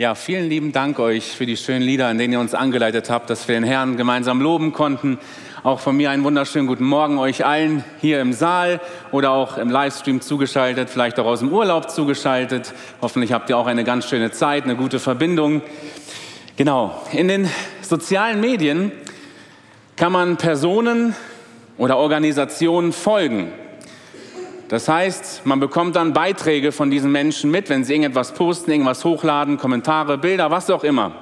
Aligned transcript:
Ja, 0.00 0.14
vielen 0.14 0.48
lieben 0.48 0.72
Dank 0.72 0.98
euch 0.98 1.36
für 1.36 1.44
die 1.44 1.58
schönen 1.58 1.82
Lieder, 1.82 2.10
in 2.10 2.16
denen 2.16 2.32
ihr 2.32 2.40
uns 2.40 2.54
angeleitet 2.54 3.10
habt, 3.10 3.28
dass 3.28 3.46
wir 3.46 3.54
den 3.54 3.64
Herrn 3.64 3.98
gemeinsam 3.98 4.40
loben 4.40 4.72
konnten. 4.72 5.18
Auch 5.62 5.78
von 5.78 5.94
mir 5.94 6.10
einen 6.10 6.24
wunderschönen 6.24 6.66
guten 6.66 6.86
Morgen 6.86 7.18
euch 7.18 7.44
allen 7.44 7.84
hier 8.00 8.22
im 8.22 8.32
Saal 8.32 8.80
oder 9.12 9.32
auch 9.32 9.58
im 9.58 9.68
Livestream 9.68 10.22
zugeschaltet, 10.22 10.88
vielleicht 10.88 11.20
auch 11.20 11.26
aus 11.26 11.40
dem 11.40 11.52
Urlaub 11.52 11.90
zugeschaltet. 11.90 12.72
Hoffentlich 13.02 13.34
habt 13.34 13.50
ihr 13.50 13.58
auch 13.58 13.66
eine 13.66 13.84
ganz 13.84 14.08
schöne 14.08 14.30
Zeit, 14.30 14.64
eine 14.64 14.74
gute 14.74 15.00
Verbindung. 15.00 15.60
Genau, 16.56 16.98
in 17.12 17.28
den 17.28 17.50
sozialen 17.82 18.40
Medien 18.40 18.92
kann 19.96 20.12
man 20.12 20.38
Personen 20.38 21.14
oder 21.76 21.98
Organisationen 21.98 22.94
folgen. 22.94 23.52
Das 24.70 24.86
heißt, 24.86 25.46
man 25.46 25.58
bekommt 25.58 25.96
dann 25.96 26.12
Beiträge 26.12 26.70
von 26.70 26.92
diesen 26.92 27.10
Menschen 27.10 27.50
mit, 27.50 27.68
wenn 27.68 27.82
sie 27.82 27.92
irgendetwas 27.94 28.30
posten, 28.30 28.70
irgendwas 28.70 29.04
hochladen, 29.04 29.58
Kommentare, 29.58 30.16
Bilder, 30.16 30.52
was 30.52 30.70
auch 30.70 30.84
immer. 30.84 31.12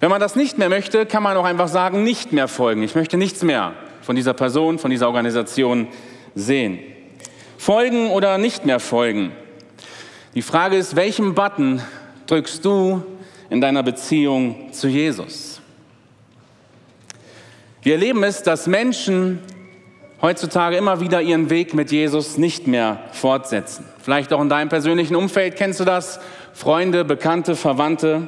Wenn 0.00 0.10
man 0.10 0.20
das 0.20 0.34
nicht 0.34 0.58
mehr 0.58 0.68
möchte, 0.68 1.06
kann 1.06 1.22
man 1.22 1.36
auch 1.36 1.44
einfach 1.44 1.68
sagen, 1.68 2.02
nicht 2.02 2.32
mehr 2.32 2.48
folgen. 2.48 2.82
Ich 2.82 2.96
möchte 2.96 3.18
nichts 3.18 3.44
mehr 3.44 3.74
von 4.02 4.16
dieser 4.16 4.34
Person, 4.34 4.80
von 4.80 4.90
dieser 4.90 5.06
Organisation 5.06 5.86
sehen. 6.34 6.80
Folgen 7.56 8.10
oder 8.10 8.36
nicht 8.36 8.66
mehr 8.66 8.80
folgen. 8.80 9.30
Die 10.34 10.42
Frage 10.42 10.76
ist, 10.76 10.96
welchen 10.96 11.36
Button 11.36 11.80
drückst 12.26 12.64
du 12.64 13.00
in 13.48 13.60
deiner 13.60 13.84
Beziehung 13.84 14.72
zu 14.72 14.88
Jesus? 14.88 15.60
Wir 17.82 17.92
erleben 17.92 18.24
es, 18.24 18.42
dass 18.42 18.66
Menschen 18.66 19.38
heutzutage 20.26 20.76
immer 20.76 20.98
wieder 20.98 21.22
ihren 21.22 21.50
Weg 21.50 21.72
mit 21.72 21.92
Jesus 21.92 22.36
nicht 22.36 22.66
mehr 22.66 22.98
fortsetzen. 23.12 23.84
Vielleicht 24.02 24.32
auch 24.32 24.42
in 24.42 24.48
deinem 24.48 24.68
persönlichen 24.68 25.14
Umfeld 25.14 25.54
kennst 25.54 25.78
du 25.78 25.84
das. 25.84 26.18
Freunde, 26.52 27.04
Bekannte, 27.04 27.54
Verwandte. 27.54 28.26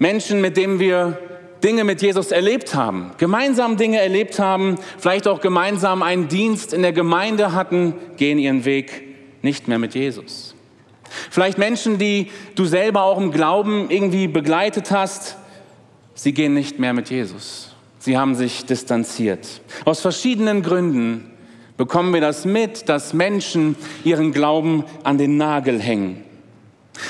Menschen, 0.00 0.40
mit 0.40 0.56
denen 0.56 0.80
wir 0.80 1.16
Dinge 1.62 1.84
mit 1.84 2.02
Jesus 2.02 2.32
erlebt 2.32 2.74
haben, 2.74 3.12
gemeinsam 3.18 3.76
Dinge 3.76 4.00
erlebt 4.00 4.40
haben, 4.40 4.74
vielleicht 4.98 5.28
auch 5.28 5.40
gemeinsam 5.40 6.02
einen 6.02 6.26
Dienst 6.26 6.74
in 6.74 6.82
der 6.82 6.92
Gemeinde 6.92 7.52
hatten, 7.52 7.94
gehen 8.16 8.40
ihren 8.40 8.64
Weg 8.64 9.04
nicht 9.42 9.68
mehr 9.68 9.78
mit 9.78 9.94
Jesus. 9.94 10.56
Vielleicht 11.30 11.56
Menschen, 11.56 11.98
die 11.98 12.32
du 12.56 12.64
selber 12.64 13.04
auch 13.04 13.20
im 13.20 13.30
Glauben 13.30 13.90
irgendwie 13.90 14.26
begleitet 14.26 14.90
hast, 14.90 15.36
sie 16.14 16.32
gehen 16.32 16.52
nicht 16.52 16.80
mehr 16.80 16.94
mit 16.94 17.10
Jesus. 17.10 17.73
Sie 18.04 18.18
haben 18.18 18.34
sich 18.34 18.66
distanziert. 18.66 19.62
Aus 19.86 20.00
verschiedenen 20.02 20.62
Gründen 20.62 21.30
bekommen 21.78 22.12
wir 22.12 22.20
das 22.20 22.44
mit, 22.44 22.90
dass 22.90 23.14
Menschen 23.14 23.76
ihren 24.04 24.30
Glauben 24.30 24.84
an 25.04 25.16
den 25.16 25.38
Nagel 25.38 25.80
hängen. 25.80 26.22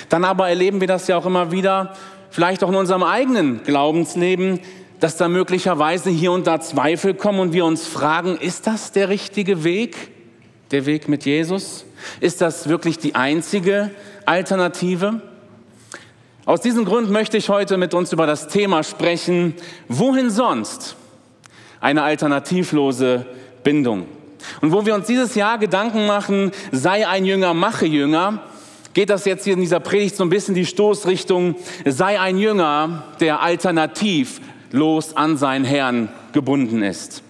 Dann 0.08 0.24
aber 0.24 0.48
erleben 0.48 0.80
wir 0.80 0.86
das 0.86 1.08
ja 1.08 1.16
auch 1.16 1.26
immer 1.26 1.50
wieder, 1.50 1.94
vielleicht 2.30 2.62
auch 2.62 2.68
in 2.68 2.76
unserem 2.76 3.02
eigenen 3.02 3.64
Glaubensleben, 3.64 4.60
dass 5.00 5.16
da 5.16 5.28
möglicherweise 5.28 6.10
hier 6.10 6.30
und 6.30 6.46
da 6.46 6.60
Zweifel 6.60 7.14
kommen 7.14 7.40
und 7.40 7.52
wir 7.52 7.64
uns 7.64 7.88
fragen, 7.88 8.36
ist 8.36 8.68
das 8.68 8.92
der 8.92 9.08
richtige 9.08 9.64
Weg, 9.64 9.96
der 10.70 10.86
Weg 10.86 11.08
mit 11.08 11.24
Jesus? 11.24 11.86
Ist 12.20 12.40
das 12.40 12.68
wirklich 12.68 13.00
die 13.00 13.16
einzige 13.16 13.90
Alternative? 14.26 15.22
Aus 16.46 16.60
diesem 16.60 16.84
Grund 16.84 17.10
möchte 17.10 17.38
ich 17.38 17.48
heute 17.48 17.78
mit 17.78 17.94
uns 17.94 18.12
über 18.12 18.26
das 18.26 18.48
Thema 18.48 18.82
sprechen, 18.82 19.54
wohin 19.88 20.28
sonst 20.28 20.94
eine 21.80 22.02
alternativlose 22.02 23.24
Bindung. 23.62 24.06
Und 24.60 24.70
wo 24.70 24.84
wir 24.84 24.94
uns 24.94 25.06
dieses 25.06 25.34
Jahr 25.36 25.56
Gedanken 25.56 26.06
machen, 26.06 26.52
sei 26.70 27.08
ein 27.08 27.24
Jünger, 27.24 27.54
mache 27.54 27.86
Jünger, 27.86 28.42
geht 28.92 29.08
das 29.08 29.24
jetzt 29.24 29.44
hier 29.44 29.54
in 29.54 29.60
dieser 29.60 29.80
Predigt 29.80 30.16
so 30.16 30.22
ein 30.22 30.28
bisschen 30.28 30.54
die 30.54 30.66
Stoßrichtung, 30.66 31.56
sei 31.86 32.20
ein 32.20 32.36
Jünger, 32.36 33.04
der 33.20 33.40
alternativlos 33.40 35.16
an 35.16 35.38
seinen 35.38 35.64
Herrn 35.64 36.10
gebunden 36.34 36.82
ist. 36.82 37.22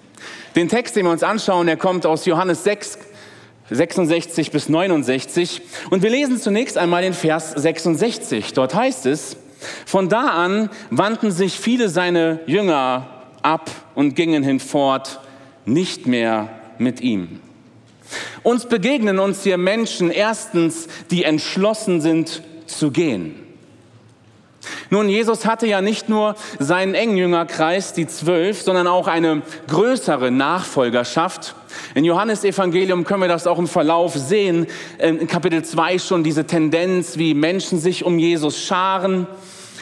Den 0.56 0.68
Text, 0.68 0.96
den 0.96 1.06
wir 1.06 1.12
uns 1.12 1.22
anschauen, 1.22 1.68
der 1.68 1.76
kommt 1.76 2.04
aus 2.04 2.26
Johannes 2.26 2.64
6, 2.64 2.98
66 3.70 4.50
bis 4.50 4.68
69. 4.68 5.62
Und 5.90 6.02
wir 6.02 6.10
lesen 6.10 6.38
zunächst 6.38 6.76
einmal 6.78 7.02
den 7.02 7.14
Vers 7.14 7.52
66. 7.52 8.52
Dort 8.52 8.74
heißt 8.74 9.06
es, 9.06 9.36
von 9.86 10.08
da 10.08 10.28
an 10.28 10.70
wandten 10.90 11.30
sich 11.30 11.58
viele 11.58 11.88
seine 11.88 12.40
Jünger 12.46 13.08
ab 13.42 13.70
und 13.94 14.14
gingen 14.14 14.42
hinfort 14.42 15.20
nicht 15.64 16.06
mehr 16.06 16.50
mit 16.78 17.00
ihm. 17.00 17.40
Uns 18.42 18.66
begegnen 18.66 19.18
uns 19.18 19.42
hier 19.42 19.56
Menschen 19.56 20.10
erstens, 20.10 20.88
die 21.10 21.24
entschlossen 21.24 22.00
sind 22.00 22.42
zu 22.66 22.90
gehen. 22.90 23.43
Nun, 24.90 25.08
Jesus 25.08 25.46
hatte 25.46 25.66
ja 25.66 25.80
nicht 25.80 26.08
nur 26.08 26.34
seinen 26.58 26.94
engen 26.94 27.16
Jüngerkreis, 27.16 27.92
die 27.92 28.06
zwölf, 28.06 28.62
sondern 28.62 28.86
auch 28.86 29.08
eine 29.08 29.42
größere 29.68 30.30
Nachfolgerschaft. 30.30 31.54
In 31.94 32.04
Johannes 32.04 32.44
Evangelium 32.44 33.04
können 33.04 33.22
wir 33.22 33.28
das 33.28 33.46
auch 33.46 33.58
im 33.58 33.66
Verlauf 33.66 34.14
sehen, 34.14 34.66
in 34.98 35.26
Kapitel 35.26 35.64
2 35.64 35.98
schon 35.98 36.24
diese 36.24 36.46
Tendenz, 36.46 37.18
wie 37.18 37.34
Menschen 37.34 37.78
sich 37.78 38.04
um 38.04 38.18
Jesus 38.18 38.58
scharen. 38.58 39.26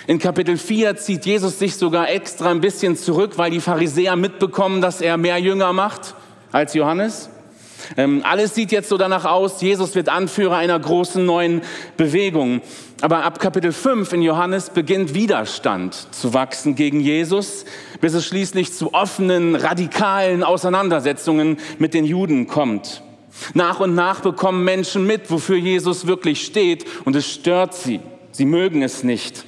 In 0.06 0.18
Kapitel 0.18 0.56
4 0.56 0.96
zieht 0.96 1.26
Jesus 1.26 1.58
sich 1.58 1.76
sogar 1.76 2.10
extra 2.10 2.50
ein 2.50 2.60
bisschen 2.60 2.96
zurück, 2.96 3.32
weil 3.36 3.50
die 3.50 3.60
Pharisäer 3.60 4.16
mitbekommen, 4.16 4.80
dass 4.80 5.00
er 5.00 5.16
mehr 5.16 5.38
Jünger 5.38 5.72
macht 5.72 6.14
als 6.50 6.74
Johannes. 6.74 7.30
Ähm, 7.96 8.22
alles 8.24 8.54
sieht 8.54 8.72
jetzt 8.72 8.88
so 8.88 8.96
danach 8.96 9.24
aus, 9.24 9.60
Jesus 9.60 9.94
wird 9.94 10.08
Anführer 10.08 10.56
einer 10.56 10.78
großen 10.78 11.24
neuen 11.24 11.62
Bewegung. 11.96 12.60
Aber 13.00 13.24
ab 13.24 13.40
Kapitel 13.40 13.72
5 13.72 14.12
in 14.12 14.22
Johannes 14.22 14.70
beginnt 14.70 15.14
Widerstand 15.14 16.08
zu 16.12 16.34
wachsen 16.34 16.76
gegen 16.76 17.00
Jesus, 17.00 17.64
bis 18.00 18.14
es 18.14 18.26
schließlich 18.26 18.72
zu 18.72 18.94
offenen, 18.94 19.56
radikalen 19.56 20.44
Auseinandersetzungen 20.44 21.58
mit 21.78 21.94
den 21.94 22.04
Juden 22.04 22.46
kommt. 22.46 23.02
Nach 23.54 23.80
und 23.80 23.94
nach 23.94 24.20
bekommen 24.20 24.62
Menschen 24.64 25.06
mit, 25.06 25.30
wofür 25.30 25.56
Jesus 25.56 26.06
wirklich 26.06 26.44
steht, 26.44 26.84
und 27.04 27.16
es 27.16 27.26
stört 27.28 27.74
sie. 27.74 28.00
Sie 28.30 28.44
mögen 28.44 28.82
es 28.82 29.02
nicht. 29.02 29.44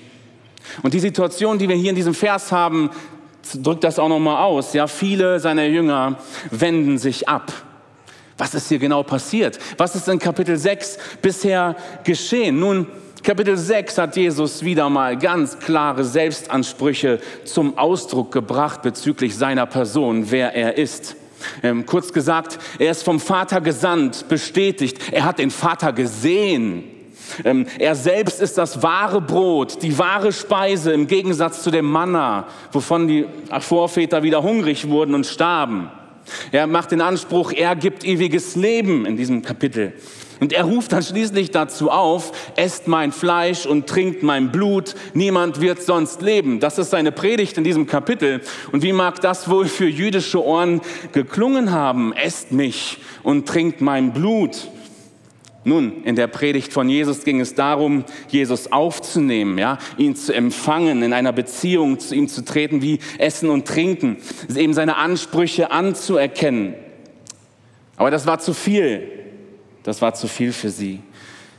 Und 0.83 0.95
die 0.95 1.01
Situation, 1.01 1.59
die 1.59 1.69
wir 1.69 1.77
hier 1.77 1.91
in 1.91 1.97
diesem 1.97 2.15
Vers 2.15 2.51
haben, 2.51 2.91
drückt 3.55 3.85
das 3.85 3.99
auch 3.99 4.09
nochmal 4.09 4.43
aus. 4.43 4.73
Ja, 4.73 4.87
viele 4.87 5.39
seiner 5.41 5.65
Jünger 5.65 6.19
wenden 6.51 6.99
sich 6.99 7.29
ab. 7.29 7.53
Was 8.37 8.55
ist 8.55 8.69
hier 8.69 8.79
genau 8.79 9.03
passiert? 9.03 9.59
Was 9.77 9.95
ist 9.95 10.09
in 10.09 10.19
Kapitel 10.19 10.57
6 10.57 10.99
bisher 11.23 11.77
geschehen? 12.03 12.59
Nun, 12.59 12.87
Kapitel 13.23 13.57
6 13.57 13.97
hat 13.97 14.17
Jesus 14.17 14.65
wieder 14.65 14.91
mal 14.91 15.17
ganz 15.17 15.59
klare 15.59 16.05
Selbstansprüche 16.05 17.21
zum 17.45 17.79
Ausdruck 17.79 18.33
gebracht 18.33 18.83
bezüglich 18.83 19.37
seiner 19.37 19.67
Person, 19.67 20.31
wer 20.31 20.55
er 20.55 20.77
ist. 20.77 21.17
Ähm, 21.63 21.87
kurz 21.87 22.13
gesagt, 22.13 22.59
er 22.79 22.91
ist 22.91 23.03
vom 23.03 23.21
Vater 23.21 23.61
gesandt, 23.61 24.29
bestätigt, 24.29 24.99
er 25.13 25.25
hat 25.25 25.39
den 25.39 25.51
Vater 25.51 25.93
gesehen. 25.93 26.85
Ähm, 27.45 27.67
er 27.79 27.95
selbst 27.95 28.41
ist 28.41 28.59
das 28.59 28.83
wahre 28.83 29.21
Brot, 29.21 29.83
die 29.83 29.99
wahre 29.99 30.33
Speise 30.33 30.93
im 30.93 31.07
Gegensatz 31.07 31.63
zu 31.63 31.71
dem 31.71 31.87
Manna, 31.87 32.47
wovon 32.73 33.09
die 33.09 33.27
Vorväter 33.61 34.23
wieder 34.23 34.43
hungrig 34.43 34.89
wurden 34.89 35.15
und 35.15 35.27
starben. 35.27 35.91
Er 36.53 36.67
macht 36.67 36.93
den 36.93 37.01
Anspruch, 37.01 37.53
er 37.53 37.77
gibt 37.77 38.05
ewiges 38.05 38.57
Leben 38.57 39.07
in 39.07 39.17
diesem 39.17 39.43
Kapitel. 39.43 39.93
Und 40.41 40.53
er 40.53 40.65
ruft 40.65 40.93
dann 40.93 41.03
schließlich 41.03 41.53
dazu 41.53 41.91
auf, 41.91 42.33
esst 42.57 42.89
mein 42.89 43.13
Fleisch 43.13 43.67
und 43.67 43.87
trinkt 43.87 44.23
mein 44.23 44.51
Blut, 44.51 44.95
niemand 45.15 45.61
wird 45.61 45.83
sonst 45.83 46.23
leben. 46.23 46.61
Das 46.61 46.79
ist 46.79 46.91
seine 46.91 47.13
Predigt 47.13 47.57
in 47.57 47.65
diesem 47.65 47.87
Kapitel. 47.87 48.41
Und 48.73 48.83
wie 48.83 48.93
mag 48.93 49.21
das 49.21 49.49
wohl 49.49 49.67
für 49.67 49.87
jüdische 49.87 50.45
Ohren 50.45 50.81
geklungen 51.13 51.71
haben? 51.71 52.13
Esst 52.13 52.53
mich 52.53 52.99
und 53.23 53.49
trinkt 53.49 53.81
mein 53.81 54.13
Blut. 54.13 54.69
Nun, 55.65 56.05
in 56.05 56.15
der 56.15 56.27
Predigt 56.27 56.73
von 56.73 56.89
Jesus 56.89 57.25
ging 57.25 57.41
es 57.41 57.55
darum, 57.55 58.05
Jesus 58.29 58.71
aufzunehmen, 58.71 59.57
ja, 59.57 59.79
ihn 59.97 60.15
zu 60.15 60.35
empfangen, 60.35 61.03
in 61.03 61.15
einer 61.15 61.33
Beziehung 61.33 61.99
zu 61.99 62.15
ihm 62.15 62.29
zu 62.29 62.45
treten, 62.45 62.83
wie 62.83 62.99
Essen 63.19 63.49
und 63.49 63.67
Trinken, 63.67 64.19
eben 64.55 64.75
seine 64.75 64.97
Ansprüche 64.99 65.71
anzuerkennen. 65.71 66.75
Aber 67.97 68.11
das 68.11 68.27
war 68.27 68.39
zu 68.39 68.53
viel. 68.53 69.09
Das 69.85 70.01
war 70.03 70.15
zu 70.15 70.29
viel 70.29 70.53
für 70.53 70.71
sie. 70.71 71.01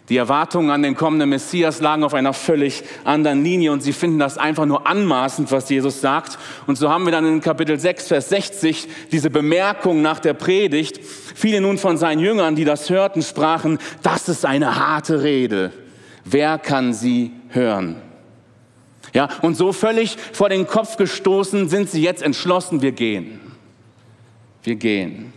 Die 0.09 0.17
Erwartungen 0.17 0.69
an 0.69 0.83
den 0.83 0.95
kommenden 0.95 1.29
Messias 1.29 1.81
lagen 1.81 2.03
auf 2.03 2.13
einer 2.13 2.33
völlig 2.33 2.83
anderen 3.03 3.43
Linie 3.43 3.71
und 3.71 3.81
sie 3.81 3.93
finden 3.93 4.19
das 4.19 4.37
einfach 4.37 4.65
nur 4.65 4.85
anmaßend, 4.85 5.51
was 5.51 5.67
Jesus 5.69 5.99
sagt. 5.99 6.37
Und 6.67 6.77
so 6.77 6.89
haben 6.89 7.05
wir 7.05 7.11
dann 7.11 7.25
in 7.25 7.41
Kapitel 7.41 7.79
6, 7.79 8.09
Vers 8.09 8.29
60 8.29 8.87
diese 9.11 9.31
Bemerkung 9.31 10.03
nach 10.03 10.19
der 10.19 10.33
Predigt. 10.33 10.99
Viele 11.33 11.59
nun 11.59 11.79
von 11.79 11.97
seinen 11.97 12.19
Jüngern, 12.19 12.55
die 12.55 12.65
das 12.65 12.91
hörten, 12.91 13.23
sprachen, 13.23 13.79
das 14.03 14.29
ist 14.29 14.45
eine 14.45 14.77
harte 14.77 15.23
Rede. 15.23 15.71
Wer 16.23 16.59
kann 16.59 16.93
sie 16.93 17.31
hören? 17.49 17.95
Ja, 19.13 19.29
und 19.41 19.55
so 19.55 19.71
völlig 19.71 20.17
vor 20.33 20.49
den 20.49 20.67
Kopf 20.67 20.97
gestoßen 20.97 21.67
sind 21.67 21.89
sie 21.89 22.03
jetzt 22.03 22.21
entschlossen, 22.21 22.81
wir 22.81 22.91
gehen. 22.91 23.39
Wir 24.61 24.75
gehen. 24.75 25.33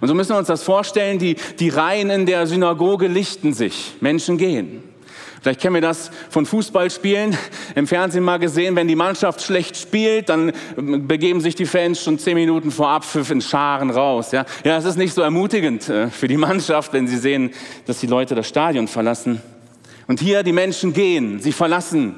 Und 0.00 0.08
so 0.08 0.14
müssen 0.14 0.30
wir 0.30 0.38
uns 0.38 0.48
das 0.48 0.62
vorstellen, 0.62 1.18
die, 1.18 1.36
die 1.58 1.68
Reihen 1.68 2.10
in 2.10 2.26
der 2.26 2.46
Synagoge 2.46 3.06
lichten 3.06 3.54
sich, 3.54 3.94
Menschen 4.00 4.38
gehen. 4.38 4.82
Vielleicht 5.40 5.60
kennen 5.60 5.74
wir 5.74 5.80
das 5.80 6.10
von 6.28 6.46
Fußballspielen. 6.46 7.36
Im 7.74 7.86
Fernsehen 7.86 8.24
mal 8.24 8.38
gesehen, 8.38 8.76
wenn 8.76 8.86
die 8.86 8.96
Mannschaft 8.96 9.40
schlecht 9.40 9.76
spielt, 9.76 10.28
dann 10.28 10.52
begeben 10.76 11.40
sich 11.40 11.54
die 11.54 11.64
Fans 11.64 12.02
schon 12.02 12.18
zehn 12.18 12.34
Minuten 12.34 12.70
vor 12.70 12.90
Abpfiff 12.90 13.30
in 13.30 13.40
Scharen 13.40 13.90
raus. 13.90 14.32
Ja, 14.32 14.44
ja 14.62 14.76
ist 14.76 14.98
nicht 14.98 15.14
so 15.14 15.22
ermutigend 15.22 15.88
äh, 15.88 16.08
für 16.10 16.28
die 16.28 16.36
Mannschaft, 16.36 16.92
wenn 16.92 17.06
sie 17.06 17.18
sehen, 17.18 17.50
dass 17.86 18.00
die 18.00 18.06
Leute 18.06 18.34
das 18.34 18.46
Stadion 18.46 18.88
verlassen. 18.88 19.40
Und 20.06 20.20
hier 20.20 20.42
die 20.42 20.52
Menschen 20.52 20.92
gehen, 20.92 21.40
sie 21.40 21.52
verlassen 21.52 22.16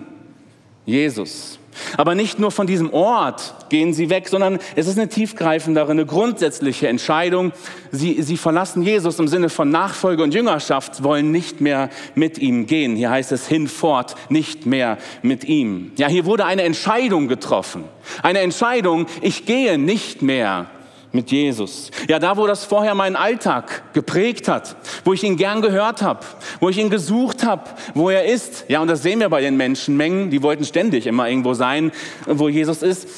Jesus. 0.86 1.59
Aber 1.96 2.14
nicht 2.14 2.38
nur 2.38 2.50
von 2.50 2.66
diesem 2.66 2.92
Ort 2.92 3.54
gehen 3.68 3.92
sie 3.92 4.10
weg, 4.10 4.28
sondern 4.28 4.58
es 4.76 4.86
ist 4.86 4.98
eine 4.98 5.08
tiefgreifendere, 5.08 5.90
eine 5.90 6.06
grundsätzliche 6.06 6.88
Entscheidung. 6.88 7.52
Sie, 7.90 8.22
sie 8.22 8.36
verlassen 8.36 8.82
Jesus 8.82 9.18
im 9.18 9.28
Sinne 9.28 9.48
von 9.48 9.70
Nachfolge 9.70 10.22
und 10.22 10.34
Jüngerschaft, 10.34 11.02
wollen 11.02 11.30
nicht 11.30 11.60
mehr 11.60 11.90
mit 12.14 12.38
ihm 12.38 12.66
gehen. 12.66 12.96
Hier 12.96 13.10
heißt 13.10 13.32
es 13.32 13.46
hinfort, 13.46 14.14
nicht 14.28 14.66
mehr 14.66 14.98
mit 15.22 15.44
ihm. 15.44 15.92
Ja, 15.96 16.08
hier 16.08 16.24
wurde 16.24 16.44
eine 16.44 16.62
Entscheidung 16.62 17.28
getroffen. 17.28 17.84
Eine 18.22 18.40
Entscheidung, 18.40 19.06
ich 19.22 19.46
gehe 19.46 19.78
nicht 19.78 20.22
mehr 20.22 20.66
mit 21.12 21.30
Jesus. 21.30 21.90
Ja, 22.08 22.18
da, 22.18 22.36
wo 22.36 22.46
das 22.46 22.64
vorher 22.64 22.94
meinen 22.94 23.16
Alltag 23.16 23.92
geprägt 23.92 24.48
hat, 24.48 24.76
wo 25.04 25.12
ich 25.12 25.24
ihn 25.24 25.36
gern 25.36 25.60
gehört 25.60 26.02
habe, 26.02 26.20
wo 26.60 26.68
ich 26.68 26.78
ihn 26.78 26.90
gesucht 26.90 27.44
habe, 27.44 27.64
wo 27.94 28.10
er 28.10 28.24
ist. 28.24 28.64
Ja, 28.68 28.80
und 28.80 28.88
das 28.88 29.02
sehen 29.02 29.20
wir 29.20 29.28
bei 29.28 29.40
den 29.40 29.56
Menschenmengen, 29.56 30.30
die 30.30 30.42
wollten 30.42 30.64
ständig 30.64 31.06
immer 31.06 31.28
irgendwo 31.28 31.54
sein, 31.54 31.92
wo 32.26 32.48
Jesus 32.48 32.82
ist. 32.82 33.08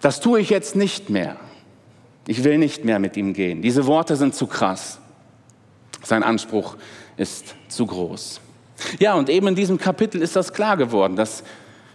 Das 0.00 0.20
tue 0.20 0.40
ich 0.40 0.50
jetzt 0.50 0.76
nicht 0.76 1.10
mehr. 1.10 1.36
Ich 2.28 2.44
will 2.44 2.58
nicht 2.58 2.84
mehr 2.84 2.98
mit 2.98 3.16
ihm 3.16 3.32
gehen. 3.32 3.62
Diese 3.62 3.86
Worte 3.86 4.16
sind 4.16 4.34
zu 4.34 4.46
krass. 4.46 4.98
Sein 6.02 6.22
Anspruch 6.22 6.76
ist 7.16 7.54
zu 7.68 7.86
groß. 7.86 8.40
Ja, 8.98 9.14
und 9.14 9.28
eben 9.28 9.48
in 9.48 9.54
diesem 9.54 9.78
Kapitel 9.78 10.20
ist 10.20 10.36
das 10.36 10.52
klar 10.52 10.76
geworden, 10.76 11.16
dass 11.16 11.42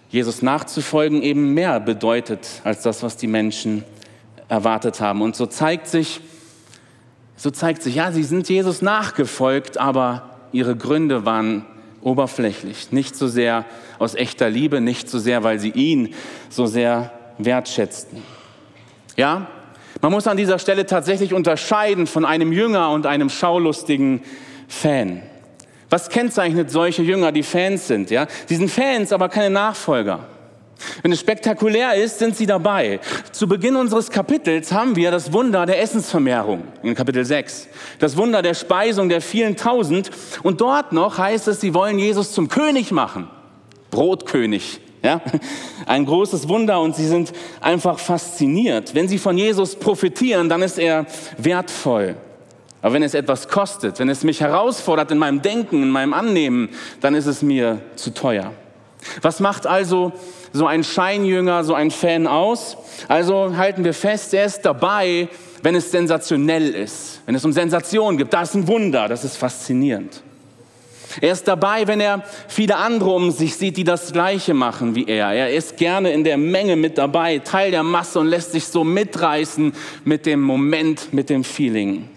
Jesus 0.09 0.41
nachzufolgen 0.41 1.21
eben 1.21 1.53
mehr 1.53 1.79
bedeutet 1.79 2.47
als 2.63 2.81
das, 2.81 3.03
was 3.03 3.17
die 3.17 3.27
Menschen 3.27 3.83
erwartet 4.51 4.99
haben. 4.99 5.21
Und 5.21 5.35
so 5.35 5.45
zeigt 5.45 5.87
sich, 5.87 6.19
so 7.37 7.49
zeigt 7.51 7.81
sich, 7.81 7.95
ja, 7.95 8.11
sie 8.11 8.23
sind 8.23 8.49
Jesus 8.49 8.81
nachgefolgt, 8.81 9.77
aber 9.77 10.29
ihre 10.51 10.75
Gründe 10.75 11.25
waren 11.25 11.65
oberflächlich. 12.01 12.91
Nicht 12.91 13.15
so 13.15 13.29
sehr 13.29 13.63
aus 13.97 14.13
echter 14.13 14.49
Liebe, 14.49 14.81
nicht 14.81 15.09
so 15.09 15.19
sehr, 15.19 15.43
weil 15.43 15.59
sie 15.59 15.69
ihn 15.69 16.13
so 16.49 16.65
sehr 16.65 17.13
wertschätzten. 17.37 18.21
Ja, 19.15 19.47
man 20.01 20.11
muss 20.11 20.27
an 20.27 20.35
dieser 20.35 20.59
Stelle 20.59 20.85
tatsächlich 20.85 21.33
unterscheiden 21.33 22.05
von 22.05 22.25
einem 22.25 22.51
Jünger 22.51 22.91
und 22.91 23.05
einem 23.05 23.29
schaulustigen 23.29 24.21
Fan. 24.67 25.23
Was 25.89 26.09
kennzeichnet 26.09 26.71
solche 26.71 27.03
Jünger, 27.03 27.31
die 27.31 27.43
Fans 27.43 27.87
sind? 27.87 28.11
Ja, 28.11 28.27
sie 28.47 28.57
sind 28.57 28.69
Fans, 28.69 29.13
aber 29.13 29.29
keine 29.29 29.49
Nachfolger. 29.49 30.27
Wenn 31.01 31.11
es 31.11 31.19
spektakulär 31.19 31.95
ist, 31.95 32.19
sind 32.19 32.35
sie 32.35 32.45
dabei. 32.45 32.99
Zu 33.31 33.47
Beginn 33.47 33.75
unseres 33.75 34.09
Kapitels 34.09 34.71
haben 34.71 34.95
wir 34.95 35.11
das 35.11 35.33
Wunder 35.33 35.65
der 35.65 35.81
Essensvermehrung 35.81 36.63
in 36.83 36.95
Kapitel 36.95 37.25
6. 37.25 37.67
Das 37.99 38.17
Wunder 38.17 38.41
der 38.41 38.53
Speisung 38.53 39.09
der 39.09 39.21
vielen 39.21 39.55
Tausend. 39.55 40.09
Und 40.43 40.61
dort 40.61 40.91
noch 40.93 41.17
heißt 41.17 41.47
es, 41.47 41.61
sie 41.61 41.73
wollen 41.73 41.99
Jesus 41.99 42.31
zum 42.31 42.47
König 42.47 42.91
machen. 42.91 43.27
Brotkönig. 43.89 44.79
Ja? 45.03 45.21
Ein 45.85 46.05
großes 46.05 46.47
Wunder 46.47 46.79
und 46.81 46.95
sie 46.95 47.07
sind 47.07 47.33
einfach 47.59 47.99
fasziniert. 47.99 48.93
Wenn 48.95 49.07
sie 49.07 49.17
von 49.17 49.37
Jesus 49.37 49.75
profitieren, 49.75 50.49
dann 50.49 50.61
ist 50.61 50.77
er 50.77 51.05
wertvoll. 51.37 52.15
Aber 52.81 52.93
wenn 52.93 53.03
es 53.03 53.13
etwas 53.13 53.47
kostet, 53.47 53.99
wenn 53.99 54.09
es 54.09 54.23
mich 54.23 54.41
herausfordert 54.41 55.11
in 55.11 55.17
meinem 55.17 55.41
Denken, 55.41 55.83
in 55.83 55.89
meinem 55.89 56.13
Annehmen, 56.13 56.69
dann 56.99 57.13
ist 57.13 57.27
es 57.27 57.41
mir 57.41 57.79
zu 57.95 58.11
teuer. 58.11 58.53
Was 59.21 59.39
macht 59.39 59.67
also 59.67 60.11
so 60.53 60.67
ein 60.67 60.83
Scheinjünger, 60.83 61.63
so 61.63 61.73
ein 61.73 61.91
Fan 61.91 62.27
aus? 62.27 62.77
Also 63.07 63.55
halten 63.57 63.83
wir 63.83 63.93
fest, 63.93 64.33
er 64.33 64.45
ist 64.45 64.61
dabei, 64.61 65.27
wenn 65.63 65.75
es 65.75 65.91
sensationell 65.91 66.69
ist, 66.69 67.21
wenn 67.25 67.35
es 67.35 67.45
um 67.45 67.51
Sensation 67.51 68.17
gibt. 68.17 68.33
Das 68.33 68.49
ist 68.49 68.55
ein 68.55 68.67
Wunder, 68.67 69.07
das 69.07 69.23
ist 69.23 69.37
faszinierend. 69.37 70.21
Er 71.19 71.33
ist 71.33 71.47
dabei, 71.47 71.87
wenn 71.87 71.99
er 71.99 72.23
viele 72.47 72.77
andere 72.77 73.09
um 73.09 73.31
sich 73.31 73.55
sieht, 73.57 73.75
die 73.75 73.83
das 73.83 74.13
Gleiche 74.13 74.53
machen 74.53 74.95
wie 74.95 75.05
er. 75.07 75.31
Er 75.31 75.51
ist 75.51 75.75
gerne 75.75 76.13
in 76.13 76.23
der 76.23 76.37
Menge 76.37 76.77
mit 76.77 76.97
dabei, 76.97 77.39
Teil 77.39 77.71
der 77.71 77.83
Masse 77.83 78.19
und 78.19 78.27
lässt 78.27 78.53
sich 78.53 78.65
so 78.65 78.83
mitreißen 78.83 79.73
mit 80.05 80.25
dem 80.25 80.41
Moment, 80.41 81.11
mit 81.11 81.29
dem 81.29 81.43
Feeling. 81.43 82.07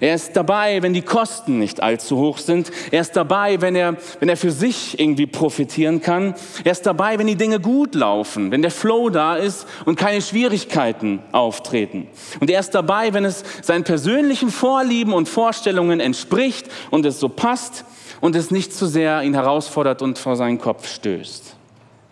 Er 0.00 0.14
ist 0.14 0.32
dabei, 0.34 0.82
wenn 0.82 0.92
die 0.92 1.02
Kosten 1.02 1.58
nicht 1.58 1.82
allzu 1.82 2.16
hoch 2.18 2.38
sind. 2.38 2.70
Er 2.90 3.00
ist 3.00 3.16
dabei, 3.16 3.60
wenn 3.60 3.74
er, 3.74 3.96
wenn 4.20 4.28
er 4.28 4.36
für 4.36 4.50
sich 4.50 4.98
irgendwie 4.98 5.26
profitieren 5.26 6.00
kann. 6.00 6.34
Er 6.64 6.72
ist 6.72 6.86
dabei, 6.86 7.18
wenn 7.18 7.26
die 7.26 7.36
Dinge 7.36 7.60
gut 7.60 7.94
laufen, 7.94 8.50
wenn 8.50 8.62
der 8.62 8.70
Flow 8.70 9.10
da 9.10 9.36
ist 9.36 9.66
und 9.84 9.96
keine 9.96 10.22
Schwierigkeiten 10.22 11.20
auftreten. 11.32 12.08
Und 12.40 12.50
er 12.50 12.60
ist 12.60 12.70
dabei, 12.70 13.12
wenn 13.12 13.24
es 13.24 13.44
seinen 13.62 13.84
persönlichen 13.84 14.50
Vorlieben 14.50 15.12
und 15.12 15.28
Vorstellungen 15.28 16.00
entspricht 16.00 16.68
und 16.90 17.06
es 17.06 17.20
so 17.20 17.28
passt 17.28 17.84
und 18.20 18.36
es 18.36 18.50
nicht 18.50 18.72
zu 18.72 18.86
sehr 18.86 19.22
ihn 19.22 19.34
herausfordert 19.34 20.02
und 20.02 20.18
vor 20.18 20.36
seinen 20.36 20.58
Kopf 20.58 20.88
stößt. 20.88 21.56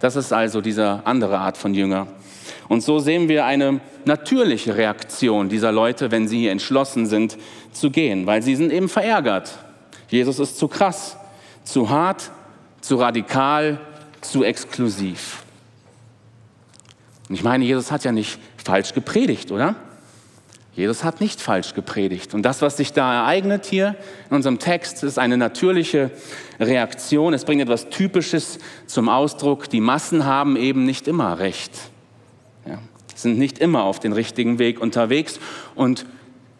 Das 0.01 0.17
ist 0.17 0.33
also 0.33 0.61
diese 0.61 1.03
andere 1.05 1.39
Art 1.39 1.57
von 1.57 1.75
Jünger. 1.75 2.07
Und 2.71 2.83
so 2.83 3.01
sehen 3.01 3.29
wir 3.29 3.47
eine 3.47 3.81
natürliche 4.05 4.77
Reaktion 4.77 5.49
dieser 5.49 5.73
Leute, 5.73 6.13
wenn 6.13 6.29
sie 6.29 6.39
hier 6.39 6.53
entschlossen 6.53 7.07
sind 7.07 7.37
zu 7.73 7.91
gehen, 7.91 8.27
weil 8.27 8.43
sie 8.43 8.55
sind 8.55 8.73
eben 8.73 8.89
verärgert. 8.89 9.59
Jesus 10.07 10.39
ist 10.39 10.57
zu 10.57 10.69
krass, 10.69 11.17
zu 11.65 11.91
hart, 11.91 12.31
zu 12.81 12.95
radikal, 12.95 13.81
zu 14.21 14.45
exklusiv. 14.45 15.43
Und 17.29 17.35
ich 17.35 17.43
meine, 17.43 17.65
Jesus 17.65 17.91
hat 17.91 18.05
ja 18.05 18.13
nicht 18.13 18.39
falsch 18.65 18.95
gepredigt, 18.95 19.51
oder? 19.51 19.75
Jesus 20.73 21.03
hat 21.03 21.21
nicht 21.21 21.41
falsch 21.41 21.75
gepredigt. 21.75 22.35
Und 22.35 22.43
das, 22.43 22.63
was 22.63 22.77
sich 22.77 22.93
da 22.93 23.23
ereignet 23.23 23.67
hier 23.67 23.97
in 24.31 24.37
unserem 24.37 24.61
Text, 24.61 25.03
ist 25.03 25.19
eine 25.19 25.37
natürliche 25.37 26.13
Reaktion. 26.61 27.35
Es 27.35 27.45
bringt 27.45 27.63
etwas 27.63 27.89
Typisches 27.89 28.61
zum 28.87 29.09
Ausdruck. 29.09 29.69
Die 29.69 29.81
Massen 29.81 30.25
haben 30.25 30.55
eben 30.55 30.85
nicht 30.85 31.09
immer 31.09 31.41
recht 31.41 31.73
sind 33.23 33.39
nicht 33.39 33.59
immer 33.59 33.85
auf 33.85 34.01
den 34.01 34.13
richtigen 34.13 34.59
Weg 34.59 34.81
unterwegs. 34.81 35.39
Und 35.75 36.07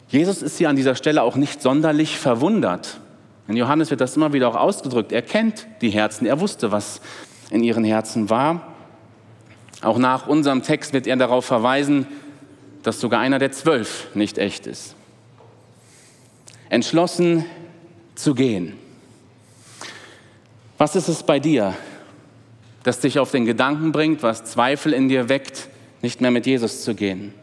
Jesus 0.09 0.43
ist 0.43 0.59
hier 0.59 0.69
an 0.69 0.77
dieser 0.77 0.95
Stelle 0.95 1.23
auch 1.23 1.37
nicht 1.37 1.63
sonderlich 1.63 2.19
verwundert. 2.19 3.01
In 3.49 3.57
Johannes 3.57 3.91
wird 3.91 4.01
das 4.01 4.17
immer 4.17 4.33
wieder 4.33 4.49
auch 4.49 4.57
ausgedrückt. 4.57 5.13
Er 5.13 5.23
kennt 5.23 5.67
die 5.81 5.91
Herzen, 5.91 6.27
er 6.27 6.41
wusste, 6.41 6.73
was 6.73 7.01
in 7.51 7.65
ihren 7.65 7.85
Herzen 7.85 8.31
war. 8.31 8.75
Auch 9.83 9.99
nach 9.99 10.27
unserem 10.27 10.63
Text 10.63 10.93
wird 10.93 11.07
er 11.07 11.17
darauf 11.17 11.45
verweisen, 11.45 12.07
dass 12.83 13.01
sogar 13.01 13.21
einer 13.21 13.39
der 13.39 13.53
zwölf 13.53 14.09
nicht 14.15 14.39
echt 14.39 14.67
ist. 14.67 14.95
Entschlossen 16.69 17.45
zu 18.15 18.35
gehen. 18.35 18.75
Was 20.79 20.97
ist 20.97 21.09
es 21.09 21.23
bei 21.23 21.41
dir, 21.41 21.75
das 22.83 23.01
dich 23.01 23.19
auf 23.19 23.31
den 23.31 23.45
Gedanken 23.45 23.93
bringt, 23.93 24.23
was 24.23 24.45
Zweifel 24.45 24.93
in 24.93 25.09
dir 25.09 25.29
weckt, 25.29 25.69
nicht 26.03 26.21
mehr 26.21 26.31
mit 26.31 26.47
Jesus 26.47 26.83
zu 26.83 26.95
gehen? 26.95 27.35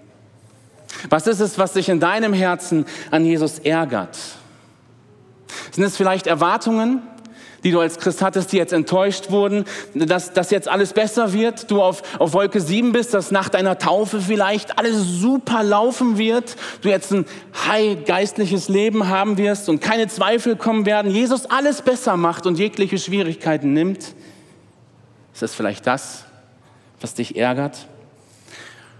Was 1.09 1.27
ist 1.27 1.39
es, 1.39 1.57
was 1.57 1.73
dich 1.73 1.89
in 1.89 1.99
deinem 1.99 2.33
Herzen 2.33 2.85
an 3.11 3.25
Jesus 3.25 3.59
ärgert? 3.59 4.17
Sind 5.71 5.83
es 5.83 5.97
vielleicht 5.97 6.27
Erwartungen, 6.27 7.01
die 7.63 7.71
du 7.71 7.79
als 7.79 7.97
Christ 7.97 8.21
hattest, 8.21 8.51
die 8.51 8.57
jetzt 8.57 8.73
enttäuscht 8.73 9.31
wurden, 9.31 9.65
dass, 9.93 10.33
dass 10.33 10.51
jetzt 10.51 10.67
alles 10.67 10.93
besser 10.93 11.33
wird, 11.33 11.69
du 11.71 11.81
auf, 11.81 12.01
auf 12.19 12.33
Wolke 12.33 12.61
7 12.61 12.91
bist, 12.91 13.13
dass 13.13 13.31
nach 13.31 13.49
deiner 13.49 13.77
Taufe 13.77 14.21
vielleicht 14.21 14.77
alles 14.77 15.19
super 15.19 15.63
laufen 15.63 16.17
wird, 16.17 16.55
du 16.81 16.89
jetzt 16.89 17.11
ein 17.11 17.25
high 17.67 18.05
geistliches 18.05 18.69
Leben 18.69 19.09
haben 19.09 19.37
wirst 19.37 19.69
und 19.69 19.81
keine 19.81 20.07
Zweifel 20.07 20.55
kommen 20.55 20.85
werden, 20.85 21.11
Jesus 21.11 21.45
alles 21.47 21.81
besser 21.81 22.15
macht 22.15 22.45
und 22.45 22.59
jegliche 22.59 22.97
Schwierigkeiten 22.97 23.73
nimmt? 23.73 24.15
Ist 25.33 25.43
es 25.43 25.53
vielleicht 25.53 25.85
das, 25.87 26.25
was 27.01 27.13
dich 27.15 27.35
ärgert? 27.35 27.87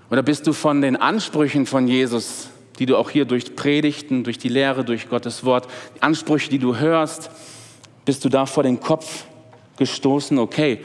Oder 0.10 0.24
bist 0.24 0.48
du 0.48 0.54
von 0.54 0.82
den 0.82 0.96
Ansprüchen 0.96 1.66
von 1.66 1.88
Jesus, 1.88 2.50
die 2.80 2.86
du 2.86 2.96
auch 2.98 3.10
hier 3.10 3.26
durch 3.26 3.56
Predigten, 3.56 4.24
durch 4.24 4.38
die 4.38 4.50
Lehre, 4.50 4.86
durch 4.86 5.10
Gottes 5.10 5.44
Wort, 5.44 5.68
die 5.96 6.02
Ansprüche, 6.02 6.50
die 6.50 6.60
du 6.60 6.78
hörst, 6.78 7.30
bist 8.06 8.24
du 8.24 8.30
da 8.30 8.46
vor 8.46 8.64
den 8.64 8.80
Kopf 8.80 9.26
gestoßen, 9.78 10.38
okay, 10.40 10.82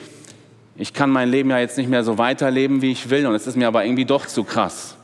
ich 0.77 0.93
kann 0.93 1.11
mein 1.11 1.31
Leben 1.31 1.51
ja 1.51 1.59
jetzt 1.59 1.77
nicht 1.77 1.89
mehr 1.89 2.03
so 2.03 2.19
weiterleben, 2.19 2.83
wie 2.83 2.91
ich 2.91 3.11
will, 3.11 3.27
und 3.27 3.35
es 3.35 3.47
ist 3.47 3.57
mir 3.57 3.69
aber 3.69 3.85
irgendwie 3.85 4.05
doch 4.05 4.27
zu 4.27 4.43
krass. 4.43 4.97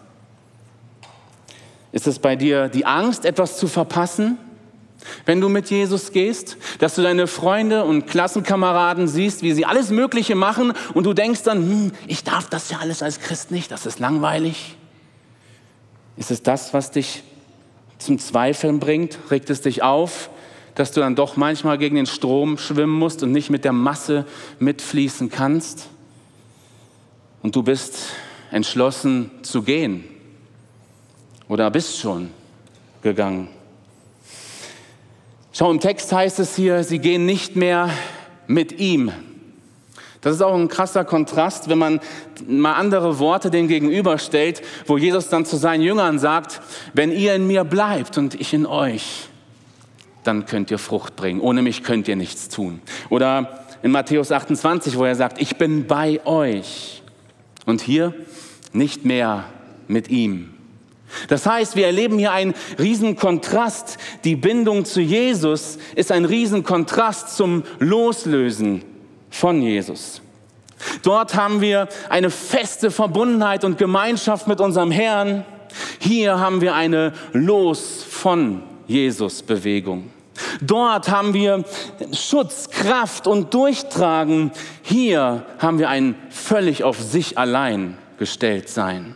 Ist 1.92 2.06
es 2.06 2.18
bei 2.18 2.36
dir 2.36 2.68
die 2.68 2.84
Angst, 2.84 3.24
etwas 3.24 3.58
zu 3.58 3.66
verpassen? 3.66 4.38
Wenn 5.26 5.40
du 5.40 5.48
mit 5.48 5.70
Jesus 5.70 6.12
gehst, 6.12 6.56
dass 6.78 6.94
du 6.94 7.02
deine 7.02 7.26
Freunde 7.26 7.84
und 7.84 8.06
Klassenkameraden 8.06 9.08
siehst, 9.08 9.42
wie 9.42 9.52
sie 9.52 9.64
alles 9.64 9.90
Mögliche 9.90 10.34
machen 10.34 10.72
und 10.94 11.04
du 11.04 11.12
denkst 11.12 11.42
dann, 11.44 11.58
hm, 11.58 11.92
ich 12.06 12.24
darf 12.24 12.48
das 12.48 12.70
ja 12.70 12.78
alles 12.78 13.02
als 13.02 13.20
Christ 13.20 13.50
nicht, 13.50 13.70
das 13.70 13.86
ist 13.86 14.00
langweilig. 14.00 14.76
Ist 16.16 16.30
es 16.30 16.42
das, 16.42 16.74
was 16.74 16.90
dich 16.90 17.22
zum 17.98 18.18
Zweifeln 18.18 18.80
bringt? 18.80 19.18
Regt 19.30 19.50
es 19.50 19.60
dich 19.60 19.82
auf, 19.82 20.30
dass 20.74 20.92
du 20.92 21.00
dann 21.00 21.14
doch 21.14 21.36
manchmal 21.36 21.78
gegen 21.78 21.96
den 21.96 22.06
Strom 22.06 22.58
schwimmen 22.58 22.98
musst 22.98 23.22
und 23.22 23.30
nicht 23.30 23.50
mit 23.50 23.64
der 23.64 23.72
Masse 23.72 24.24
mitfließen 24.58 25.30
kannst? 25.30 25.88
Und 27.42 27.54
du 27.54 27.62
bist 27.62 27.98
entschlossen 28.50 29.30
zu 29.42 29.62
gehen 29.62 30.04
oder 31.48 31.70
bist 31.70 31.98
schon 31.98 32.30
gegangen. 33.02 33.48
Schau, 35.58 35.72
im 35.72 35.80
Text 35.80 36.12
heißt 36.12 36.38
es 36.38 36.54
hier, 36.54 36.84
sie 36.84 37.00
gehen 37.00 37.26
nicht 37.26 37.56
mehr 37.56 37.90
mit 38.46 38.78
ihm. 38.78 39.10
Das 40.20 40.36
ist 40.36 40.40
auch 40.40 40.54
ein 40.54 40.68
krasser 40.68 41.04
Kontrast, 41.04 41.68
wenn 41.68 41.78
man 41.78 41.98
mal 42.46 42.74
andere 42.74 43.18
Worte 43.18 43.50
dem 43.50 43.66
gegenüberstellt, 43.66 44.62
wo 44.86 44.98
Jesus 44.98 45.30
dann 45.30 45.44
zu 45.44 45.56
seinen 45.56 45.82
Jüngern 45.82 46.20
sagt, 46.20 46.60
wenn 46.94 47.10
ihr 47.10 47.34
in 47.34 47.48
mir 47.48 47.64
bleibt 47.64 48.18
und 48.18 48.40
ich 48.40 48.54
in 48.54 48.66
euch, 48.66 49.26
dann 50.22 50.46
könnt 50.46 50.70
ihr 50.70 50.78
Frucht 50.78 51.16
bringen. 51.16 51.40
Ohne 51.40 51.62
mich 51.62 51.82
könnt 51.82 52.06
ihr 52.06 52.14
nichts 52.14 52.48
tun. 52.48 52.80
Oder 53.10 53.64
in 53.82 53.90
Matthäus 53.90 54.30
28, 54.30 54.96
wo 54.96 55.06
er 55.06 55.16
sagt, 55.16 55.42
ich 55.42 55.56
bin 55.56 55.88
bei 55.88 56.24
euch. 56.24 57.02
Und 57.66 57.80
hier 57.80 58.14
nicht 58.72 59.04
mehr 59.04 59.42
mit 59.88 60.08
ihm. 60.08 60.54
Das 61.28 61.46
heißt, 61.46 61.76
wir 61.76 61.86
erleben 61.86 62.18
hier 62.18 62.32
einen 62.32 62.54
riesen 62.78 63.16
Kontrast. 63.16 63.98
Die 64.24 64.36
Bindung 64.36 64.84
zu 64.84 65.00
Jesus 65.00 65.78
ist 65.94 66.12
ein 66.12 66.24
riesen 66.24 66.64
Kontrast 66.64 67.36
zum 67.36 67.62
Loslösen 67.78 68.84
von 69.30 69.62
Jesus. 69.62 70.22
Dort 71.02 71.34
haben 71.34 71.60
wir 71.60 71.88
eine 72.08 72.30
feste 72.30 72.90
Verbundenheit 72.90 73.64
und 73.64 73.78
Gemeinschaft 73.78 74.46
mit 74.46 74.60
unserem 74.60 74.90
Herrn. 74.90 75.44
Hier 75.98 76.38
haben 76.38 76.60
wir 76.60 76.74
eine 76.74 77.12
Los 77.32 78.04
von 78.08 78.62
Jesus 78.86 79.42
Bewegung. 79.42 80.10
Dort 80.60 81.10
haben 81.10 81.34
wir 81.34 81.64
Schutz, 82.12 82.70
Kraft 82.70 83.26
und 83.26 83.52
Durchtragen. 83.54 84.52
Hier 84.82 85.44
haben 85.58 85.78
wir 85.78 85.88
ein 85.88 86.14
völlig 86.30 86.84
auf 86.84 87.00
sich 87.00 87.38
allein 87.38 87.98
gestellt 88.18 88.68
sein. 88.68 89.14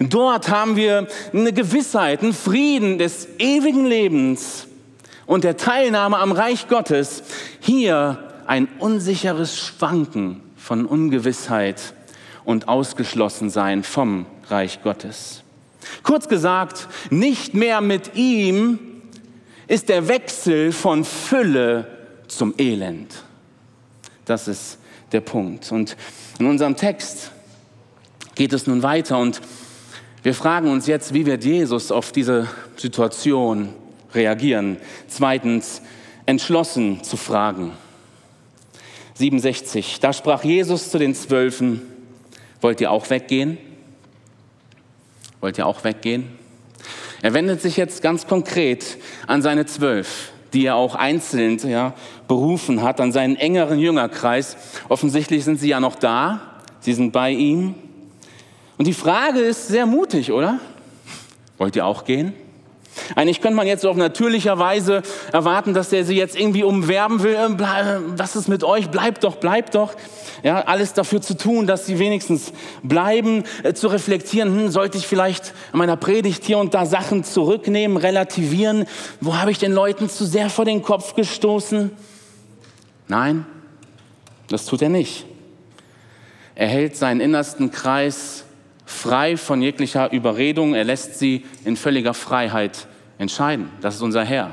Dort 0.00 0.48
haben 0.48 0.76
wir 0.76 1.06
eine 1.32 1.52
Gewissheit, 1.52 2.22
einen 2.22 2.32
Frieden 2.32 2.98
des 2.98 3.28
ewigen 3.38 3.86
Lebens 3.86 4.66
und 5.26 5.44
der 5.44 5.56
Teilnahme 5.56 6.18
am 6.18 6.32
Reich 6.32 6.68
Gottes. 6.68 7.22
Hier 7.60 8.18
ein 8.46 8.68
unsicheres 8.78 9.58
Schwanken 9.58 10.40
von 10.56 10.86
Ungewissheit 10.86 11.94
und 12.44 12.68
Ausgeschlossensein 12.68 13.82
vom 13.82 14.26
Reich 14.48 14.82
Gottes. 14.82 15.42
Kurz 16.02 16.28
gesagt, 16.28 16.88
nicht 17.10 17.54
mehr 17.54 17.80
mit 17.80 18.14
ihm 18.14 18.78
ist 19.68 19.88
der 19.88 20.08
Wechsel 20.08 20.72
von 20.72 21.04
Fülle 21.04 21.86
zum 22.28 22.54
Elend. 22.58 23.24
Das 24.24 24.48
ist 24.48 24.78
der 25.12 25.20
Punkt. 25.20 25.70
Und 25.72 25.96
in 26.38 26.46
unserem 26.46 26.76
Text 26.76 27.30
geht 28.34 28.52
es 28.52 28.66
nun 28.66 28.82
weiter 28.82 29.18
und 29.18 29.40
wir 30.26 30.34
fragen 30.34 30.68
uns 30.72 30.88
jetzt, 30.88 31.14
wie 31.14 31.24
wird 31.24 31.44
Jesus 31.44 31.92
auf 31.92 32.10
diese 32.10 32.48
Situation 32.76 33.68
reagieren? 34.12 34.78
Zweitens, 35.06 35.82
entschlossen 36.26 37.04
zu 37.04 37.16
fragen. 37.16 37.70
67. 39.14 40.00
Da 40.00 40.12
sprach 40.12 40.42
Jesus 40.42 40.90
zu 40.90 40.98
den 40.98 41.14
Zwölfen, 41.14 41.80
wollt 42.60 42.80
ihr 42.80 42.90
auch 42.90 43.08
weggehen? 43.08 43.56
Wollt 45.40 45.58
ihr 45.58 45.66
auch 45.68 45.84
weggehen? 45.84 46.26
Er 47.22 47.32
wendet 47.32 47.62
sich 47.62 47.76
jetzt 47.76 48.02
ganz 48.02 48.26
konkret 48.26 48.98
an 49.28 49.42
seine 49.42 49.64
Zwölf, 49.66 50.32
die 50.52 50.66
er 50.66 50.74
auch 50.74 50.96
einzeln 50.96 51.60
ja, 51.68 51.94
berufen 52.26 52.82
hat, 52.82 53.00
an 53.00 53.12
seinen 53.12 53.36
engeren 53.36 53.78
Jüngerkreis. 53.78 54.56
Offensichtlich 54.88 55.44
sind 55.44 55.60
sie 55.60 55.68
ja 55.68 55.78
noch 55.78 55.94
da, 55.94 56.62
sie 56.80 56.94
sind 56.94 57.12
bei 57.12 57.30
ihm. 57.30 57.76
Und 58.78 58.86
die 58.86 58.94
Frage 58.94 59.40
ist 59.40 59.68
sehr 59.68 59.86
mutig, 59.86 60.32
oder? 60.32 60.60
Wollt 61.58 61.76
ihr 61.76 61.86
auch 61.86 62.04
gehen? 62.04 62.34
Eigentlich 63.14 63.40
könnte 63.40 63.56
man 63.56 63.66
jetzt 63.66 63.84
auf 63.84 63.96
natürlicher 63.96 64.58
Weise 64.58 65.02
erwarten, 65.32 65.74
dass 65.74 65.90
der 65.90 66.04
sie 66.04 66.16
jetzt 66.16 66.38
irgendwie 66.38 66.62
umwerben 66.62 67.22
will. 67.22 67.34
Äh, 67.34 67.98
was 68.16 68.36
ist 68.36 68.48
mit 68.48 68.64
euch? 68.64 68.90
Bleibt 68.90 69.24
doch, 69.24 69.36
bleibt 69.36 69.74
doch. 69.74 69.94
Ja, 70.42 70.62
alles 70.62 70.92
dafür 70.92 71.20
zu 71.20 71.36
tun, 71.36 71.66
dass 71.66 71.86
sie 71.86 71.98
wenigstens 71.98 72.52
bleiben, 72.82 73.44
äh, 73.62 73.74
zu 73.74 73.88
reflektieren. 73.88 74.48
Hm, 74.48 74.70
sollte 74.70 74.98
ich 74.98 75.06
vielleicht 75.06 75.52
an 75.72 75.78
meiner 75.78 75.96
Predigt 75.96 76.44
hier 76.44 76.58
und 76.58 76.74
da 76.74 76.86
Sachen 76.86 77.24
zurücknehmen, 77.24 77.96
relativieren? 77.96 78.86
Wo 79.20 79.36
habe 79.36 79.50
ich 79.50 79.58
den 79.58 79.72
Leuten 79.72 80.08
zu 80.08 80.24
sehr 80.24 80.50
vor 80.50 80.64
den 80.64 80.82
Kopf 80.82 81.14
gestoßen? 81.14 81.90
Nein, 83.08 83.46
das 84.48 84.66
tut 84.66 84.82
er 84.82 84.88
nicht. 84.88 85.26
Er 86.54 86.68
hält 86.68 86.96
seinen 86.96 87.20
innersten 87.20 87.70
Kreis 87.70 88.45
frei 88.86 89.36
von 89.36 89.60
jeglicher 89.60 90.12
Überredung. 90.12 90.74
Er 90.74 90.84
lässt 90.84 91.18
sie 91.18 91.44
in 91.64 91.76
völliger 91.76 92.14
Freiheit 92.14 92.86
entscheiden. 93.18 93.68
Das 93.82 93.96
ist 93.96 94.02
unser 94.02 94.24
Herr. 94.24 94.52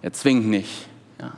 Er 0.00 0.12
zwingt 0.12 0.46
nicht. 0.46 0.88
Ja. 1.20 1.32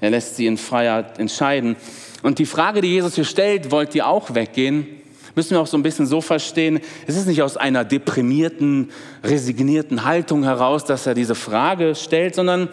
Er 0.00 0.10
lässt 0.10 0.36
sie 0.36 0.46
in 0.46 0.56
Freiheit 0.56 1.18
entscheiden. 1.18 1.76
Und 2.22 2.38
die 2.38 2.46
Frage, 2.46 2.80
die 2.80 2.88
Jesus 2.88 3.14
hier 3.14 3.24
stellt, 3.24 3.70
wollt 3.70 3.94
ihr 3.94 4.08
auch 4.08 4.34
weggehen? 4.34 4.86
Müssen 5.34 5.52
wir 5.52 5.60
auch 5.60 5.66
so 5.66 5.78
ein 5.78 5.82
bisschen 5.82 6.06
so 6.06 6.20
verstehen, 6.20 6.80
es 7.06 7.16
ist 7.16 7.26
nicht 7.26 7.42
aus 7.42 7.56
einer 7.56 7.84
deprimierten, 7.84 8.90
resignierten 9.24 10.04
Haltung 10.04 10.42
heraus, 10.42 10.84
dass 10.84 11.06
er 11.06 11.14
diese 11.14 11.34
Frage 11.34 11.94
stellt, 11.94 12.34
sondern 12.34 12.68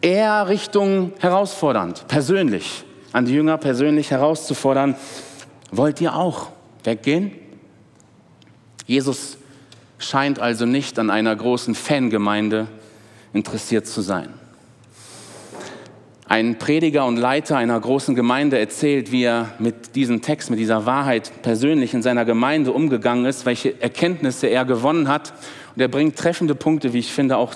eher 0.00 0.48
Richtung 0.48 1.12
herausfordernd, 1.18 2.06
persönlich, 2.08 2.84
an 3.12 3.26
die 3.26 3.34
Jünger 3.34 3.58
persönlich 3.58 4.10
herauszufordern. 4.10 4.96
Wollt 5.72 6.00
ihr 6.00 6.16
auch 6.16 6.48
weggehen? 6.84 7.32
Jesus 8.86 9.38
scheint 9.98 10.38
also 10.38 10.66
nicht 10.66 10.98
an 10.98 11.10
einer 11.10 11.34
großen 11.34 11.74
Fangemeinde 11.74 12.66
interessiert 13.32 13.86
zu 13.86 14.00
sein. 14.00 14.30
Ein 16.26 16.58
Prediger 16.58 17.06
und 17.06 17.16
Leiter 17.16 17.56
einer 17.56 17.78
großen 17.78 18.14
Gemeinde 18.14 18.56
erzählt, 18.56 19.10
wie 19.10 19.24
er 19.24 19.48
mit 19.58 19.96
diesem 19.96 20.22
Text, 20.22 20.48
mit 20.48 20.60
dieser 20.60 20.86
Wahrheit 20.86 21.42
persönlich 21.42 21.92
in 21.92 22.02
seiner 22.02 22.24
Gemeinde 22.24 22.70
umgegangen 22.70 23.24
ist, 23.24 23.46
welche 23.46 23.82
Erkenntnisse 23.82 24.46
er 24.46 24.64
gewonnen 24.64 25.08
hat. 25.08 25.32
Und 25.74 25.82
er 25.82 25.88
bringt 25.88 26.16
treffende 26.16 26.54
Punkte, 26.54 26.92
wie 26.92 27.00
ich 27.00 27.12
finde, 27.12 27.36
auch 27.36 27.52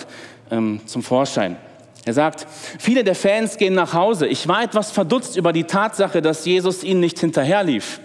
ähm, 0.50 0.81
zum 0.87 1.04
Vorschein. 1.04 1.57
Er 2.04 2.14
sagt, 2.14 2.47
viele 2.78 3.04
der 3.04 3.14
Fans 3.14 3.57
gehen 3.57 3.75
nach 3.75 3.95
Hause. 3.95 4.26
Ich 4.26 4.49
war 4.49 4.62
etwas 4.62 4.90
verdutzt 4.90 5.37
über 5.37 5.52
die 5.52 5.64
Tatsache, 5.64 6.21
dass 6.21 6.45
Jesus 6.45 6.83
ihnen 6.83 7.00
nicht 7.00 7.19
hinterherlief. 7.19 8.00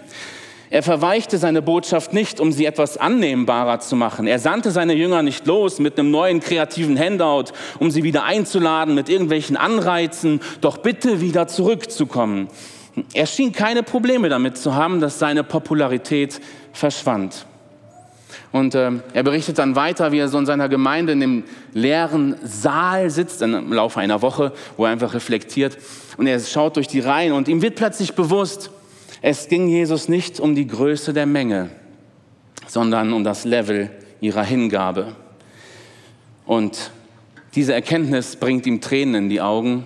Er 0.72 0.84
verweichte 0.84 1.36
seine 1.36 1.62
Botschaft 1.62 2.12
nicht, 2.12 2.38
um 2.38 2.52
sie 2.52 2.64
etwas 2.64 2.96
annehmbarer 2.96 3.80
zu 3.80 3.96
machen. 3.96 4.28
Er 4.28 4.38
sandte 4.38 4.70
seine 4.70 4.94
Jünger 4.94 5.20
nicht 5.22 5.44
los 5.48 5.80
mit 5.80 5.98
einem 5.98 6.12
neuen 6.12 6.38
kreativen 6.38 6.96
Handout, 6.96 7.46
um 7.80 7.90
sie 7.90 8.04
wieder 8.04 8.22
einzuladen 8.22 8.94
mit 8.94 9.08
irgendwelchen 9.08 9.56
Anreizen, 9.56 10.40
doch 10.60 10.78
bitte 10.78 11.20
wieder 11.20 11.48
zurückzukommen. 11.48 12.46
Er 13.14 13.26
schien 13.26 13.50
keine 13.50 13.82
Probleme 13.82 14.28
damit 14.28 14.58
zu 14.58 14.76
haben, 14.76 15.00
dass 15.00 15.18
seine 15.18 15.42
Popularität 15.42 16.40
verschwand. 16.72 17.46
Und 18.52 18.76
äh, 18.76 18.92
er 19.12 19.22
berichtet 19.24 19.58
dann 19.58 19.74
weiter, 19.74 20.12
wie 20.12 20.18
er 20.18 20.28
so 20.28 20.38
in 20.38 20.46
seiner 20.46 20.68
Gemeinde 20.68 21.14
in 21.14 21.20
dem 21.20 21.44
leeren 21.72 22.36
Saal 22.44 23.10
sitzt, 23.10 23.42
im 23.42 23.72
Laufe 23.72 23.98
einer 23.98 24.22
Woche, 24.22 24.52
wo 24.76 24.84
er 24.84 24.92
einfach 24.92 25.14
reflektiert. 25.14 25.78
Und 26.16 26.28
er 26.28 26.38
schaut 26.38 26.76
durch 26.76 26.86
die 26.86 27.00
Reihen 27.00 27.32
und 27.32 27.48
ihm 27.48 27.60
wird 27.60 27.74
plötzlich 27.74 28.14
bewusst, 28.14 28.70
es 29.22 29.48
ging 29.48 29.68
Jesus 29.68 30.08
nicht 30.08 30.40
um 30.40 30.54
die 30.54 30.66
Größe 30.66 31.12
der 31.12 31.26
Menge, 31.26 31.70
sondern 32.66 33.12
um 33.12 33.24
das 33.24 33.44
Level 33.44 33.90
ihrer 34.20 34.44
Hingabe. 34.44 35.16
Und 36.46 36.90
diese 37.54 37.74
Erkenntnis 37.74 38.36
bringt 38.36 38.66
ihm 38.66 38.80
Tränen 38.80 39.24
in 39.24 39.28
die 39.28 39.40
Augen. 39.40 39.84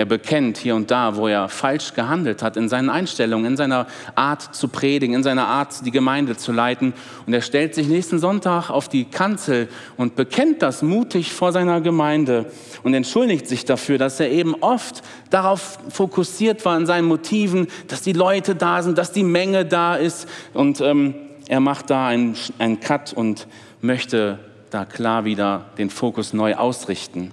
Er 0.00 0.06
bekennt 0.06 0.56
hier 0.56 0.76
und 0.76 0.90
da, 0.90 1.16
wo 1.16 1.28
er 1.28 1.50
falsch 1.50 1.92
gehandelt 1.92 2.42
hat, 2.42 2.56
in 2.56 2.70
seinen 2.70 2.88
Einstellungen, 2.88 3.44
in 3.44 3.56
seiner 3.58 3.86
Art 4.14 4.54
zu 4.54 4.68
predigen, 4.68 5.14
in 5.14 5.22
seiner 5.22 5.46
Art, 5.46 5.84
die 5.84 5.90
Gemeinde 5.90 6.38
zu 6.38 6.52
leiten. 6.52 6.94
Und 7.26 7.34
er 7.34 7.42
stellt 7.42 7.74
sich 7.74 7.86
nächsten 7.86 8.18
Sonntag 8.18 8.70
auf 8.70 8.88
die 8.88 9.04
Kanzel 9.04 9.68
und 9.98 10.16
bekennt 10.16 10.62
das 10.62 10.80
mutig 10.80 11.34
vor 11.34 11.52
seiner 11.52 11.82
Gemeinde 11.82 12.46
und 12.82 12.94
entschuldigt 12.94 13.46
sich 13.46 13.66
dafür, 13.66 13.98
dass 13.98 14.18
er 14.20 14.30
eben 14.30 14.54
oft 14.62 15.02
darauf 15.28 15.78
fokussiert 15.90 16.64
war 16.64 16.78
in 16.78 16.86
seinen 16.86 17.06
Motiven, 17.06 17.66
dass 17.88 18.00
die 18.00 18.14
Leute 18.14 18.54
da 18.54 18.80
sind, 18.80 18.96
dass 18.96 19.12
die 19.12 19.22
Menge 19.22 19.66
da 19.66 19.96
ist. 19.96 20.26
Und 20.54 20.80
ähm, 20.80 21.14
er 21.46 21.60
macht 21.60 21.90
da 21.90 22.06
einen, 22.06 22.36
einen 22.58 22.80
Cut 22.80 23.12
und 23.12 23.46
möchte 23.82 24.38
da 24.70 24.86
klar 24.86 25.26
wieder 25.26 25.66
den 25.76 25.90
Fokus 25.90 26.32
neu 26.32 26.54
ausrichten. 26.54 27.32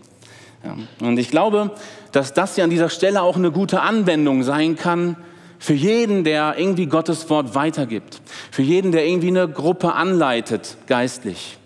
Ja. 0.65 1.07
Und 1.07 1.17
ich 1.17 1.29
glaube, 1.29 1.71
dass 2.17 2.33
das 2.33 2.55
hier 2.55 2.63
an 2.63 2.71
dieser 2.71 2.89
Stelle 2.89 3.21
auch 3.21 3.35
eine 3.35 3.51
gute 3.51 3.81
Anwendung 3.81 4.41
sein 4.41 4.75
kann 4.75 5.17
für 5.59 5.75
jeden, 5.75 6.23
der 6.23 6.55
irgendwie 6.57 6.87
Gottes 6.87 7.29
Wort 7.29 7.53
weitergibt, 7.53 8.21
für 8.49 8.63
jeden, 8.63 8.91
der 8.91 9.05
irgendwie 9.05 9.27
eine 9.27 9.47
Gruppe 9.47 9.93
anleitet, 9.93 10.77
geistlich, 10.87 11.59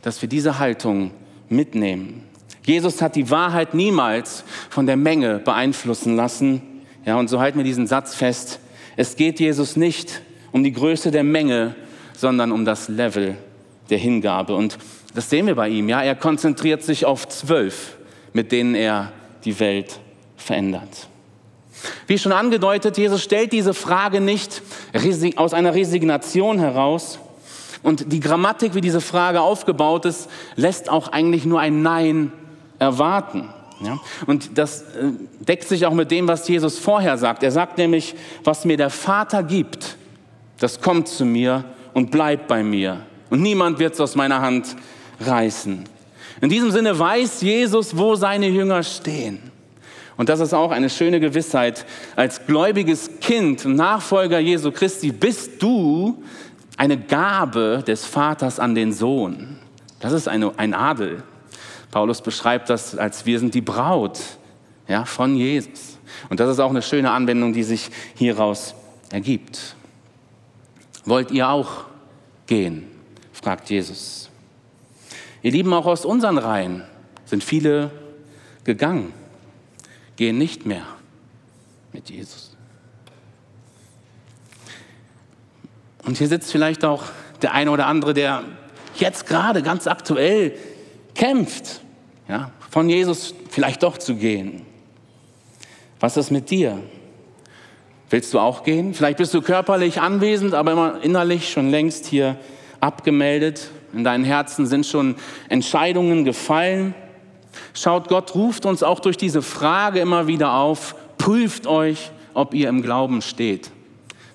dass 0.00 0.22
wir 0.22 0.28
diese 0.30 0.58
Haltung 0.58 1.10
mitnehmen. 1.50 2.22
Jesus 2.64 3.02
hat 3.02 3.16
die 3.16 3.30
Wahrheit 3.30 3.74
niemals 3.74 4.44
von 4.70 4.86
der 4.86 4.96
Menge 4.96 5.40
beeinflussen 5.40 6.16
lassen. 6.16 6.62
Ja, 7.04 7.18
und 7.18 7.28
so 7.28 7.38
halten 7.38 7.58
wir 7.58 7.64
diesen 7.64 7.86
Satz 7.86 8.14
fest. 8.14 8.60
Es 8.96 9.14
geht 9.14 9.38
Jesus 9.40 9.76
nicht 9.76 10.22
um 10.52 10.64
die 10.64 10.72
Größe 10.72 11.10
der 11.10 11.22
Menge, 11.22 11.74
sondern 12.16 12.50
um 12.52 12.64
das 12.64 12.88
Level 12.88 13.36
der 13.90 13.98
Hingabe. 13.98 14.54
Und 14.54 14.78
das 15.14 15.28
sehen 15.28 15.46
wir 15.46 15.54
bei 15.54 15.68
ihm. 15.68 15.90
Ja, 15.90 16.00
er 16.00 16.14
konzentriert 16.14 16.82
sich 16.82 17.04
auf 17.04 17.28
zwölf, 17.28 17.98
mit 18.32 18.52
denen 18.52 18.74
er 18.74 19.12
die 19.44 19.58
Welt 19.60 20.00
verändert. 20.36 21.08
Wie 22.06 22.18
schon 22.18 22.32
angedeutet, 22.32 22.98
Jesus 22.98 23.22
stellt 23.22 23.52
diese 23.52 23.74
Frage 23.74 24.20
nicht 24.20 24.62
aus 25.36 25.54
einer 25.54 25.74
Resignation 25.74 26.58
heraus. 26.58 27.18
Und 27.82 28.12
die 28.12 28.20
Grammatik, 28.20 28.74
wie 28.74 28.80
diese 28.80 29.00
Frage 29.00 29.40
aufgebaut 29.40 30.04
ist, 30.04 30.28
lässt 30.56 30.90
auch 30.90 31.08
eigentlich 31.08 31.44
nur 31.44 31.60
ein 31.60 31.82
Nein 31.82 32.32
erwarten. 32.78 33.48
Ja? 33.84 34.00
Und 34.26 34.58
das 34.58 34.82
äh, 34.82 35.12
deckt 35.40 35.68
sich 35.68 35.86
auch 35.86 35.94
mit 35.94 36.10
dem, 36.10 36.26
was 36.26 36.48
Jesus 36.48 36.78
vorher 36.78 37.16
sagt. 37.18 37.42
Er 37.42 37.52
sagt 37.52 37.78
nämlich, 37.78 38.14
was 38.42 38.64
mir 38.64 38.76
der 38.76 38.90
Vater 38.90 39.42
gibt, 39.42 39.96
das 40.58 40.80
kommt 40.80 41.06
zu 41.06 41.24
mir 41.24 41.64
und 41.94 42.10
bleibt 42.10 42.48
bei 42.48 42.64
mir. 42.64 43.00
Und 43.30 43.42
niemand 43.42 43.78
wird 43.78 43.94
es 43.94 44.00
aus 44.00 44.16
meiner 44.16 44.40
Hand 44.40 44.74
reißen. 45.20 45.84
In 46.40 46.48
diesem 46.48 46.70
Sinne 46.70 46.98
weiß 46.98 47.40
Jesus, 47.40 47.96
wo 47.96 48.14
seine 48.14 48.48
Jünger 48.48 48.82
stehen. 48.82 49.38
Und 50.16 50.28
das 50.28 50.40
ist 50.40 50.52
auch 50.52 50.72
eine 50.72 50.90
schöne 50.90 51.20
Gewissheit. 51.20 51.86
Als 52.16 52.44
gläubiges 52.46 53.20
Kind, 53.20 53.64
Nachfolger 53.64 54.38
Jesu 54.38 54.72
Christi, 54.72 55.12
bist 55.12 55.62
du 55.62 56.22
eine 56.76 56.98
Gabe 56.98 57.84
des 57.86 58.04
Vaters 58.04 58.58
an 58.58 58.74
den 58.74 58.92
Sohn. 58.92 59.58
Das 60.00 60.12
ist 60.12 60.28
eine, 60.28 60.52
ein 60.58 60.74
Adel. 60.74 61.22
Paulus 61.90 62.20
beschreibt 62.20 62.68
das 62.68 62.96
als 62.96 63.26
wir 63.26 63.38
sind 63.38 63.54
die 63.54 63.60
Braut 63.60 64.18
ja, 64.86 65.04
von 65.04 65.36
Jesus. 65.36 65.98
Und 66.28 66.40
das 66.40 66.50
ist 66.50 66.60
auch 66.60 66.70
eine 66.70 66.82
schöne 66.82 67.10
Anwendung, 67.10 67.52
die 67.52 67.62
sich 67.62 67.90
hieraus 68.14 68.74
ergibt. 69.10 69.76
Wollt 71.04 71.30
ihr 71.30 71.48
auch 71.48 71.84
gehen? 72.46 72.84
fragt 73.32 73.70
Jesus. 73.70 74.27
Ihr 75.42 75.52
Lieben, 75.52 75.72
auch 75.72 75.86
aus 75.86 76.04
unseren 76.04 76.38
Reihen 76.38 76.82
sind 77.24 77.44
viele 77.44 77.90
gegangen 78.64 79.12
gehen 80.18 80.36
nicht 80.36 80.66
mehr 80.66 80.84
mit 81.92 82.10
Jesus. 82.10 82.56
Und 86.04 86.18
hier 86.18 86.26
sitzt 86.26 86.50
vielleicht 86.50 86.84
auch 86.84 87.04
der 87.40 87.54
eine 87.54 87.70
oder 87.70 87.86
andere, 87.86 88.14
der 88.14 88.42
jetzt 88.96 89.26
gerade 89.26 89.62
ganz 89.62 89.86
aktuell 89.86 90.56
kämpft, 91.14 91.82
ja, 92.28 92.50
von 92.68 92.88
Jesus 92.90 93.32
vielleicht 93.48 93.84
doch 93.84 93.96
zu 93.96 94.16
gehen. 94.16 94.66
Was 96.00 96.16
ist 96.16 96.30
mit 96.30 96.50
dir? 96.50 96.82
Willst 98.10 98.34
du 98.34 98.40
auch 98.40 98.64
gehen? 98.64 98.94
Vielleicht 98.94 99.18
bist 99.18 99.32
du 99.34 99.40
körperlich 99.40 100.00
anwesend, 100.00 100.54
aber 100.54 100.72
immer 100.72 101.02
innerlich 101.02 101.50
schon 101.50 101.70
längst 101.70 102.06
hier 102.06 102.36
abgemeldet. 102.80 103.70
In 103.92 104.04
deinen 104.04 104.24
Herzen 104.24 104.66
sind 104.66 104.86
schon 104.86 105.16
Entscheidungen 105.48 106.24
gefallen. 106.24 106.94
Schaut, 107.74 108.08
Gott 108.08 108.34
ruft 108.34 108.66
uns 108.66 108.82
auch 108.82 109.00
durch 109.00 109.16
diese 109.16 109.42
Frage 109.42 110.00
immer 110.00 110.26
wieder 110.26 110.54
auf, 110.54 110.94
prüft 111.16 111.66
euch, 111.66 112.10
ob 112.34 112.54
ihr 112.54 112.68
im 112.68 112.82
Glauben 112.82 113.22
steht. 113.22 113.70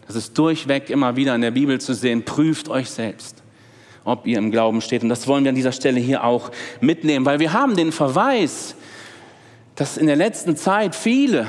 Das 0.08 0.16
ist 0.16 0.38
durchweg 0.38 0.90
immer 0.90 1.16
wieder 1.16 1.34
in 1.36 1.42
der 1.42 1.52
Bibel 1.52 1.80
zu 1.80 1.94
sehen, 1.94 2.26
prüft 2.26 2.68
euch 2.70 2.90
selbst, 2.90 3.42
ob 4.04 4.28
ihr 4.28 4.38
im 4.38 4.52
Glauben 4.52 4.82
steht. 4.82 5.04
Und 5.04 5.10
das 5.10 5.28
wollen 5.28 5.44
wir 5.44 5.50
an 5.50 5.56
dieser 5.56 5.72
Stelle 5.72 6.00
hier 6.00 6.24
auch 6.24 6.52
mitnehmen, 6.82 7.26
weil 7.26 7.40
wir 7.40 7.54
haben 7.54 7.76
den 7.76 7.92
Verweis, 7.92 8.76
dass 9.76 9.98
in 9.98 10.08
der 10.08 10.16
letzten 10.16 10.56
Zeit 10.58 10.96
viele, 10.96 11.48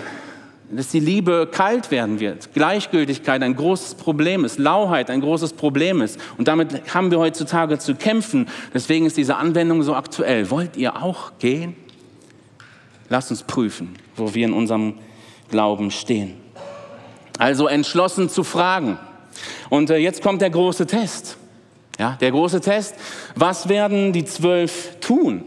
dass 0.71 0.89
die 0.89 1.01
Liebe 1.01 1.49
kalt 1.51 1.91
werden 1.91 2.21
wird, 2.21 2.53
Gleichgültigkeit 2.55 3.43
ein 3.43 3.55
großes 3.55 3.95
Problem 3.95 4.45
ist, 4.45 4.59
Lauheit 4.59 5.11
ein 5.11 5.21
großes 5.21 5.53
Problem 5.53 6.01
ist. 6.01 6.19
Und 6.39 6.49
damit 6.49 6.95
haben 6.95 7.11
wir 7.11 7.19
heutzutage 7.19 7.79
zu 7.79 7.95
kämpfen. 7.95 8.49
Deswegen 8.73 9.07
ist 9.07 9.17
diese 9.17 9.37
Anwendung 9.37 9.83
so 9.83 9.95
aktuell. 9.95 10.51
Wollt 10.51 10.77
ihr 10.77 11.03
auch 11.03 11.33
gehen? 11.39 11.77
Lasst 13.09 13.31
uns 13.31 13.43
prüfen, 13.43 13.95
wo 14.17 14.35
wir 14.35 14.47
in 14.47 14.53
unserem 14.53 14.95
Glauben 15.51 15.91
stehen. 15.91 16.35
Also 17.39 17.67
entschlossen 17.67 18.29
zu 18.29 18.45
fragen. 18.45 18.99
Und 19.69 19.91
äh, 19.91 19.97
jetzt 19.97 20.23
kommt 20.23 20.41
der 20.41 20.51
große 20.51 20.87
Test. 20.87 21.37
Ja, 21.99 22.17
der 22.21 22.31
große 22.31 22.61
Test. 22.61 22.97
Was 23.37 23.69
werden 23.69 24.13
die 24.13 24.25
zwölf 24.25 24.97
tun? 25.01 25.45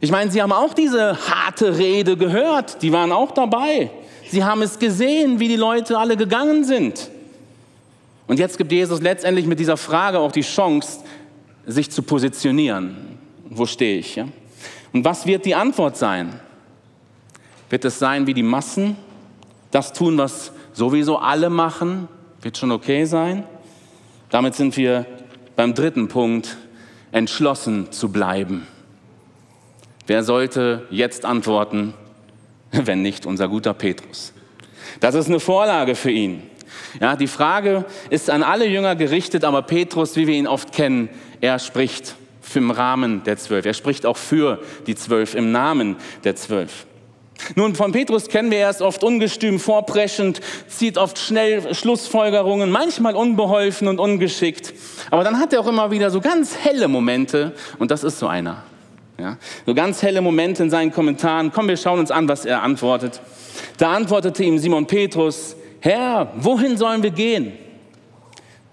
Ich 0.00 0.10
meine, 0.10 0.30
sie 0.30 0.42
haben 0.42 0.52
auch 0.52 0.74
diese 0.74 1.16
harte 1.28 1.78
Rede 1.78 2.16
gehört. 2.16 2.82
Die 2.82 2.92
waren 2.92 3.12
auch 3.12 3.30
dabei. 3.30 3.90
Sie 4.30 4.44
haben 4.44 4.62
es 4.62 4.78
gesehen, 4.78 5.40
wie 5.40 5.48
die 5.48 5.56
Leute 5.56 5.98
alle 5.98 6.16
gegangen 6.16 6.64
sind. 6.64 7.10
Und 8.26 8.38
jetzt 8.38 8.58
gibt 8.58 8.72
Jesus 8.72 9.00
letztendlich 9.02 9.46
mit 9.46 9.60
dieser 9.60 9.76
Frage 9.76 10.18
auch 10.18 10.32
die 10.32 10.42
Chance, 10.42 11.00
sich 11.66 11.90
zu 11.90 12.02
positionieren. 12.02 13.18
Wo 13.48 13.66
stehe 13.66 13.98
ich? 13.98 14.16
Ja? 14.16 14.26
Und 14.92 15.04
was 15.04 15.26
wird 15.26 15.44
die 15.44 15.54
Antwort 15.54 15.96
sein? 15.96 16.40
Wird 17.70 17.84
es 17.84 17.98
sein 17.98 18.26
wie 18.26 18.34
die 18.34 18.42
Massen? 18.42 18.96
Das 19.70 19.92
tun, 19.92 20.16
was 20.18 20.52
sowieso 20.72 21.18
alle 21.18 21.50
machen? 21.50 22.08
Wird 22.42 22.56
schon 22.56 22.72
okay 22.72 23.04
sein? 23.04 23.44
Damit 24.30 24.54
sind 24.54 24.76
wir 24.76 25.06
beim 25.56 25.74
dritten 25.74 26.08
Punkt, 26.08 26.56
entschlossen 27.12 27.92
zu 27.92 28.10
bleiben. 28.10 28.66
Wer 30.06 30.22
sollte 30.22 30.86
jetzt 30.90 31.24
antworten, 31.24 31.94
wenn 32.72 33.02
nicht 33.02 33.26
unser 33.26 33.48
guter 33.48 33.74
Petrus? 33.74 34.32
Das 35.00 35.14
ist 35.14 35.28
eine 35.28 35.40
Vorlage 35.40 35.94
für 35.94 36.10
ihn. 36.10 36.42
Ja, 37.00 37.16
die 37.16 37.26
Frage 37.26 37.84
ist 38.10 38.30
an 38.30 38.42
alle 38.42 38.66
Jünger 38.66 38.96
gerichtet, 38.96 39.44
aber 39.44 39.62
Petrus, 39.62 40.16
wie 40.16 40.26
wir 40.26 40.34
ihn 40.34 40.46
oft 40.46 40.72
kennen, 40.72 41.08
er 41.40 41.58
spricht 41.58 42.14
im 42.54 42.70
Rahmen 42.70 43.24
der 43.24 43.36
Zwölf. 43.36 43.66
Er 43.66 43.74
spricht 43.74 44.06
auch 44.06 44.16
für 44.16 44.60
die 44.86 44.94
Zwölf, 44.94 45.34
im 45.34 45.50
Namen 45.50 45.96
der 46.22 46.36
Zwölf. 46.36 46.86
Nun, 47.56 47.74
von 47.74 47.90
Petrus 47.90 48.28
kennen 48.28 48.50
wir 48.50 48.58
erst 48.58 48.80
oft 48.80 49.02
ungestüm, 49.02 49.58
vorpreschend, 49.58 50.40
zieht 50.68 50.98
oft 50.98 51.18
schnell 51.18 51.74
Schlussfolgerungen, 51.74 52.70
manchmal 52.70 53.16
unbeholfen 53.16 53.88
und 53.88 53.98
ungeschickt. 53.98 54.72
Aber 55.10 55.24
dann 55.24 55.38
hat 55.40 55.52
er 55.52 55.60
auch 55.60 55.66
immer 55.66 55.90
wieder 55.90 56.10
so 56.10 56.20
ganz 56.20 56.56
helle 56.56 56.86
Momente 56.86 57.54
und 57.78 57.90
das 57.90 58.04
ist 58.04 58.18
so 58.18 58.28
einer. 58.28 58.62
Ja? 59.24 59.38
So 59.64 59.74
ganz 59.74 60.02
helle 60.02 60.20
Momente 60.20 60.62
in 60.62 60.70
seinen 60.70 60.92
Kommentaren. 60.92 61.50
Komm, 61.50 61.68
wir 61.68 61.78
schauen 61.78 61.98
uns 61.98 62.10
an, 62.10 62.28
was 62.28 62.44
er 62.44 62.62
antwortet. 62.62 63.22
Da 63.78 63.92
antwortete 63.92 64.44
ihm 64.44 64.58
Simon 64.58 64.86
Petrus, 64.86 65.56
Herr, 65.80 66.30
wohin 66.36 66.76
sollen 66.76 67.02
wir 67.02 67.10
gehen? 67.10 67.52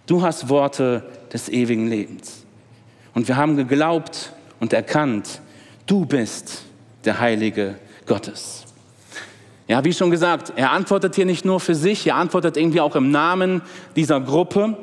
Du 0.08 0.22
hast 0.22 0.50
Worte 0.50 1.04
des 1.32 1.48
ewigen 1.48 1.88
Lebens. 1.88 2.46
Und 3.14 3.30
wir 3.30 3.38
haben 3.38 3.56
geglaubt 3.56 4.34
und 4.60 4.74
erkannt, 4.74 5.42
du 5.86 6.06
bist 6.06 6.64
der 7.06 7.20
Heilige 7.20 7.76
Gottes. 8.06 8.66
Ja, 9.70 9.86
wie 9.86 9.94
schon 9.94 10.12
gesagt, 10.12 10.52
er 10.58 10.72
antwortet 10.72 11.16
hier 11.16 11.26
nicht 11.26 11.46
nur 11.46 11.62
für 11.62 11.76
sich, 11.76 12.06
er 12.08 12.16
antwortet 12.16 12.58
irgendwie 12.58 12.82
auch 12.82 12.98
im 12.98 13.10
Namen 13.10 13.62
dieser 13.96 14.20
Gruppe. 14.20 14.78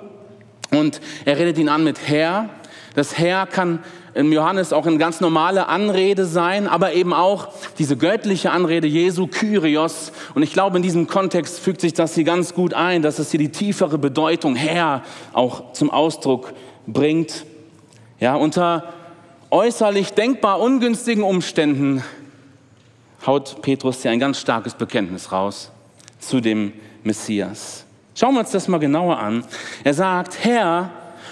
Und 0.71 1.01
er 1.27 1.39
redet 1.39 1.59
ihn 1.59 1.69
an 1.69 1.85
mit 1.85 2.09
Herr. 2.09 2.49
Das 2.95 3.19
Herr 3.19 3.47
kann 3.47 3.81
im 4.19 4.33
Johannes 4.33 4.73
auch 4.73 4.85
eine 4.85 4.99
ganz 4.99 5.21
normale 5.21 5.69
Anrede 5.69 6.25
sein, 6.25 6.67
aber 6.67 6.93
eben 6.93 7.15
auch 7.15 7.51
diese 7.79 7.97
göttliche 7.97 8.51
Anrede 8.51 8.89
Jesu, 8.89 9.29
Kyrios. 9.29 10.11
Und 10.35 10.43
ich 10.43 10.53
glaube, 10.53 10.79
in 10.79 10.83
diesem 10.83 11.07
Kontext 11.07 11.61
fügt 11.61 11.81
sich 11.81 11.95
das 11.95 12.17
hier 12.17 12.25
ganz 12.25 12.53
gut 12.53 12.75
ein, 12.75 13.03
dass 13.03 13.21
es 13.21 13.31
hier 13.31 13.39
die 13.39 13.53
tiefere 13.53 13.97
Bedeutung 13.97 14.57
Herr 14.57 15.05
auch 15.33 15.73
zum 15.73 15.91
Ausdruck 15.91 16.53
bringt. 16.89 17.45
Ja, 18.19 18.35
unter 18.35 18.93
äußerlich 19.51 20.11
denkbar 20.15 20.59
ungünstigen 20.59 21.23
Umständen 21.23 22.03
haut 23.25 23.63
Petrus 23.63 24.03
hier 24.03 24.11
ein 24.11 24.19
ganz 24.19 24.41
starkes 24.41 24.75
Bekenntnis 24.75 25.31
raus 25.31 25.71
zu 26.19 26.41
dem 26.41 26.73
Messias. 27.05 27.85
Schauen 28.17 28.35
wir 28.35 28.41
uns 28.41 28.51
das 28.51 28.67
mal 28.67 28.79
genauer 28.79 29.17
an. 29.21 29.45
Er 29.85 29.95
sagt, 29.95 30.43
Herr, 30.43 30.91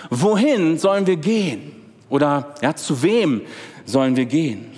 wohin 0.09 0.79
sollen 0.79 1.05
wir 1.09 1.17
gehen? 1.17 1.76
Oder 2.09 2.55
ja, 2.63 2.75
zu 2.75 3.03
wem 3.03 3.43
sollen 3.85 4.17
wir 4.17 4.27
gehen? 4.27 4.73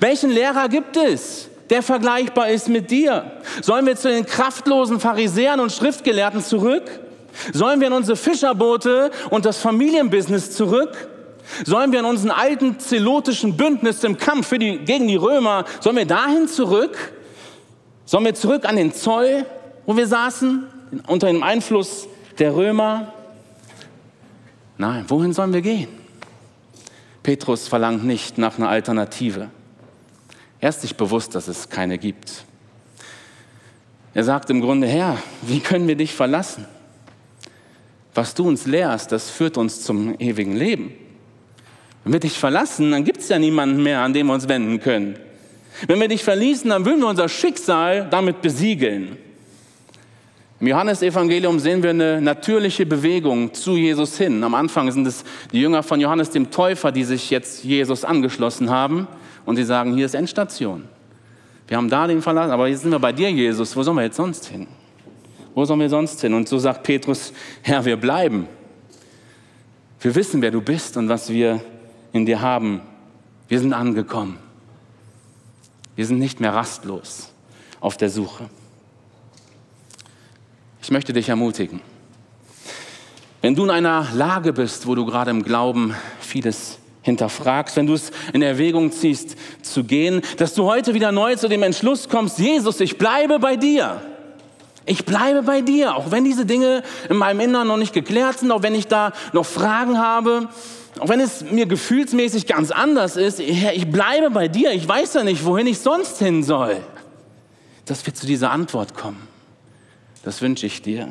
Welchen 0.00 0.30
Lehrer 0.30 0.68
gibt 0.68 0.96
es, 0.96 1.48
der 1.70 1.82
vergleichbar 1.82 2.50
ist 2.50 2.68
mit 2.68 2.90
dir? 2.90 3.32
Sollen 3.60 3.86
wir 3.86 3.96
zu 3.96 4.08
den 4.08 4.26
kraftlosen 4.26 5.00
Pharisäern 5.00 5.60
und 5.60 5.72
Schriftgelehrten 5.72 6.42
zurück? 6.42 6.84
Sollen 7.52 7.80
wir 7.80 7.86
in 7.88 7.92
unsere 7.92 8.16
Fischerboote 8.16 9.10
und 9.30 9.44
das 9.44 9.58
Familienbusiness 9.58 10.50
zurück? 10.52 11.08
Sollen 11.64 11.92
wir 11.92 12.00
in 12.00 12.04
unseren 12.04 12.30
alten 12.30 12.78
zelotischen 12.78 13.56
Bündnis 13.56 14.04
im 14.04 14.16
Kampf 14.16 14.50
die, 14.50 14.78
gegen 14.78 15.08
die 15.08 15.16
Römer, 15.16 15.64
sollen 15.80 15.96
wir 15.96 16.06
dahin 16.06 16.48
zurück? 16.48 16.96
Sollen 18.04 18.24
wir 18.24 18.34
zurück 18.34 18.64
an 18.64 18.76
den 18.76 18.92
Zoll, 18.92 19.46
wo 19.86 19.96
wir 19.96 20.06
saßen, 20.06 20.64
unter 21.06 21.28
dem 21.28 21.42
Einfluss 21.42 22.06
der 22.38 22.54
Römer? 22.54 23.12
Nein, 24.76 25.04
wohin 25.08 25.32
sollen 25.32 25.52
wir 25.52 25.62
gehen? 25.62 26.01
Petrus 27.22 27.68
verlangt 27.68 28.04
nicht 28.04 28.38
nach 28.38 28.58
einer 28.58 28.68
Alternative. 28.68 29.50
Er 30.60 30.68
ist 30.68 30.80
sich 30.80 30.96
bewusst, 30.96 31.34
dass 31.34 31.48
es 31.48 31.68
keine 31.68 31.98
gibt. 31.98 32.44
Er 34.14 34.24
sagt 34.24 34.50
im 34.50 34.60
Grunde, 34.60 34.86
Herr, 34.86 35.18
wie 35.42 35.60
können 35.60 35.88
wir 35.88 35.96
dich 35.96 36.14
verlassen? 36.14 36.66
Was 38.14 38.34
du 38.34 38.46
uns 38.46 38.66
lehrst, 38.66 39.10
das 39.10 39.30
führt 39.30 39.56
uns 39.56 39.82
zum 39.82 40.18
ewigen 40.18 40.54
Leben. 40.54 40.92
Wenn 42.04 42.12
wir 42.12 42.20
dich 42.20 42.38
verlassen, 42.38 42.90
dann 42.90 43.04
gibt 43.04 43.20
es 43.20 43.28
ja 43.28 43.38
niemanden 43.38 43.82
mehr, 43.82 44.00
an 44.00 44.12
dem 44.12 44.26
wir 44.26 44.34
uns 44.34 44.48
wenden 44.48 44.80
können. 44.80 45.16
Wenn 45.86 46.00
wir 46.00 46.08
dich 46.08 46.22
verließen, 46.22 46.68
dann 46.68 46.84
würden 46.84 47.00
wir 47.00 47.08
unser 47.08 47.28
Schicksal 47.28 48.08
damit 48.10 48.42
besiegeln. 48.42 49.16
Im 50.62 50.68
Johannesevangelium 50.68 51.58
sehen 51.58 51.82
wir 51.82 51.90
eine 51.90 52.20
natürliche 52.20 52.86
Bewegung 52.86 53.52
zu 53.52 53.76
Jesus 53.76 54.16
hin. 54.16 54.44
Am 54.44 54.54
Anfang 54.54 54.92
sind 54.92 55.04
es 55.08 55.24
die 55.50 55.60
Jünger 55.60 55.82
von 55.82 56.00
Johannes 56.00 56.30
dem 56.30 56.52
Täufer, 56.52 56.92
die 56.92 57.02
sich 57.02 57.30
jetzt 57.30 57.64
Jesus 57.64 58.04
angeschlossen 58.04 58.70
haben 58.70 59.08
und 59.44 59.56
sie 59.56 59.64
sagen, 59.64 59.92
hier 59.92 60.06
ist 60.06 60.14
Endstation. 60.14 60.84
Wir 61.66 61.76
haben 61.76 61.90
da 61.90 62.06
den 62.06 62.22
verlassen, 62.22 62.52
aber 62.52 62.68
jetzt 62.68 62.82
sind 62.82 62.92
wir 62.92 63.00
bei 63.00 63.10
dir, 63.10 63.28
Jesus. 63.28 63.74
Wo 63.74 63.82
sollen 63.82 63.96
wir 63.96 64.04
jetzt 64.04 64.18
sonst 64.18 64.46
hin? 64.46 64.68
Wo 65.52 65.64
sollen 65.64 65.80
wir 65.80 65.88
sonst 65.88 66.20
hin? 66.20 66.32
Und 66.32 66.48
so 66.48 66.60
sagt 66.60 66.84
Petrus, 66.84 67.32
Herr, 67.62 67.84
wir 67.84 67.96
bleiben. 67.96 68.46
Wir 70.00 70.14
wissen, 70.14 70.42
wer 70.42 70.52
du 70.52 70.60
bist 70.60 70.96
und 70.96 71.08
was 71.08 71.28
wir 71.28 71.60
in 72.12 72.24
dir 72.24 72.40
haben. 72.40 72.82
Wir 73.48 73.58
sind 73.58 73.72
angekommen. 73.72 74.38
Wir 75.96 76.06
sind 76.06 76.20
nicht 76.20 76.38
mehr 76.38 76.54
rastlos 76.54 77.32
auf 77.80 77.96
der 77.96 78.10
Suche. 78.10 78.48
Ich 80.82 80.90
möchte 80.90 81.12
dich 81.12 81.28
ermutigen. 81.28 81.80
Wenn 83.40 83.54
du 83.54 83.62
in 83.64 83.70
einer 83.70 84.08
Lage 84.14 84.52
bist, 84.52 84.86
wo 84.86 84.96
du 84.96 85.06
gerade 85.06 85.30
im 85.30 85.44
Glauben 85.44 85.94
vieles 86.20 86.78
hinterfragst, 87.02 87.76
wenn 87.76 87.86
du 87.86 87.94
es 87.94 88.10
in 88.32 88.42
Erwägung 88.42 88.90
ziehst 88.90 89.36
zu 89.62 89.84
gehen, 89.84 90.22
dass 90.38 90.54
du 90.54 90.64
heute 90.64 90.92
wieder 90.94 91.12
neu 91.12 91.36
zu 91.36 91.48
dem 91.48 91.62
Entschluss 91.62 92.08
kommst, 92.08 92.38
Jesus, 92.38 92.80
ich 92.80 92.98
bleibe 92.98 93.38
bei 93.38 93.56
dir. 93.56 94.02
Ich 94.84 95.04
bleibe 95.04 95.44
bei 95.44 95.60
dir, 95.60 95.94
auch 95.94 96.10
wenn 96.10 96.24
diese 96.24 96.46
Dinge 96.46 96.82
in 97.08 97.16
meinem 97.16 97.38
Inneren 97.38 97.68
noch 97.68 97.76
nicht 97.76 97.92
geklärt 97.92 98.40
sind, 98.40 98.50
auch 98.50 98.64
wenn 98.64 98.74
ich 98.74 98.88
da 98.88 99.12
noch 99.32 99.46
Fragen 99.46 99.98
habe, 99.98 100.48
auch 100.98 101.08
wenn 101.08 101.20
es 101.20 101.44
mir 101.48 101.66
gefühlsmäßig 101.66 102.48
ganz 102.48 102.72
anders 102.72 103.16
ist. 103.16 103.38
Ich 103.38 103.88
bleibe 103.88 104.30
bei 104.30 104.48
dir, 104.48 104.72
ich 104.72 104.86
weiß 104.88 105.14
ja 105.14 105.22
nicht, 105.22 105.44
wohin 105.44 105.68
ich 105.68 105.78
sonst 105.78 106.18
hin 106.18 106.42
soll. 106.42 106.76
Dass 107.84 108.04
wir 108.04 108.14
zu 108.14 108.26
dieser 108.26 108.50
Antwort 108.50 108.96
kommen, 108.96 109.31
das 110.22 110.40
wünsche 110.42 110.66
ich 110.66 110.82
dir. 110.82 111.08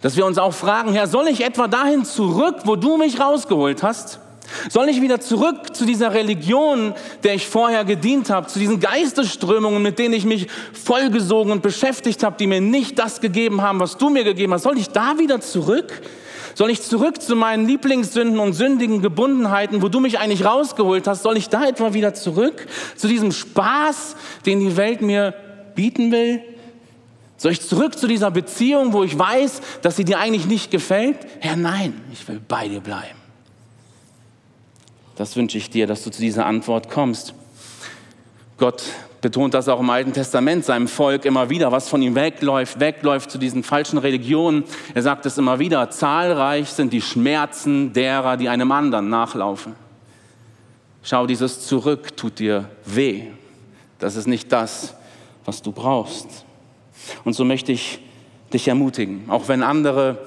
Dass 0.00 0.16
wir 0.16 0.24
uns 0.24 0.38
auch 0.38 0.54
fragen, 0.54 0.92
Herr, 0.92 1.06
soll 1.06 1.28
ich 1.28 1.44
etwa 1.44 1.68
dahin 1.68 2.04
zurück, 2.04 2.60
wo 2.64 2.76
du 2.76 2.96
mich 2.96 3.20
rausgeholt 3.20 3.82
hast? 3.82 4.20
Soll 4.68 4.88
ich 4.88 5.00
wieder 5.00 5.20
zurück 5.20 5.74
zu 5.74 5.84
dieser 5.84 6.12
Religion, 6.12 6.94
der 7.22 7.34
ich 7.34 7.46
vorher 7.46 7.84
gedient 7.84 8.30
habe, 8.30 8.46
zu 8.48 8.58
diesen 8.58 8.80
Geistesströmungen, 8.80 9.82
mit 9.82 9.98
denen 9.98 10.14
ich 10.14 10.24
mich 10.24 10.48
vollgesogen 10.72 11.52
und 11.52 11.62
beschäftigt 11.62 12.24
habe, 12.24 12.36
die 12.38 12.46
mir 12.46 12.60
nicht 12.60 12.98
das 12.98 13.20
gegeben 13.20 13.62
haben, 13.62 13.78
was 13.78 13.96
du 13.96 14.10
mir 14.10 14.24
gegeben 14.24 14.52
hast? 14.52 14.62
Soll 14.62 14.78
ich 14.78 14.88
da 14.88 15.18
wieder 15.18 15.40
zurück? 15.40 16.02
Soll 16.54 16.70
ich 16.70 16.82
zurück 16.82 17.22
zu 17.22 17.36
meinen 17.36 17.66
Lieblingssünden 17.66 18.40
und 18.40 18.54
sündigen 18.54 19.02
Gebundenheiten, 19.02 19.82
wo 19.82 19.88
du 19.88 20.00
mich 20.00 20.18
eigentlich 20.18 20.44
rausgeholt 20.44 21.06
hast? 21.06 21.22
Soll 21.22 21.36
ich 21.36 21.48
da 21.48 21.66
etwa 21.66 21.94
wieder 21.94 22.12
zurück 22.14 22.66
zu 22.96 23.06
diesem 23.06 23.30
Spaß, 23.30 24.16
den 24.46 24.60
die 24.60 24.76
Welt 24.76 25.00
mir 25.00 25.32
bieten 25.74 26.10
will? 26.10 26.42
Soll 27.40 27.52
ich 27.52 27.62
zurück 27.62 27.98
zu 27.98 28.06
dieser 28.06 28.30
Beziehung, 28.30 28.92
wo 28.92 29.02
ich 29.02 29.18
weiß, 29.18 29.62
dass 29.80 29.96
sie 29.96 30.04
dir 30.04 30.18
eigentlich 30.18 30.44
nicht 30.44 30.70
gefällt? 30.70 31.16
Herr, 31.38 31.56
nein, 31.56 31.98
ich 32.12 32.28
will 32.28 32.38
bei 32.46 32.68
dir 32.68 32.80
bleiben. 32.80 33.18
Das 35.16 35.36
wünsche 35.36 35.56
ich 35.56 35.70
dir, 35.70 35.86
dass 35.86 36.04
du 36.04 36.10
zu 36.10 36.20
dieser 36.20 36.44
Antwort 36.44 36.90
kommst. 36.90 37.32
Gott 38.58 38.82
betont 39.22 39.54
das 39.54 39.70
auch 39.70 39.80
im 39.80 39.88
Alten 39.88 40.12
Testament 40.12 40.66
seinem 40.66 40.86
Volk 40.86 41.24
immer 41.24 41.48
wieder, 41.48 41.72
was 41.72 41.88
von 41.88 42.02
ihm 42.02 42.14
wegläuft, 42.14 42.78
wegläuft 42.78 43.30
zu 43.30 43.38
diesen 43.38 43.62
falschen 43.62 43.96
Religionen. 43.96 44.64
Er 44.92 45.00
sagt 45.00 45.24
es 45.24 45.38
immer 45.38 45.58
wieder, 45.58 45.88
zahlreich 45.88 46.68
sind 46.68 46.92
die 46.92 47.00
Schmerzen 47.00 47.94
derer, 47.94 48.36
die 48.36 48.50
einem 48.50 48.70
anderen 48.70 49.08
nachlaufen. 49.08 49.76
Schau, 51.02 51.26
dieses 51.26 51.66
Zurück 51.66 52.18
tut 52.18 52.38
dir 52.38 52.68
weh. 52.84 53.28
Das 53.98 54.16
ist 54.16 54.26
nicht 54.26 54.52
das, 54.52 54.92
was 55.46 55.62
du 55.62 55.72
brauchst. 55.72 56.44
Und 57.24 57.34
so 57.34 57.44
möchte 57.44 57.72
ich 57.72 58.00
dich 58.52 58.68
ermutigen, 58.68 59.24
auch 59.28 59.48
wenn 59.48 59.62
andere 59.62 60.18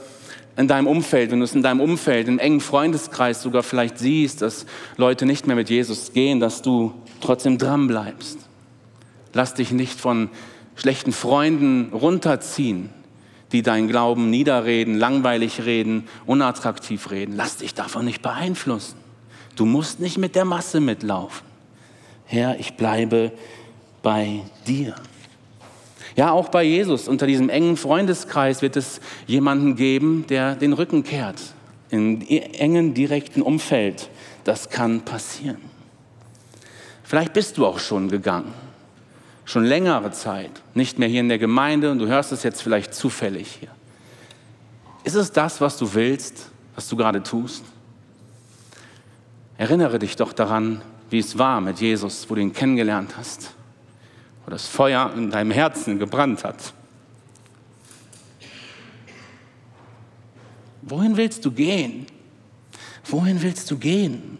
in 0.56 0.68
deinem 0.68 0.88
Umfeld, 0.88 1.32
wenn 1.32 1.40
du 1.40 1.46
es 1.46 1.56
in 1.56 1.64
deinem 1.64 1.82
Umfeld, 1.82 2.28
im 2.28 2.40
engen 2.40 2.62
Freundeskreis 2.62 3.42
sogar 3.42 3.64
vielleicht 3.64 3.98
siehst, 3.98 4.42
dass 4.42 4.66
Leute 4.98 5.26
nicht 5.26 5.48
mehr 5.48 5.56
mit 5.56 5.70
Jesus 5.70 6.14
gehen, 6.14 6.40
dass 6.40 6.62
du 6.62 6.94
trotzdem 7.22 7.58
dran 7.58 7.88
bleibst. 7.88 8.38
Lass 9.34 9.56
dich 9.56 9.72
nicht 9.72 10.00
von 10.00 10.30
schlechten 10.76 11.12
Freunden 11.12 11.90
runterziehen, 11.92 12.90
die 13.52 13.64
deinen 13.64 13.88
Glauben 13.88 14.30
niederreden, 14.30 14.96
langweilig 14.96 15.66
reden, 15.66 16.08
unattraktiv 16.26 17.10
reden. 17.12 17.36
Lass 17.36 17.58
dich 17.58 17.74
davon 17.74 18.06
nicht 18.06 18.22
beeinflussen. 18.22 18.98
Du 19.56 19.66
musst 19.66 20.00
nicht 20.00 20.18
mit 20.18 20.36
der 20.36 20.46
Masse 20.46 20.80
mitlaufen. 20.80 21.46
Herr, 22.26 22.60
ich 22.60 22.74
bleibe 22.74 23.32
bei 24.02 24.42
dir. 24.68 24.96
Ja, 26.16 26.32
auch 26.32 26.50
bei 26.50 26.64
Jesus, 26.64 27.08
unter 27.08 27.26
diesem 27.26 27.50
engen 27.50 27.76
Freundeskreis 27.76 28.62
wird 28.62 28.76
es 28.76 29.02
jemanden 29.26 29.76
geben, 29.76 30.26
der 30.30 30.56
den 30.56 30.74
Rücken 30.74 31.04
kehrt. 31.04 31.42
Im 31.90 32.22
engen, 32.28 32.94
direkten 32.94 33.42
Umfeld. 33.42 34.10
Das 34.44 34.70
kann 34.70 35.02
passieren. 35.02 35.58
Vielleicht 37.04 37.34
bist 37.34 37.58
du 37.58 37.66
auch 37.66 37.80
schon 37.80 38.10
gegangen. 38.10 38.54
Schon 39.46 39.64
längere 39.64 40.12
Zeit. 40.12 40.52
Nicht 40.74 41.00
mehr 41.00 41.08
hier 41.08 41.20
in 41.20 41.30
der 41.30 41.40
Gemeinde 41.40 41.92
und 41.92 42.00
du 42.00 42.08
hörst 42.08 42.32
es 42.32 42.44
jetzt 42.44 42.62
vielleicht 42.62 42.94
zufällig 42.94 43.58
hier. 43.60 43.70
Ist 45.04 45.16
es 45.16 45.32
das, 45.32 45.62
was 45.62 45.78
du 45.78 45.94
willst, 45.94 46.50
was 46.76 46.88
du 46.88 46.96
gerade 46.96 47.24
tust? 47.24 47.64
Erinnere 49.58 50.00
dich 50.00 50.16
doch 50.16 50.34
daran, 50.34 50.82
wie 51.10 51.20
es 51.20 51.38
war 51.38 51.62
mit 51.62 51.80
Jesus, 51.80 52.30
wo 52.30 52.36
du 52.36 52.42
ihn 52.42 52.54
kennengelernt 52.54 53.16
hast 53.18 53.54
wo 54.46 54.52
das 54.52 54.68
Feuer 54.68 55.12
in 55.16 55.30
deinem 55.30 55.52
Herzen 55.52 56.00
gebrannt 56.00 56.44
hat. 56.44 56.74
Wohin 60.82 61.16
willst 61.16 61.46
du 61.46 61.52
gehen? 61.52 62.06
Wohin 63.06 63.42
willst 63.42 63.70
du 63.72 63.78
gehen? 63.78 64.38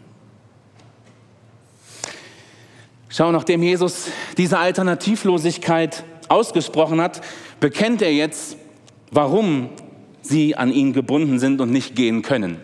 Schau, 3.08 3.30
nachdem 3.30 3.62
Jesus 3.62 4.08
diese 4.36 4.58
Alternativlosigkeit 4.58 6.02
ausgesprochen 6.28 7.00
hat, 7.00 7.20
bekennt 7.60 8.02
er 8.02 8.12
jetzt, 8.12 8.56
warum 9.12 9.70
sie 10.20 10.56
an 10.56 10.72
ihn 10.72 10.92
gebunden 10.92 11.38
sind 11.38 11.60
und 11.60 11.70
nicht 11.70 11.94
gehen 11.94 12.22
können. 12.22 12.58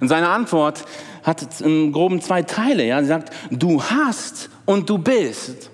Und 0.00 0.08
seine 0.08 0.28
Antwort 0.28 0.84
hat 1.24 1.60
im 1.60 1.92
groben 1.92 2.20
zwei 2.20 2.42
Teile. 2.42 2.86
Ja. 2.86 3.00
Sie 3.02 3.08
sagt, 3.08 3.32
du 3.50 3.82
hast 3.82 4.50
und 4.64 4.88
du 4.88 4.98
bist. 4.98 5.71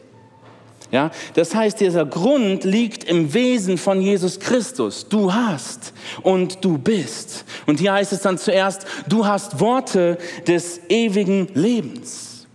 Ja, 0.90 1.10
das 1.34 1.54
heißt, 1.54 1.80
dieser 1.80 2.06
Grund 2.06 2.64
liegt 2.64 3.04
im 3.04 3.34
Wesen 3.34 3.76
von 3.76 4.00
Jesus 4.00 4.40
Christus. 4.40 5.06
Du 5.08 5.34
hast 5.34 5.92
und 6.22 6.64
du 6.64 6.78
bist. 6.78 7.44
Und 7.66 7.78
hier 7.78 7.92
heißt 7.92 8.12
es 8.12 8.22
dann 8.22 8.38
zuerst, 8.38 8.86
du 9.06 9.26
hast 9.26 9.60
Worte 9.60 10.16
des 10.46 10.80
ewigen 10.88 11.48
Lebens. 11.52 12.46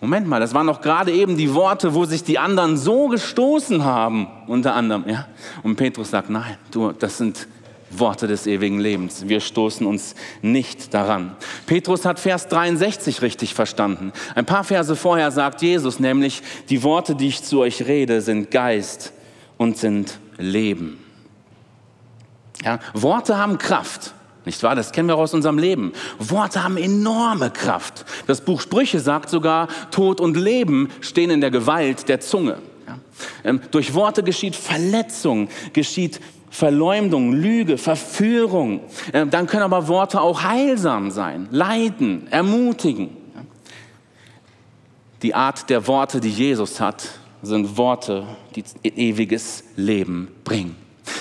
Moment 0.00 0.26
mal, 0.26 0.40
das 0.40 0.52
waren 0.52 0.66
doch 0.66 0.80
gerade 0.80 1.12
eben 1.12 1.36
die 1.36 1.54
Worte, 1.54 1.94
wo 1.94 2.04
sich 2.04 2.22
die 2.22 2.38
anderen 2.38 2.76
so 2.76 3.08
gestoßen 3.08 3.84
haben, 3.84 4.26
unter 4.46 4.74
anderem, 4.74 5.04
ja. 5.08 5.26
Und 5.62 5.76
Petrus 5.76 6.10
sagt, 6.10 6.28
nein, 6.28 6.56
du, 6.70 6.92
das 6.92 7.18
sind 7.18 7.48
Worte 7.90 8.26
des 8.26 8.46
ewigen 8.46 8.80
Lebens. 8.80 9.28
Wir 9.28 9.40
stoßen 9.40 9.86
uns 9.86 10.14
nicht 10.42 10.92
daran. 10.92 11.36
Petrus 11.66 12.04
hat 12.04 12.18
Vers 12.18 12.48
63 12.48 13.22
richtig 13.22 13.54
verstanden. 13.54 14.12
Ein 14.34 14.46
paar 14.46 14.64
Verse 14.64 14.96
vorher 14.96 15.30
sagt 15.30 15.62
Jesus 15.62 16.00
nämlich, 16.00 16.42
die 16.68 16.82
Worte, 16.82 17.14
die 17.14 17.28
ich 17.28 17.42
zu 17.42 17.60
euch 17.60 17.86
rede, 17.86 18.20
sind 18.20 18.50
Geist 18.50 19.12
und 19.56 19.78
sind 19.78 20.18
Leben. 20.38 20.98
Ja, 22.62 22.80
Worte 22.94 23.38
haben 23.38 23.58
Kraft. 23.58 24.14
Nicht 24.44 24.62
wahr? 24.62 24.76
Das 24.76 24.92
kennen 24.92 25.08
wir 25.08 25.16
aus 25.16 25.34
unserem 25.34 25.58
Leben. 25.58 25.92
Worte 26.18 26.62
haben 26.62 26.76
enorme 26.76 27.50
Kraft. 27.50 28.04
Das 28.28 28.40
Buch 28.40 28.60
Sprüche 28.60 29.00
sagt 29.00 29.28
sogar, 29.28 29.68
Tod 29.90 30.20
und 30.20 30.36
Leben 30.36 30.88
stehen 31.00 31.30
in 31.30 31.40
der 31.40 31.50
Gewalt 31.50 32.08
der 32.08 32.20
Zunge. 32.20 32.58
Ja? 32.86 32.98
Ähm, 33.42 33.60
durch 33.72 33.92
Worte 33.94 34.22
geschieht 34.22 34.54
Verletzung, 34.54 35.48
geschieht 35.72 36.20
Verleumdung, 36.50 37.32
Lüge, 37.32 37.78
Verführung. 37.78 38.80
Äh, 39.12 39.26
dann 39.26 39.46
können 39.46 39.62
aber 39.62 39.88
Worte 39.88 40.20
auch 40.20 40.42
heilsam 40.42 41.10
sein, 41.10 41.48
leiten, 41.50 42.28
ermutigen. 42.30 43.16
Die 45.22 45.34
Art 45.34 45.68
der 45.70 45.86
Worte, 45.86 46.20
die 46.20 46.30
Jesus 46.30 46.80
hat, 46.80 47.08
sind 47.42 47.76
Worte, 47.76 48.26
die 48.54 48.64
ewiges 48.84 49.64
Leben 49.76 50.28
bringen. 50.44 50.76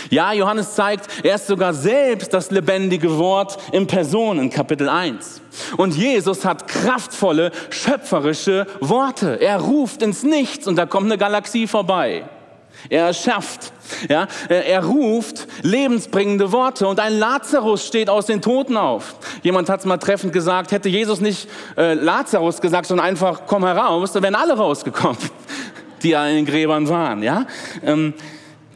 Ja, 0.09 0.33
Johannes 0.33 0.75
zeigt, 0.75 1.07
er 1.23 1.35
ist 1.35 1.47
sogar 1.47 1.73
selbst 1.73 2.33
das 2.33 2.51
lebendige 2.51 3.17
Wort 3.17 3.57
in 3.71 3.87
Person 3.87 4.39
in 4.39 4.49
Kapitel 4.49 4.89
1. 4.89 5.41
Und 5.77 5.95
Jesus 5.95 6.45
hat 6.45 6.67
kraftvolle, 6.67 7.51
schöpferische 7.69 8.67
Worte. 8.81 9.39
Er 9.41 9.59
ruft 9.59 10.01
ins 10.01 10.23
Nichts 10.23 10.67
und 10.67 10.75
da 10.75 10.85
kommt 10.85 11.05
eine 11.05 11.17
Galaxie 11.17 11.67
vorbei. 11.67 12.25
Er 12.89 13.07
erschafft, 13.07 13.71
ja, 14.09 14.27
er 14.49 14.85
ruft 14.85 15.47
lebensbringende 15.61 16.51
Worte 16.51 16.87
und 16.87 16.99
ein 16.99 17.17
Lazarus 17.17 17.85
steht 17.85 18.09
aus 18.09 18.25
den 18.25 18.41
Toten 18.41 18.77
auf. 18.77 19.15
Jemand 19.43 19.69
hat 19.69 19.81
es 19.81 19.85
mal 19.85 19.97
treffend 19.97 20.33
gesagt, 20.33 20.71
hätte 20.71 20.89
Jesus 20.89 21.21
nicht 21.21 21.47
äh, 21.77 21.93
Lazarus 21.93 22.61
gesagt, 22.61 22.87
sondern 22.87 23.07
einfach 23.07 23.43
komm 23.47 23.65
heraus, 23.65 24.11
dann 24.11 24.23
wären 24.23 24.35
alle 24.35 24.57
rausgekommen, 24.57 25.17
die 26.03 26.09
ja 26.09 26.27
in 26.27 26.37
den 26.37 26.45
Gräbern 26.45 26.87
waren. 26.89 27.23
Ja, 27.23 27.45
ähm, 27.83 28.13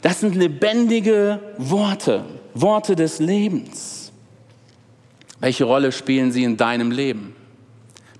das 0.02 0.20
sind 0.20 0.34
lebendige 0.34 1.40
Worte, 1.58 2.24
Worte 2.54 2.96
des 2.96 3.18
Lebens. 3.18 4.12
Welche 5.40 5.64
Rolle 5.64 5.92
spielen 5.92 6.32
sie 6.32 6.44
in 6.44 6.56
deinem 6.56 6.90
Leben? 6.90 7.34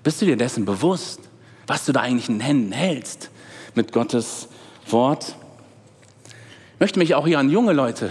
Bist 0.03 0.21
du 0.21 0.25
dir 0.25 0.37
dessen 0.37 0.65
bewusst, 0.65 1.21
was 1.67 1.85
du 1.85 1.91
da 1.91 2.01
eigentlich 2.01 2.29
in 2.29 2.35
den 2.35 2.41
Händen 2.41 2.71
hältst 2.71 3.29
mit 3.75 3.91
Gottes 3.91 4.47
Wort? 4.87 5.35
Möchte 6.81 6.97
mich 6.97 7.13
auch 7.13 7.27
hier 7.27 7.37
an 7.37 7.51
junge 7.51 7.73
Leute 7.73 8.09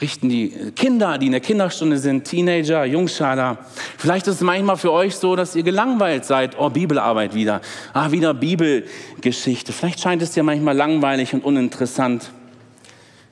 richten, 0.00 0.30
die 0.30 0.48
Kinder, 0.74 1.18
die 1.18 1.26
in 1.26 1.32
der 1.32 1.42
Kinderstunde 1.42 1.98
sind, 1.98 2.24
Teenager, 2.24 2.86
Jungschader. 2.86 3.58
Vielleicht 3.98 4.26
ist 4.26 4.36
es 4.36 4.40
manchmal 4.40 4.78
für 4.78 4.90
euch 4.90 5.16
so, 5.16 5.36
dass 5.36 5.54
ihr 5.54 5.62
gelangweilt 5.62 6.24
seid. 6.24 6.58
Oh, 6.58 6.70
Bibelarbeit 6.70 7.34
wieder. 7.34 7.60
Ah, 7.92 8.10
wieder 8.12 8.32
Bibelgeschichte. 8.32 9.70
Vielleicht 9.74 10.00
scheint 10.00 10.22
es 10.22 10.30
dir 10.30 10.42
manchmal 10.42 10.74
langweilig 10.74 11.34
und 11.34 11.44
uninteressant. 11.44 12.30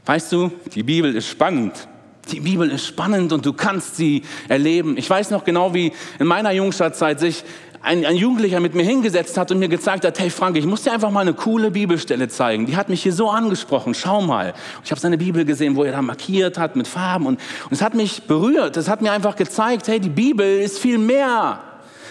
Weißt 0.04 0.30
du, 0.32 0.52
die 0.74 0.82
Bibel 0.82 1.16
ist 1.16 1.28
spannend. 1.28 1.88
Die 2.30 2.40
Bibel 2.40 2.70
ist 2.70 2.84
spannend 2.84 3.32
und 3.32 3.46
du 3.46 3.54
kannst 3.54 3.96
sie 3.96 4.20
erleben. 4.48 4.98
Ich 4.98 5.08
weiß 5.08 5.30
noch 5.30 5.44
genau, 5.44 5.72
wie 5.72 5.92
in 6.18 6.26
meiner 6.26 6.52
Jungstadtzeit 6.52 7.20
sich 7.20 7.42
ein, 7.84 8.06
ein, 8.06 8.16
Jugendlicher 8.16 8.60
mit 8.60 8.74
mir 8.74 8.82
hingesetzt 8.82 9.36
hat 9.36 9.50
und 9.50 9.58
mir 9.58 9.68
gezeigt 9.68 10.04
hat, 10.04 10.18
hey 10.18 10.30
Frank, 10.30 10.56
ich 10.56 10.64
muss 10.64 10.82
dir 10.82 10.92
einfach 10.92 11.10
mal 11.10 11.20
eine 11.20 11.34
coole 11.34 11.70
Bibelstelle 11.70 12.28
zeigen. 12.28 12.66
Die 12.66 12.76
hat 12.76 12.88
mich 12.88 13.02
hier 13.02 13.12
so 13.12 13.28
angesprochen, 13.28 13.94
schau 13.94 14.22
mal. 14.22 14.54
Und 14.76 14.84
ich 14.84 14.90
habe 14.90 15.00
seine 15.00 15.18
Bibel 15.18 15.44
gesehen, 15.44 15.76
wo 15.76 15.84
er 15.84 15.92
da 15.92 16.02
markiert 16.02 16.56
hat 16.56 16.76
mit 16.76 16.88
Farben 16.88 17.26
und, 17.26 17.40
und 17.64 17.72
es 17.72 17.82
hat 17.82 17.94
mich 17.94 18.22
berührt. 18.22 18.76
Es 18.76 18.88
hat 18.88 19.02
mir 19.02 19.12
einfach 19.12 19.36
gezeigt, 19.36 19.86
hey, 19.88 20.00
die 20.00 20.08
Bibel 20.08 20.60
ist 20.60 20.78
viel 20.78 20.98
mehr. 20.98 21.60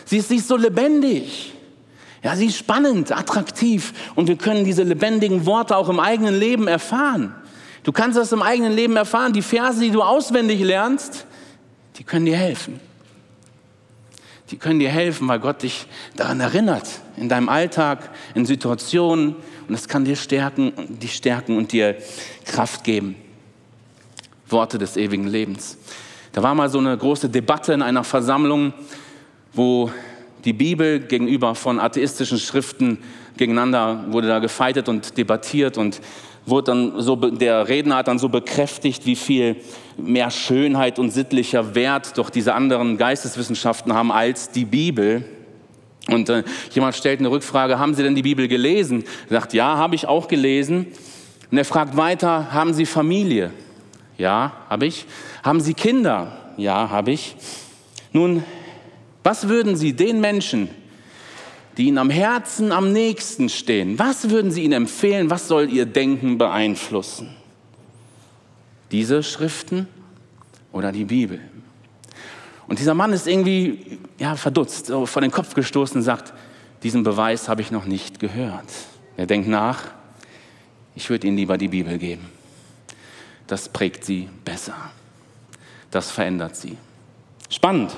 Sie 0.06 0.18
ist, 0.18 0.32
ist 0.32 0.48
so 0.48 0.58
lebendig. 0.58 1.54
Ja, 2.22 2.36
sie 2.36 2.46
ist 2.46 2.58
spannend, 2.58 3.12
attraktiv 3.12 3.94
und 4.16 4.28
wir 4.28 4.38
können 4.38 4.64
diese 4.64 4.84
lebendigen 4.84 5.46
Worte 5.46 5.76
auch 5.76 5.90
im 5.90 6.00
eigenen 6.00 6.40
Leben 6.40 6.68
erfahren. 6.68 7.36
Du 7.84 7.92
kannst 7.92 8.18
das 8.18 8.32
im 8.32 8.42
eigenen 8.42 8.74
Leben 8.74 8.96
erfahren. 8.96 9.34
Die 9.34 9.42
Verse, 9.42 9.80
die 9.80 9.92
du 9.92 10.02
auswendig 10.02 10.62
lernst, 10.62 11.26
die 11.98 12.04
können 12.04 12.26
dir 12.26 12.38
helfen. 12.38 12.80
Die 14.54 14.60
können 14.60 14.80
dir 14.80 14.92
helfen, 14.92 15.28
weil 15.28 15.40
Gott 15.40 15.64
dich 15.64 15.88
daran 16.16 16.40
erinnert, 16.40 16.88
in 17.18 17.28
deinem 17.28 17.50
Alltag, 17.50 18.12
in 18.36 18.46
Situationen. 18.46 19.36
Und 19.68 19.74
es 19.74 19.88
kann 19.88 20.06
dir 20.06 20.16
stärken, 20.16 20.74
dich 21.02 21.16
stärken 21.16 21.58
und 21.58 21.72
dir 21.72 21.98
Kraft 22.46 22.84
geben. 22.84 23.16
Worte 24.48 24.78
des 24.78 24.96
ewigen 24.96 25.26
Lebens. 25.26 25.80
Da 26.34 26.44
war 26.44 26.54
mal 26.54 26.70
so 26.70 26.78
eine 26.78 26.96
große 26.96 27.30
Debatte 27.30 27.74
in 27.74 27.82
einer 27.82 28.04
Versammlung, 28.04 28.74
wo 29.54 29.90
die 30.46 30.54
Bibel 30.54 31.00
gegenüber 31.00 31.56
von 31.56 31.80
atheistischen 31.80 32.38
Schriften 32.38 33.00
gegeneinander 33.38 34.06
wurde 34.10 34.28
da 34.28 34.38
gefeitet 34.38 34.88
und 34.88 35.18
debattiert 35.18 35.80
und 35.80 36.00
wurde 36.46 36.72
dann 36.72 37.02
so, 37.02 37.16
der 37.16 37.68
Redner 37.68 37.98
hat 37.98 38.08
dann 38.08 38.20
so 38.20 38.30
bekräftigt, 38.30 39.06
wie 39.06 39.16
viel 39.16 39.58
mehr 39.98 40.30
Schönheit 40.30 41.00
und 41.00 41.12
sittlicher 41.12 41.76
Wert 41.76 42.18
doch 42.18 42.30
diese 42.30 42.54
anderen 42.54 42.98
Geisteswissenschaften 42.98 43.94
haben 43.94 44.12
als 44.12 44.52
die 44.52 44.66
Bibel. 44.66 45.26
Und 46.10 46.30
äh, 46.30 46.44
jemand 46.72 46.96
stellt 46.96 47.20
eine 47.20 47.32
Rückfrage, 47.32 47.80
haben 47.80 47.94
Sie 47.94 48.04
denn 48.04 48.16
die 48.16 48.24
Bibel 48.24 48.48
gelesen? 48.48 49.06
Er 49.30 49.40
sagt, 49.40 49.54
ja, 49.54 49.78
habe 49.78 49.96
ich 49.96 50.08
auch 50.08 50.28
gelesen. 50.28 50.88
Und 51.50 51.58
er 51.58 51.66
fragt 51.66 51.96
weiter, 51.96 52.52
haben 52.52 52.74
Sie 52.74 52.86
Familie? 52.86 53.52
Ja, 54.18 54.54
habe 54.70 54.86
ich. 54.86 55.06
Haben 55.44 55.62
Sie 55.62 55.74
Kinder? 55.74 56.38
Ja, 56.58 56.90
habe 56.90 57.12
ich. 57.12 57.36
Nun, 58.12 58.44
was 59.24 59.48
würden 59.48 59.76
Sie 59.76 59.94
den 59.94 60.20
Menschen, 60.20 60.70
die 61.78 61.88
Ihnen 61.88 61.98
am 61.98 62.10
Herzen 62.10 62.72
am 62.72 62.92
nächsten 62.92 63.50
stehen, 63.50 63.98
was 63.98 64.30
würden 64.30 64.52
Sie 64.52 64.64
ihnen 64.64 64.74
empfehlen? 64.74 65.30
Was 65.30 65.48
soll 65.48 65.70
Ihr 65.70 65.86
Denken 65.86 66.38
beeinflussen? 66.38 67.36
Diese 68.92 69.24
Schriften 69.24 69.88
oder 70.72 70.92
die 70.92 71.06
Bibel? 71.06 71.40
Und 72.68 72.80
dieser 72.80 72.94
Mann 72.94 73.12
ist 73.12 73.28
irgendwie 73.28 74.00
ja, 74.20 74.36
verdutzt, 74.36 74.88
so 74.88 75.06
vor 75.06 75.22
den 75.22 75.32
Kopf 75.32 75.54
gestoßen 75.54 75.98
und 75.98 76.04
sagt, 76.04 76.34
diesen 76.84 77.04
Beweis 77.04 77.50
habe 77.50 77.62
ich 77.62 77.72
noch 77.72 77.86
nicht 77.86 78.20
gehört. 78.20 78.70
Er 79.18 79.26
denkt 79.26 79.48
nach, 79.48 79.84
ich 80.96 81.10
würde 81.10 81.28
Ihnen 81.28 81.38
lieber 81.38 81.58
die 81.58 81.68
Bibel 81.68 81.98
geben. 81.98 82.30
Das 83.48 83.70
prägt 83.70 84.06
Sie 84.06 84.30
besser. 84.46 84.76
Das 85.92 86.12
verändert 86.12 86.56
Sie. 86.56 86.78
Spannend. 87.50 87.92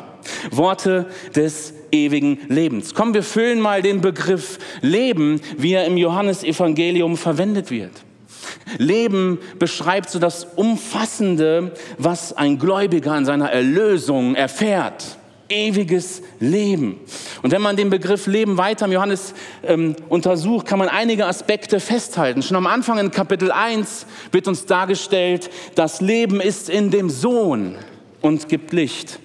Worte 0.52 1.08
des 1.36 1.74
ewigen 1.92 2.40
Lebens. 2.50 2.94
Komm, 2.94 3.14
wir 3.14 3.24
füllen 3.24 3.60
mal 3.60 3.82
den 3.82 4.02
Begriff 4.02 4.60
Leben, 4.82 5.42
wie 5.58 5.74
er 5.74 5.86
im 5.86 5.98
Johannesevangelium 5.98 7.18
verwendet 7.18 7.72
wird. 7.72 7.92
Leben 8.78 9.40
beschreibt 9.60 10.10
so 10.10 10.20
das 10.20 10.46
Umfassende, 10.56 11.74
was 11.98 12.34
ein 12.34 12.60
Gläubiger 12.60 13.18
in 13.18 13.26
seiner 13.26 13.50
Erlösung 13.50 14.36
erfährt. 14.36 15.18
Ewiges 15.48 16.24
Leben. 16.40 17.00
Und 17.44 17.52
wenn 17.52 17.62
man 17.62 17.76
den 17.76 17.92
Begriff 17.92 18.26
Leben 18.26 18.58
weiter 18.58 18.86
im 18.86 18.92
Johannes 18.92 19.36
ähm, 19.64 19.96
untersucht, 20.10 20.66
kann 20.66 20.80
man 20.80 20.90
einige 20.90 21.28
Aspekte 21.28 21.80
festhalten. 21.80 22.42
Schon 22.42 22.58
am 22.58 22.66
Anfang 22.66 22.98
in 22.98 23.12
Kapitel 23.12 23.52
1 23.52 24.08
wird 24.32 24.48
uns 24.48 24.66
dargestellt, 24.66 25.52
das 25.76 26.02
Leben 26.02 26.42
ist 26.42 26.68
in 26.68 26.90
dem 26.90 27.12
Sohn 27.12 27.76
und 28.22 28.50
gibt 28.50 28.74
Licht. 28.74 29.20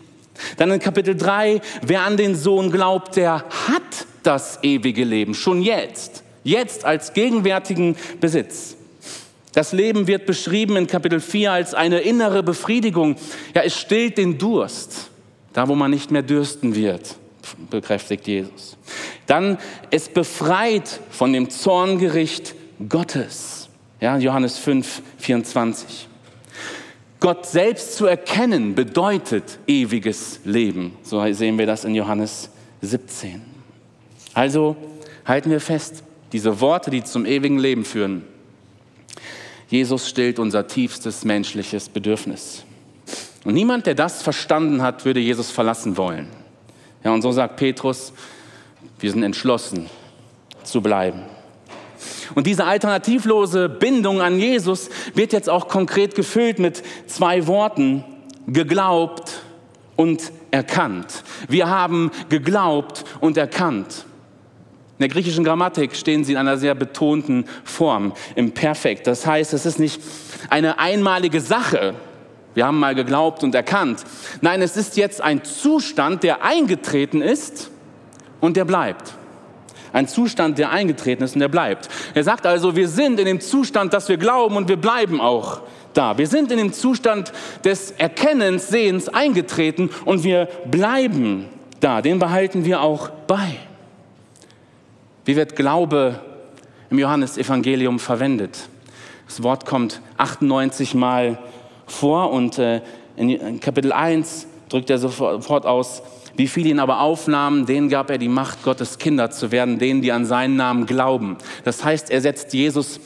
Dann 0.56 0.70
in 0.70 0.80
Kapitel 0.80 1.16
3, 1.16 1.60
wer 1.82 2.02
an 2.02 2.16
den 2.16 2.34
Sohn 2.34 2.70
glaubt, 2.70 3.16
der 3.16 3.44
hat 3.68 4.06
das 4.22 4.58
ewige 4.62 5.04
Leben, 5.04 5.34
schon 5.34 5.62
jetzt, 5.62 6.22
jetzt 6.44 6.84
als 6.84 7.12
gegenwärtigen 7.12 7.96
Besitz. 8.20 8.76
Das 9.52 9.72
Leben 9.72 10.06
wird 10.06 10.26
beschrieben 10.26 10.76
in 10.76 10.86
Kapitel 10.86 11.20
4 11.20 11.52
als 11.52 11.74
eine 11.74 12.00
innere 12.00 12.42
Befriedigung. 12.42 13.16
Ja, 13.54 13.62
es 13.62 13.76
stillt 13.76 14.18
den 14.18 14.38
Durst, 14.38 15.10
da 15.52 15.66
wo 15.68 15.74
man 15.74 15.90
nicht 15.90 16.10
mehr 16.10 16.22
dürsten 16.22 16.74
wird, 16.74 17.16
bekräftigt 17.68 18.28
Jesus. 18.28 18.76
Dann, 19.26 19.58
es 19.90 20.08
befreit 20.08 21.00
von 21.10 21.32
dem 21.32 21.50
Zorngericht 21.50 22.54
Gottes. 22.88 23.68
Ja, 24.00 24.16
Johannes 24.16 24.58
5, 24.58 25.02
24. 25.18 26.08
Gott 27.20 27.44
selbst 27.44 27.96
zu 27.96 28.06
erkennen 28.06 28.74
bedeutet 28.74 29.58
ewiges 29.66 30.40
Leben. 30.44 30.96
So 31.02 31.30
sehen 31.32 31.58
wir 31.58 31.66
das 31.66 31.84
in 31.84 31.94
Johannes 31.94 32.48
17. 32.80 33.42
Also 34.32 34.74
halten 35.26 35.50
wir 35.50 35.60
fest, 35.60 36.02
diese 36.32 36.60
Worte, 36.60 36.90
die 36.90 37.04
zum 37.04 37.26
ewigen 37.26 37.58
Leben 37.58 37.84
führen. 37.84 38.24
Jesus 39.68 40.08
stillt 40.08 40.38
unser 40.38 40.66
tiefstes 40.66 41.24
menschliches 41.24 41.90
Bedürfnis. 41.90 42.64
Und 43.44 43.54
niemand, 43.54 43.86
der 43.86 43.94
das 43.94 44.22
verstanden 44.22 44.82
hat, 44.82 45.04
würde 45.04 45.20
Jesus 45.20 45.50
verlassen 45.50 45.96
wollen. 45.96 46.28
Ja, 47.04 47.12
und 47.12 47.22
so 47.22 47.32
sagt 47.32 47.56
Petrus, 47.56 48.12
wir 48.98 49.10
sind 49.10 49.22
entschlossen 49.22 49.86
zu 50.64 50.80
bleiben. 50.80 51.22
Und 52.34 52.46
diese 52.46 52.64
alternativlose 52.64 53.68
Bindung 53.68 54.20
an 54.20 54.38
Jesus 54.38 54.90
wird 55.14 55.32
jetzt 55.32 55.48
auch 55.48 55.68
konkret 55.68 56.14
gefüllt 56.14 56.58
mit 56.58 56.82
zwei 57.06 57.46
Worten, 57.46 58.04
geglaubt 58.46 59.42
und 59.96 60.32
erkannt. 60.50 61.22
Wir 61.48 61.68
haben 61.68 62.10
geglaubt 62.28 63.04
und 63.20 63.36
erkannt. 63.36 64.06
In 64.98 65.04
der 65.04 65.08
griechischen 65.08 65.44
Grammatik 65.44 65.96
stehen 65.96 66.24
sie 66.24 66.32
in 66.32 66.38
einer 66.38 66.58
sehr 66.58 66.74
betonten 66.74 67.46
Form, 67.64 68.12
im 68.34 68.52
Perfekt. 68.52 69.06
Das 69.06 69.26
heißt, 69.26 69.54
es 69.54 69.64
ist 69.64 69.78
nicht 69.78 70.00
eine 70.50 70.78
einmalige 70.78 71.40
Sache. 71.40 71.94
Wir 72.54 72.66
haben 72.66 72.78
mal 72.78 72.94
geglaubt 72.94 73.42
und 73.42 73.54
erkannt. 73.54 74.04
Nein, 74.42 74.60
es 74.60 74.76
ist 74.76 74.96
jetzt 74.96 75.22
ein 75.22 75.42
Zustand, 75.44 76.22
der 76.22 76.44
eingetreten 76.44 77.22
ist 77.22 77.70
und 78.40 78.56
der 78.56 78.64
bleibt. 78.64 79.14
Ein 79.92 80.08
Zustand, 80.08 80.58
der 80.58 80.70
eingetreten 80.70 81.22
ist 81.22 81.34
und 81.34 81.40
der 81.40 81.48
bleibt. 81.48 81.88
Er 82.14 82.24
sagt 82.24 82.46
also, 82.46 82.76
wir 82.76 82.88
sind 82.88 83.18
in 83.18 83.26
dem 83.26 83.40
Zustand, 83.40 83.92
dass 83.92 84.08
wir 84.08 84.16
glauben 84.16 84.56
und 84.56 84.68
wir 84.68 84.76
bleiben 84.76 85.20
auch 85.20 85.62
da. 85.94 86.16
Wir 86.16 86.26
sind 86.26 86.52
in 86.52 86.58
dem 86.58 86.72
Zustand 86.72 87.32
des 87.64 87.92
Erkennens, 87.92 88.68
Sehens 88.68 89.08
eingetreten 89.08 89.90
und 90.04 90.24
wir 90.24 90.48
bleiben 90.70 91.46
da. 91.80 92.02
Den 92.02 92.18
behalten 92.18 92.64
wir 92.64 92.82
auch 92.82 93.10
bei. 93.26 93.56
Wie 95.24 95.36
wird 95.36 95.56
Glaube 95.56 96.20
im 96.90 96.98
Johannesevangelium 96.98 97.98
verwendet? 97.98 98.68
Das 99.26 99.42
Wort 99.42 99.66
kommt 99.66 100.00
98 100.16 100.94
Mal 100.94 101.38
vor 101.86 102.32
und 102.32 102.58
äh, 102.58 102.80
in 103.16 103.60
Kapitel 103.60 103.92
1 103.92 104.46
drückt 104.68 104.90
er 104.90 104.98
sofort 104.98 105.66
aus, 105.66 106.02
wie 106.36 106.48
viele 106.48 106.70
ihn 106.70 106.78
aber 106.78 107.00
aufnahmen, 107.00 107.66
denen 107.66 107.88
gab 107.88 108.10
er 108.10 108.18
die 108.18 108.28
Macht, 108.28 108.62
Gottes 108.62 108.98
Kinder 108.98 109.30
zu 109.30 109.50
werden, 109.50 109.78
denen, 109.78 110.02
die 110.02 110.12
an 110.12 110.24
seinen 110.24 110.56
Namen 110.56 110.86
glauben. 110.86 111.36
Das 111.64 111.84
heißt, 111.84 112.10
er 112.10 112.20
setzt 112.20 112.52
Jesus 112.52 113.00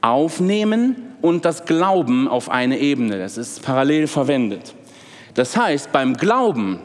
aufnehmen 0.00 0.96
und 1.20 1.44
das 1.44 1.64
Glauben 1.64 2.28
auf 2.28 2.48
eine 2.48 2.78
Ebene. 2.78 3.18
Das 3.18 3.36
ist 3.36 3.62
parallel 3.62 4.06
verwendet. 4.06 4.74
Das 5.34 5.56
heißt, 5.56 5.92
beim 5.92 6.14
Glauben, 6.14 6.80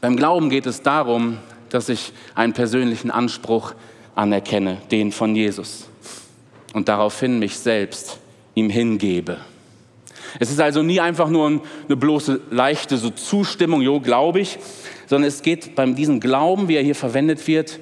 beim 0.00 0.16
Glauben 0.16 0.50
geht 0.50 0.66
es 0.66 0.82
darum, 0.82 1.38
dass 1.68 1.88
ich 1.88 2.12
einen 2.34 2.52
persönlichen 2.52 3.10
Anspruch 3.10 3.74
anerkenne, 4.14 4.78
den 4.90 5.12
von 5.12 5.36
Jesus, 5.36 5.88
und 6.72 6.88
daraufhin 6.88 7.38
mich 7.38 7.58
selbst 7.58 8.18
ihm 8.54 8.70
hingebe. 8.70 9.38
Es 10.38 10.50
ist 10.50 10.60
also 10.60 10.82
nie 10.82 11.00
einfach 11.00 11.28
nur 11.28 11.46
eine 11.46 11.96
bloße 11.96 12.40
leichte 12.50 12.96
so 12.98 13.10
Zustimmung, 13.10 13.80
jo, 13.80 14.00
glaube 14.00 14.40
ich, 14.40 14.58
sondern 15.06 15.28
es 15.28 15.42
geht 15.42 15.74
beim 15.74 15.94
diesem 15.94 16.20
Glauben, 16.20 16.68
wie 16.68 16.76
er 16.76 16.82
hier 16.82 16.94
verwendet 16.94 17.46
wird, 17.46 17.80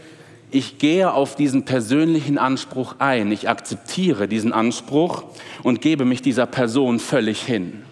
ich 0.50 0.78
gehe 0.78 1.12
auf 1.12 1.34
diesen 1.34 1.64
persönlichen 1.64 2.38
Anspruch 2.38 2.96
ein, 2.98 3.32
ich 3.32 3.48
akzeptiere 3.48 4.28
diesen 4.28 4.52
Anspruch 4.52 5.24
und 5.62 5.80
gebe 5.80 6.04
mich 6.04 6.22
dieser 6.22 6.46
Person 6.46 6.98
völlig 6.98 7.42
hin. 7.42 7.82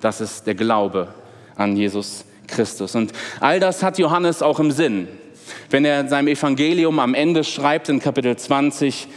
Das 0.00 0.20
ist 0.20 0.46
der 0.46 0.54
Glaube 0.54 1.08
an 1.56 1.76
Jesus 1.76 2.24
Christus. 2.46 2.94
Und 2.94 3.12
all 3.40 3.58
das 3.58 3.82
hat 3.82 3.98
Johannes 3.98 4.42
auch 4.42 4.60
im 4.60 4.70
Sinn. 4.70 5.08
Wenn 5.70 5.84
er 5.84 6.00
in 6.00 6.08
seinem 6.08 6.28
Evangelium 6.28 6.98
am 6.98 7.14
Ende 7.14 7.44
schreibt 7.44 7.88
in 7.88 8.00
Kapitel 8.00 8.36
20, 8.36 9.08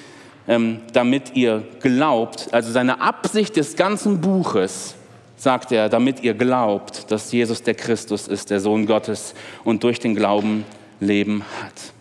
ähm, 0.47 0.81
damit 0.93 1.35
ihr 1.35 1.63
glaubt, 1.79 2.49
also 2.51 2.71
seine 2.71 3.01
Absicht 3.01 3.55
des 3.55 3.75
ganzen 3.75 4.21
Buches, 4.21 4.95
sagt 5.37 5.71
er, 5.71 5.89
damit 5.89 6.23
ihr 6.23 6.33
glaubt, 6.33 7.11
dass 7.11 7.31
Jesus 7.31 7.63
der 7.63 7.75
Christus 7.75 8.27
ist, 8.27 8.49
der 8.49 8.59
Sohn 8.59 8.85
Gottes 8.85 9.33
und 9.63 9.83
durch 9.83 9.99
den 9.99 10.15
Glauben 10.15 10.65
Leben 10.99 11.43
hat. 11.61 11.93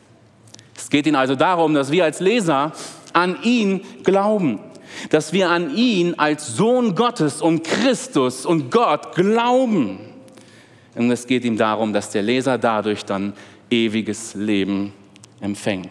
Es 0.76 0.88
geht 0.88 1.06
ihm 1.06 1.16
also 1.16 1.34
darum, 1.34 1.74
dass 1.74 1.90
wir 1.90 2.04
als 2.04 2.20
Leser 2.20 2.72
an 3.12 3.36
ihn 3.42 3.80
glauben, 4.02 4.60
dass 5.10 5.32
wir 5.32 5.50
an 5.50 5.74
ihn 5.74 6.14
als 6.14 6.56
Sohn 6.56 6.94
Gottes 6.94 7.42
und 7.42 7.64
Christus 7.64 8.46
und 8.46 8.70
Gott 8.70 9.14
glauben. 9.14 9.98
Und 10.94 11.10
es 11.10 11.26
geht 11.26 11.44
ihm 11.44 11.56
darum, 11.56 11.92
dass 11.92 12.10
der 12.10 12.22
Leser 12.22 12.58
dadurch 12.58 13.04
dann 13.04 13.32
ewiges 13.70 14.34
Leben 14.34 14.92
empfängt. 15.40 15.90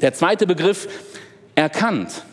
Der 0.00 0.14
zweite 0.14 0.46
Begriff, 0.46 0.88
erkannt. 1.54 2.24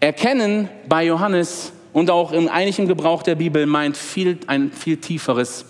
Erkennen 0.00 0.68
bei 0.88 1.04
Johannes 1.04 1.72
und 1.92 2.10
auch 2.10 2.32
im 2.32 2.48
eigentlichen 2.48 2.88
Gebrauch 2.88 3.22
der 3.22 3.36
Bibel 3.36 3.66
meint 3.66 3.96
viel, 3.96 4.38
ein 4.46 4.72
viel 4.72 4.98
tieferes 4.98 5.64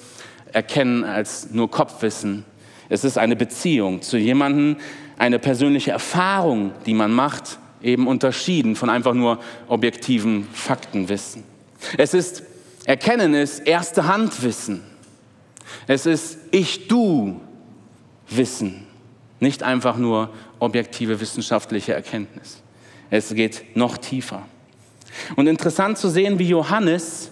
Erkennen 0.53 1.05
als 1.05 1.51
nur 1.51 1.71
Kopfwissen. 1.71 2.45
Es 2.89 3.05
ist 3.05 3.19
eine 3.19 3.37
Beziehung 3.37 4.03
zu 4.03 4.17
jemandem, 4.17 4.77
eine 5.19 5.39
persönliche 5.39 5.93
Erfahrung, 5.93 6.73
die 6.87 6.95
man 6.95 7.13
macht, 7.13 7.59
eben 7.83 8.07
unterschieden 8.07 8.77
von 8.77 8.89
einfach 8.91 9.15
nur 9.15 9.39
objektiven 9.69 10.49
Faktenwissen. 10.53 11.45
Es 11.99 12.15
ist, 12.15 12.43
Erkennen 12.85 13.35
ist 13.35 13.61
erste 13.67 14.07
Handwissen. 14.07 14.81
Es 15.87 16.07
ist 16.07 16.39
Ich-Du-Wissen, 16.51 17.41
nicht 19.45 19.63
einfach 19.63 19.97
nur 19.97 20.31
objektive 20.59 21.21
wissenschaftliche 21.21 21.95
Erkenntnis. 21.95 22.63
Es 23.11 23.33
geht 23.33 23.77
noch 23.77 23.97
tiefer. 23.99 24.43
Und 25.37 25.47
interessant 25.47 25.99
zu 25.99 26.09
sehen, 26.09 26.41
wie 26.41 26.49
Johannes 26.49 27.31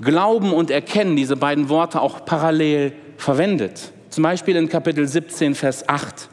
Glauben 0.00 0.52
und 0.52 0.70
Erkennen, 0.70 1.16
diese 1.16 1.36
beiden 1.36 1.68
Worte 1.68 2.00
auch 2.02 2.24
parallel 2.24 2.92
verwendet. 3.16 3.92
Zum 4.10 4.22
Beispiel 4.22 4.56
in 4.56 4.68
Kapitel 4.68 5.08
17, 5.08 5.54
Vers 5.54 5.88
8. 5.88 6.28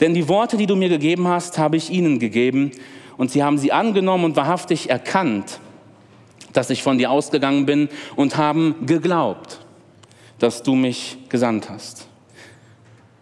Denn 0.00 0.14
die 0.14 0.28
Worte, 0.28 0.56
die 0.56 0.66
du 0.66 0.76
mir 0.76 0.90
gegeben 0.90 1.26
hast, 1.26 1.58
habe 1.58 1.76
ich 1.76 1.90
ihnen 1.90 2.18
gegeben 2.18 2.72
und 3.16 3.30
sie 3.30 3.42
haben 3.42 3.58
sie 3.58 3.72
angenommen 3.72 4.24
und 4.24 4.36
wahrhaftig 4.36 4.90
erkannt, 4.90 5.60
dass 6.52 6.68
ich 6.70 6.82
von 6.82 6.98
dir 6.98 7.10
ausgegangen 7.10 7.64
bin 7.64 7.88
und 8.16 8.36
haben 8.36 8.86
geglaubt, 8.86 9.60
dass 10.38 10.62
du 10.62 10.74
mich 10.74 11.18
gesandt 11.28 11.70
hast. 11.70 12.09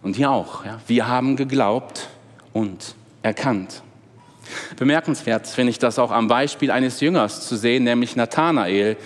Und 0.03 0.17
hier 0.17 0.31
auch, 0.31 0.65
ja, 0.65 0.79
wir 0.87 1.09
haben 1.09 1.37
geglaubt 1.37 2.09
und 2.53 2.95
erkannt. 3.23 3.83
Bemerkenswert 4.77 5.47
finde 5.47 5.71
ich 5.71 5.79
das 5.79 5.99
auch 5.99 6.11
am 6.11 6.29
Beispiel 6.29 6.71
eines 6.71 7.01
Jüngers 7.01 7.47
zu 7.47 7.57
sehen, 7.57 7.85
nämlich 7.85 8.17
Nathanael, 8.17 8.97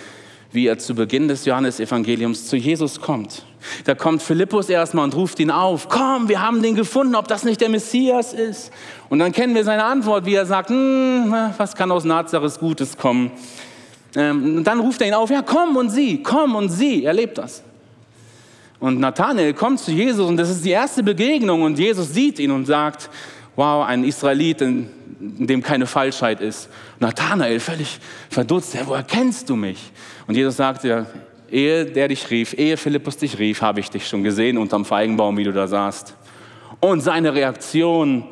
wie 0.51 0.67
er 0.67 0.77
zu 0.77 0.93
Beginn 0.93 1.27
des 1.27 1.45
Johannesevangeliums 1.45 2.47
zu 2.47 2.55
Jesus 2.55 3.01
kommt. 3.01 3.43
Da 3.85 3.95
kommt 3.95 4.21
Philippus 4.21 4.69
erstmal 4.69 5.05
und 5.05 5.15
ruft 5.15 5.39
ihn 5.39 5.49
auf, 5.49 5.89
komm, 5.89 6.29
wir 6.29 6.41
haben 6.41 6.61
den 6.61 6.75
gefunden, 6.75 7.15
ob 7.15 7.27
das 7.27 7.43
nicht 7.43 7.59
der 7.59 7.69
Messias 7.69 8.33
ist. 8.33 8.71
Und 9.09 9.19
dann 9.19 9.31
kennen 9.31 9.55
wir 9.55 9.63
seine 9.63 9.83
Antwort, 9.83 10.25
wie 10.25 10.35
er 10.35 10.45
sagt, 10.45 10.69
hm, 10.69 11.33
was 11.57 11.75
kann 11.75 11.91
aus 11.91 12.03
Nazareth 12.03 12.59
Gutes 12.59 12.97
kommen? 12.97 13.31
Ähm, 14.15 14.57
und 14.57 14.63
dann 14.65 14.79
ruft 14.79 15.01
er 15.01 15.07
ihn 15.07 15.13
auf, 15.13 15.29
ja, 15.29 15.41
komm 15.41 15.75
und 15.75 15.89
sieh, 15.89 16.21
komm 16.21 16.55
und 16.55 16.69
sieh, 16.69 17.03
er 17.03 17.13
lebt 17.13 17.37
das. 17.37 17.63
Und 18.83 18.99
Nathanael 18.99 19.53
kommt 19.53 19.79
zu 19.79 19.91
Jesus 19.91 20.27
und 20.27 20.35
das 20.35 20.49
ist 20.49 20.65
die 20.65 20.71
erste 20.71 21.03
Begegnung 21.03 21.61
und 21.61 21.79
Jesus 21.79 22.13
sieht 22.13 22.37
ihn 22.37 22.51
und 22.51 22.65
sagt, 22.65 23.09
wow, 23.55 23.85
ein 23.87 24.03
Israelit, 24.03 24.59
in, 24.59 24.89
dem 25.21 25.63
keine 25.63 25.85
Falschheit 25.85 26.41
ist. 26.41 26.67
Nathanael 26.99 27.61
völlig 27.61 27.97
verdutzt, 28.29 28.73
ja, 28.73 28.81
woher 28.85 29.03
kennst 29.03 29.49
du 29.49 29.55
mich? 29.55 29.79
Und 30.27 30.35
Jesus 30.35 30.57
sagt 30.57 30.83
ja, 30.83 31.05
ehe 31.49 31.85
der 31.85 32.09
dich 32.09 32.29
rief, 32.29 32.57
ehe 32.57 32.75
Philippus 32.75 33.15
dich 33.15 33.39
rief, 33.39 33.61
habe 33.61 33.79
ich 33.79 33.89
dich 33.89 34.05
schon 34.05 34.21
gesehen 34.21 34.57
unterm 34.57 34.83
Feigenbaum, 34.83 35.37
wie 35.37 35.45
du 35.45 35.53
da 35.53 35.65
saßt. 35.65 36.13
Und 36.81 36.99
seine 36.99 37.33
Reaktion 37.33 38.25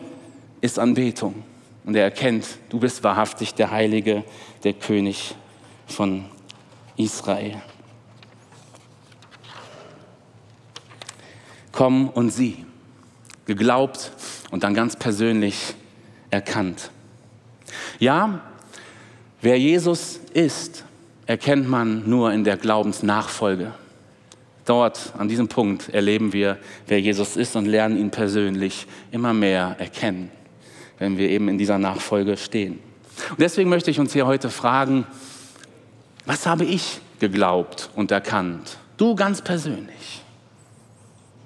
ist 0.59 0.77
Anbetung. 0.79 1.45
Und 1.85 1.95
er 1.95 2.03
erkennt, 2.03 2.45
du 2.67 2.77
bist 2.77 3.05
wahrhaftig 3.05 3.53
der 3.53 3.71
Heilige, 3.71 4.25
der 4.65 4.73
König 4.73 5.33
von 5.87 6.25
Israel. 6.97 7.61
Komm 11.71 12.09
und 12.09 12.31
sieh 12.31 12.65
geglaubt 13.45 14.11
und 14.51 14.63
dann 14.63 14.73
ganz 14.73 14.95
persönlich 14.95 15.75
erkannt. 16.29 16.91
Ja, 17.99 18.41
wer 19.41 19.59
Jesus 19.59 20.19
ist, 20.33 20.83
erkennt 21.25 21.67
man 21.69 22.09
nur 22.09 22.31
in 22.33 22.43
der 22.43 22.57
Glaubensnachfolge. 22.57 23.73
Dort, 24.65 25.13
an 25.17 25.27
diesem 25.27 25.47
Punkt, 25.47 25.89
erleben 25.89 26.33
wir, 26.33 26.57
wer 26.87 27.01
Jesus 27.01 27.35
ist 27.35 27.55
und 27.55 27.65
lernen 27.65 27.97
ihn 27.97 28.11
persönlich 28.11 28.87
immer 29.11 29.33
mehr 29.33 29.75
erkennen, 29.79 30.31
wenn 30.99 31.17
wir 31.17 31.29
eben 31.29 31.49
in 31.49 31.57
dieser 31.57 31.77
Nachfolge 31.77 32.37
stehen. 32.37 32.79
Und 33.31 33.39
deswegen 33.39 33.69
möchte 33.69 33.91
ich 33.91 33.99
uns 33.99 34.13
hier 34.13 34.27
heute 34.27 34.49
fragen, 34.49 35.05
was 36.25 36.45
habe 36.45 36.63
ich 36.63 37.01
geglaubt 37.19 37.89
und 37.95 38.11
erkannt? 38.11 38.77
Du 38.97 39.15
ganz 39.15 39.41
persönlich. 39.41 40.20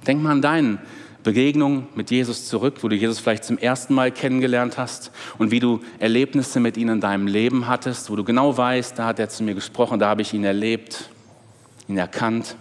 Denk 0.08 0.22
mal 0.22 0.32
an 0.32 0.42
deinen 0.42 0.80
Begegnung 1.24 1.88
mit 1.96 2.12
Jesus 2.12 2.48
zurück, 2.48 2.76
wo 2.82 2.88
du 2.88 2.96
Jesus 2.96 3.20
vielleicht 3.20 3.44
zum 3.44 3.58
ersten 3.58 3.96
Mal 3.96 4.12
kennengelernt 4.12 4.78
hast 4.78 5.12
und 5.40 5.50
wie 5.50 5.60
du 5.60 5.82
Erlebnisse 5.98 6.60
mit 6.60 6.78
ihm 6.78 6.90
in 6.90 7.02
deinem 7.02 7.26
Leben 7.26 7.68
hattest, 7.68 8.12
wo 8.12 8.16
du 8.16 8.24
genau 8.24 8.56
weißt, 8.56 9.00
da 9.00 9.08
hat 9.08 9.20
er 9.20 9.28
zu 9.28 9.44
mir 9.44 9.56
gesprochen, 9.56 10.00
da 10.00 10.08
habe 10.08 10.22
ich 10.22 10.34
ihn 10.34 10.44
erlebt, 10.44 11.10
ihn 11.88 11.98
erkannt. 11.98 12.56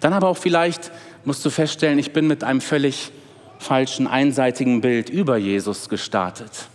Dann 0.00 0.12
aber 0.12 0.26
auch 0.28 0.36
vielleicht 0.36 0.90
musst 1.24 1.44
du 1.44 1.50
feststellen, 1.50 1.98
ich 1.98 2.12
bin 2.12 2.26
mit 2.26 2.42
einem 2.42 2.60
völlig 2.60 3.12
falschen, 3.60 4.08
einseitigen 4.08 4.80
Bild 4.80 5.08
über 5.08 5.36
Jesus 5.36 5.88
gestartet. 5.88 6.68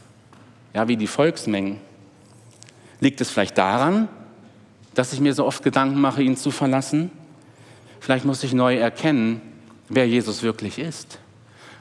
Ja, 0.73 0.87
wie 0.87 0.95
die 0.95 1.07
Volksmengen. 1.07 1.77
Liegt 3.01 3.19
es 3.19 3.29
vielleicht 3.29 3.57
daran, 3.57 4.07
dass 4.93 5.11
ich 5.11 5.19
mir 5.19 5.33
so 5.33 5.45
oft 5.45 5.61
Gedanken 5.63 5.99
mache, 5.99 6.23
ihn 6.23 6.37
zu 6.37 6.51
verlassen? 6.51 7.11
Vielleicht 8.01 8.25
muss 8.25 8.43
ich 8.43 8.51
neu 8.53 8.77
erkennen, 8.77 9.41
wer 9.87 10.07
Jesus 10.07 10.41
wirklich 10.41 10.79
ist. 10.79 11.19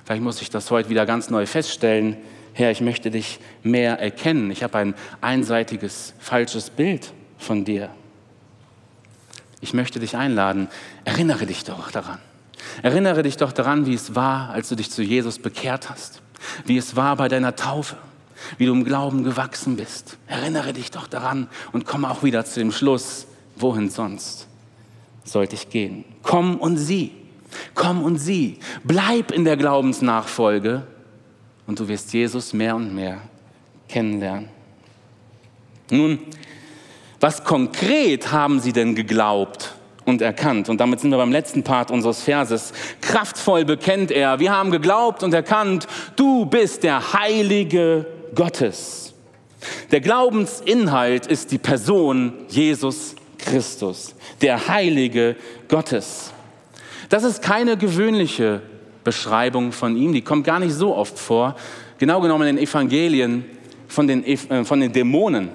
Vielleicht 0.04 0.22
muss 0.22 0.42
ich 0.42 0.50
das 0.50 0.70
heute 0.70 0.90
wieder 0.90 1.06
ganz 1.06 1.30
neu 1.30 1.46
feststellen. 1.46 2.18
Herr, 2.52 2.70
ich 2.70 2.82
möchte 2.82 3.10
dich 3.10 3.40
mehr 3.62 3.98
erkennen. 3.98 4.50
Ich 4.50 4.62
habe 4.62 4.76
ein 4.76 4.94
einseitiges, 5.22 6.12
falsches 6.18 6.68
Bild 6.68 7.14
von 7.38 7.64
dir. 7.64 7.88
Ich 9.62 9.72
möchte 9.72 9.98
dich 9.98 10.14
einladen. 10.14 10.68
Erinnere 11.04 11.46
dich 11.46 11.64
doch 11.64 11.90
daran. 11.90 12.18
Erinnere 12.82 13.22
dich 13.22 13.38
doch 13.38 13.52
daran, 13.52 13.86
wie 13.86 13.94
es 13.94 14.14
war, 14.14 14.50
als 14.50 14.68
du 14.68 14.76
dich 14.76 14.90
zu 14.90 15.02
Jesus 15.02 15.38
bekehrt 15.38 15.88
hast. 15.88 16.20
Wie 16.66 16.76
es 16.76 16.96
war 16.96 17.16
bei 17.16 17.28
deiner 17.28 17.56
Taufe. 17.56 17.96
Wie 18.58 18.66
du 18.66 18.72
im 18.72 18.84
Glauben 18.84 19.24
gewachsen 19.24 19.76
bist. 19.76 20.18
Erinnere 20.26 20.74
dich 20.74 20.90
doch 20.90 21.06
daran 21.06 21.48
und 21.72 21.86
komm 21.86 22.04
auch 22.04 22.22
wieder 22.22 22.44
zu 22.44 22.60
dem 22.60 22.72
Schluss. 22.72 23.26
Wohin 23.56 23.88
sonst 23.88 24.49
sollte 25.32 25.56
ich 25.56 25.68
gehen? 25.68 26.04
Komm 26.22 26.56
und 26.56 26.76
sieh. 26.76 27.12
Komm 27.74 28.02
und 28.04 28.18
sieh, 28.18 28.58
bleib 28.84 29.32
in 29.32 29.44
der 29.44 29.56
Glaubensnachfolge 29.56 30.86
und 31.66 31.80
du 31.80 31.88
wirst 31.88 32.12
Jesus 32.12 32.52
mehr 32.52 32.76
und 32.76 32.94
mehr 32.94 33.20
kennenlernen. 33.88 34.48
Nun, 35.90 36.20
Was 37.20 37.44
konkret 37.44 38.32
haben 38.32 38.60
sie 38.60 38.72
denn 38.72 38.94
geglaubt 38.94 39.74
und 40.06 40.22
erkannt? 40.22 40.70
Und 40.70 40.80
damit 40.80 41.00
sind 41.00 41.10
wir 41.10 41.18
beim 41.18 41.32
letzten 41.32 41.62
Part 41.62 41.90
unseres 41.90 42.22
Verses. 42.22 42.72
Kraftvoll 43.02 43.66
bekennt 43.66 44.10
er, 44.10 44.40
wir 44.40 44.50
haben 44.50 44.70
geglaubt 44.70 45.22
und 45.22 45.34
erkannt, 45.34 45.86
du 46.16 46.46
bist 46.46 46.82
der 46.82 47.12
Heilige 47.12 48.06
Gottes. 48.34 49.12
Der 49.90 50.00
Glaubensinhalt 50.00 51.26
ist 51.26 51.52
die 51.52 51.58
Person 51.58 52.32
Jesus 52.48 53.16
Christus, 53.40 54.14
der 54.40 54.68
Heilige 54.68 55.36
Gottes. 55.68 56.32
Das 57.08 57.24
ist 57.24 57.42
keine 57.42 57.76
gewöhnliche 57.76 58.62
Beschreibung 59.04 59.72
von 59.72 59.96
ihm, 59.96 60.12
die 60.12 60.22
kommt 60.22 60.44
gar 60.44 60.60
nicht 60.60 60.74
so 60.74 60.94
oft 60.94 61.18
vor. 61.18 61.56
Genau 61.98 62.20
genommen 62.20 62.48
in 62.48 62.56
den 62.56 62.64
Evangelien 62.64 63.44
von 63.88 64.06
den, 64.06 64.24
äh, 64.24 64.64
von 64.64 64.80
den 64.80 64.92
Dämonen. 64.92 65.50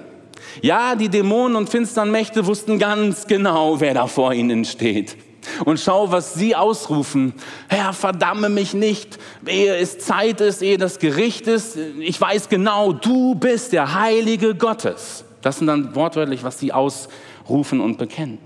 Ja, 0.62 0.94
die 0.94 1.08
Dämonen 1.08 1.56
und 1.56 1.68
finsteren 1.68 2.10
Mächte 2.10 2.46
wussten 2.46 2.78
ganz 2.78 3.26
genau, 3.26 3.80
wer 3.80 3.94
da 3.94 4.06
vor 4.06 4.32
ihnen 4.32 4.64
steht. 4.64 5.16
Und 5.64 5.78
schau, 5.78 6.10
was 6.10 6.34
sie 6.34 6.56
ausrufen. 6.56 7.32
Herr, 7.68 7.92
verdamme 7.92 8.48
mich 8.48 8.74
nicht, 8.74 9.18
ehe 9.46 9.76
es 9.76 9.98
Zeit 9.98 10.40
ist, 10.40 10.60
ehe 10.60 10.76
das 10.76 10.98
Gericht 10.98 11.46
ist. 11.46 11.78
Ich 12.00 12.20
weiß 12.20 12.48
genau, 12.48 12.92
du 12.92 13.34
bist 13.34 13.72
der 13.72 13.94
Heilige 13.94 14.54
Gottes. 14.54 15.24
Das 15.42 15.58
sind 15.58 15.68
dann 15.68 15.94
wortwörtlich, 15.94 16.42
was 16.42 16.58
sie 16.58 16.72
ausrufen 16.72 17.14
und 17.48 17.98
bekennen. 17.98 18.38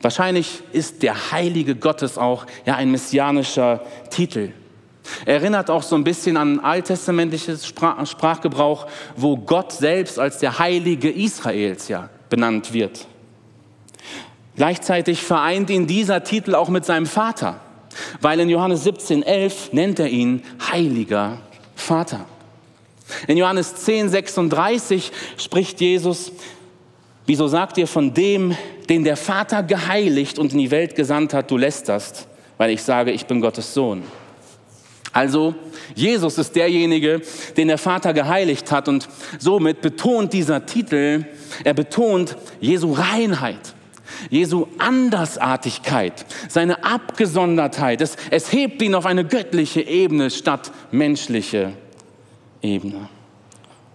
Wahrscheinlich 0.00 0.62
ist 0.72 1.02
der 1.02 1.32
Heilige 1.32 1.74
Gottes 1.74 2.18
auch 2.18 2.46
ja 2.64 2.76
ein 2.76 2.90
messianischer 2.90 3.82
Titel. 4.10 4.52
Erinnert 5.24 5.70
auch 5.70 5.82
so 5.82 5.96
ein 5.96 6.04
bisschen 6.04 6.36
an 6.36 6.60
alttestamentliches 6.60 7.66
Sprachgebrauch, 7.66 8.86
wo 9.16 9.36
Gott 9.36 9.72
selbst 9.72 10.18
als 10.18 10.38
der 10.38 10.58
Heilige 10.58 11.10
Israels 11.10 11.88
ja 11.88 12.10
benannt 12.28 12.72
wird. 12.72 13.06
Gleichzeitig 14.56 15.22
vereint 15.22 15.70
ihn 15.70 15.86
dieser 15.86 16.24
Titel 16.24 16.54
auch 16.54 16.68
mit 16.68 16.84
seinem 16.84 17.06
Vater, 17.06 17.60
weil 18.20 18.40
in 18.40 18.50
Johannes 18.50 18.84
17, 18.84 19.22
11 19.22 19.72
nennt 19.72 19.98
er 19.98 20.08
ihn 20.08 20.42
Heiliger 20.70 21.38
Vater. 21.74 22.26
In 23.26 23.38
Johannes 23.38 23.76
10, 23.76 24.10
36 24.10 25.12
spricht 25.38 25.80
Jesus, 25.80 26.32
wieso 27.28 27.46
sagt 27.46 27.76
ihr 27.76 27.86
von 27.86 28.14
dem, 28.14 28.56
den 28.88 29.04
der 29.04 29.18
Vater 29.18 29.62
geheiligt 29.62 30.38
und 30.38 30.54
in 30.54 30.58
die 30.58 30.70
Welt 30.70 30.96
gesandt 30.96 31.34
hat, 31.34 31.50
du 31.50 31.58
lästerst, 31.58 32.26
weil 32.56 32.70
ich 32.70 32.82
sage, 32.82 33.12
ich 33.12 33.26
bin 33.26 33.42
Gottes 33.42 33.74
Sohn. 33.74 34.02
Also 35.12 35.54
Jesus 35.94 36.38
ist 36.38 36.56
derjenige, 36.56 37.20
den 37.56 37.68
der 37.68 37.76
Vater 37.76 38.14
geheiligt 38.14 38.72
hat 38.72 38.88
und 38.88 39.08
somit 39.38 39.82
betont 39.82 40.32
dieser 40.32 40.64
Titel, 40.64 41.26
er 41.64 41.74
betont 41.74 42.34
Jesu 42.60 42.94
Reinheit, 42.94 43.74
Jesu 44.30 44.66
Andersartigkeit, 44.78 46.24
seine 46.48 46.82
Abgesondertheit. 46.82 48.00
Es, 48.00 48.16
es 48.30 48.52
hebt 48.52 48.80
ihn 48.80 48.94
auf 48.94 49.04
eine 49.04 49.26
göttliche 49.26 49.82
Ebene 49.82 50.30
statt 50.30 50.72
menschliche 50.92 51.72
Ebene. 52.62 53.10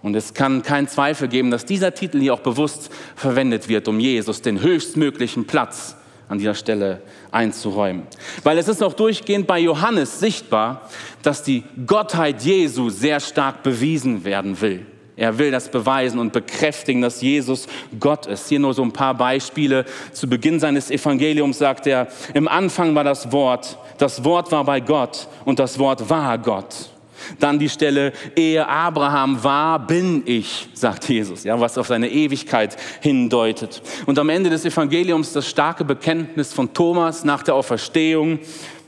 Und 0.04 0.14
es 0.14 0.34
kann 0.34 0.62
keinen 0.62 0.86
Zweifel 0.86 1.28
geben, 1.28 1.50
dass 1.50 1.64
dieser 1.64 1.94
Titel 1.94 2.20
hier 2.20 2.34
auch 2.34 2.40
bewusst 2.40 2.90
verwendet 3.16 3.70
wird, 3.70 3.88
um 3.88 3.98
Jesus 3.98 4.42
den 4.42 4.60
höchstmöglichen 4.60 5.46
Platz 5.46 5.96
an 6.28 6.36
dieser 6.36 6.54
Stelle 6.54 7.00
einzuräumen. 7.30 8.02
Weil 8.42 8.58
es 8.58 8.68
ist 8.68 8.82
auch 8.82 8.92
durchgehend 8.92 9.46
bei 9.46 9.58
Johannes 9.58 10.20
sichtbar, 10.20 10.90
dass 11.22 11.42
die 11.42 11.64
Gottheit 11.86 12.42
Jesu 12.42 12.90
sehr 12.90 13.18
stark 13.18 13.62
bewiesen 13.62 14.24
werden 14.24 14.60
will. 14.60 14.84
Er 15.16 15.38
will 15.38 15.50
das 15.50 15.70
beweisen 15.70 16.18
und 16.18 16.34
bekräftigen, 16.34 17.00
dass 17.00 17.22
Jesus 17.22 17.66
Gott 17.98 18.26
ist. 18.26 18.50
Hier 18.50 18.60
nur 18.60 18.74
so 18.74 18.82
ein 18.82 18.92
paar 18.92 19.14
Beispiele. 19.14 19.86
Zu 20.12 20.28
Beginn 20.28 20.60
seines 20.60 20.90
Evangeliums 20.90 21.56
sagt 21.56 21.86
er, 21.86 22.08
im 22.34 22.46
Anfang 22.46 22.94
war 22.94 23.04
das 23.04 23.32
Wort, 23.32 23.78
das 23.96 24.22
Wort 24.22 24.52
war 24.52 24.64
bei 24.64 24.80
Gott 24.80 25.28
und 25.46 25.58
das 25.58 25.78
Wort 25.78 26.10
war 26.10 26.36
Gott. 26.36 26.90
Dann 27.38 27.58
die 27.58 27.68
Stelle, 27.68 28.12
ehe 28.36 28.66
Abraham 28.66 29.42
war, 29.42 29.78
bin 29.86 30.22
ich, 30.26 30.68
sagt 30.74 31.08
Jesus, 31.08 31.44
ja, 31.44 31.58
was 31.60 31.78
auf 31.78 31.86
seine 31.86 32.10
Ewigkeit 32.10 32.76
hindeutet. 33.00 33.82
Und 34.06 34.18
am 34.18 34.28
Ende 34.28 34.50
des 34.50 34.64
Evangeliums 34.64 35.32
das 35.32 35.48
starke 35.48 35.84
Bekenntnis 35.84 36.52
von 36.52 36.72
Thomas 36.72 37.24
nach 37.24 37.42
der 37.42 37.54
Auferstehung, 37.54 38.38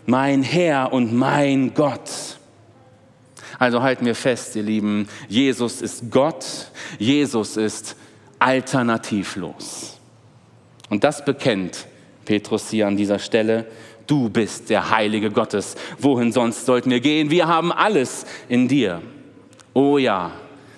mein 0.06 0.42
Herr 0.42 0.92
und 0.92 1.12
mein 1.12 1.74
Gott. 1.74 2.10
Also 3.58 3.82
halten 3.82 4.04
wir 4.04 4.14
fest, 4.14 4.54
ihr 4.56 4.62
Lieben, 4.62 5.08
Jesus 5.28 5.80
ist 5.80 6.10
Gott, 6.10 6.44
Jesus 6.98 7.56
ist 7.56 7.96
alternativlos. 8.38 9.98
Und 10.90 11.04
das 11.04 11.24
bekennt 11.24 11.86
Petrus 12.24 12.70
hier 12.70 12.86
an 12.86 12.96
dieser 12.96 13.18
Stelle 13.18 13.66
Du 14.06 14.28
bist 14.28 14.70
der 14.70 14.90
Heilige 14.90 15.30
Gottes. 15.30 15.74
Wohin 15.98 16.32
sonst 16.32 16.66
sollten 16.66 16.90
wir 16.90 17.00
gehen? 17.00 17.30
Wir 17.30 17.48
haben 17.48 17.72
alles 17.72 18.24
in 18.48 18.68
dir. 18.68 19.02
Oh 19.74 19.98
ja, 19.98 20.30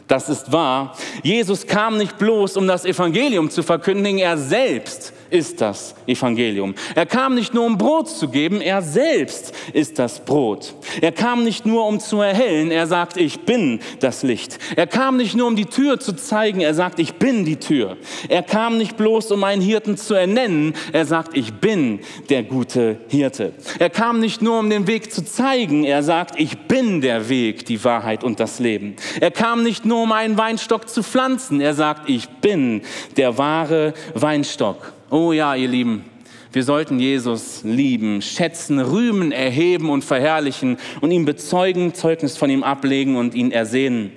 das 0.07 0.29
ist 0.29 0.51
wahr. 0.51 0.97
Jesus 1.22 1.66
kam 1.66 1.99
nicht 1.99 2.18
bloß, 2.18 2.57
um 2.57 2.66
das 2.66 2.85
Evangelium 2.85 3.51
zu 3.51 3.62
verkündigen, 3.62 4.18
er 4.18 4.39
selbst 4.39 5.12
ist 5.31 5.61
das 5.61 5.95
Evangelium. 6.07 6.74
Er 6.95 7.07
kam 7.07 7.35
nicht 7.35 7.55
nur, 7.55 7.64
um 7.64 7.79
Brot 7.79 8.09
zu 8.09 8.29
geben, 8.29 8.61
er 8.61 8.83
selbst 8.83 9.55
ist 9.72 9.99
das 9.99 10.24
Brot. 10.24 10.74
Er 11.01 11.12
kam 11.12 11.45
nicht 11.45 11.66
nur, 11.66 11.87
um 11.87 12.01
zu 12.01 12.20
erhellen, 12.20 12.70
er 12.70 12.87
sagt, 12.87 13.16
ich 13.16 13.41
bin 13.41 13.81
das 14.01 14.22
Licht. 14.22 14.59
Er 14.76 14.87
kam 14.87 15.16
nicht 15.16 15.37
nur, 15.37 15.47
um 15.47 15.57
die 15.57 15.66
Tür 15.66 16.01
zu 16.01 16.14
zeigen, 16.14 16.61
er 16.61 16.74
sagt, 16.74 16.99
ich 16.99 17.14
bin 17.14 17.45
die 17.45 17.57
Tür. 17.57 17.97
Er 18.29 18.43
kam 18.43 18.79
nicht 18.79 18.97
bloß, 18.97 19.33
um 19.33 19.45
einen 19.45 19.62
Hirten 19.62 19.97
zu 19.97 20.14
ernennen, 20.14 20.74
er 20.93 21.05
sagt, 21.05 21.37
ich 21.37 21.55
bin 21.55 22.01
der 22.29 22.43
gute 22.43 22.99
Hirte. 23.09 23.53
Er 23.79 23.91
kam 23.91 24.20
nicht 24.20 24.43
nur, 24.43 24.59
um 24.59 24.70
den 24.70 24.87
Weg 24.87 25.12
zu 25.12 25.24
zeigen, 25.24 25.85
er 25.85 26.03
sagt, 26.03 26.39
ich 26.39 26.59
bin 26.66 27.01
der 27.01 27.29
Weg, 27.29 27.66
die 27.66 27.83
Wahrheit 27.85 28.24
und 28.24 28.41
das 28.41 28.59
Leben. 28.59 28.97
Er 29.20 29.31
kam 29.31 29.62
nicht 29.62 29.85
nur, 29.85 30.03
um 30.03 30.12
einen 30.12 30.39
Weinstock 30.39 30.89
zu 30.89 31.03
pflanzen, 31.03 31.61
er 31.61 31.74
sagt, 31.74 32.09
ich 32.09 32.29
bin 32.29 32.83
der 33.16 33.39
wahre 33.39 33.95
Weinstock. 34.14 34.93
Oh 35.11 35.32
ja, 35.32 35.54
ihr 35.54 35.68
Lieben, 35.68 36.04
wir 36.52 36.64
sollten 36.64 36.98
Jesus 36.98 37.62
lieben, 37.62 38.22
schätzen, 38.22 38.80
rühmen, 38.80 39.32
erheben 39.32 39.90
und 39.90 40.04
verherrlichen 40.04 40.78
und 41.00 41.11
ihm 41.11 41.24
bezeugen, 41.24 41.94
Zeugnis 41.94 42.36
von 42.36 42.50
ihm 42.50 42.62
ablegen 42.62 43.16
und 43.16 43.34
ihn 43.34 43.50
ersehnen. 43.50 44.12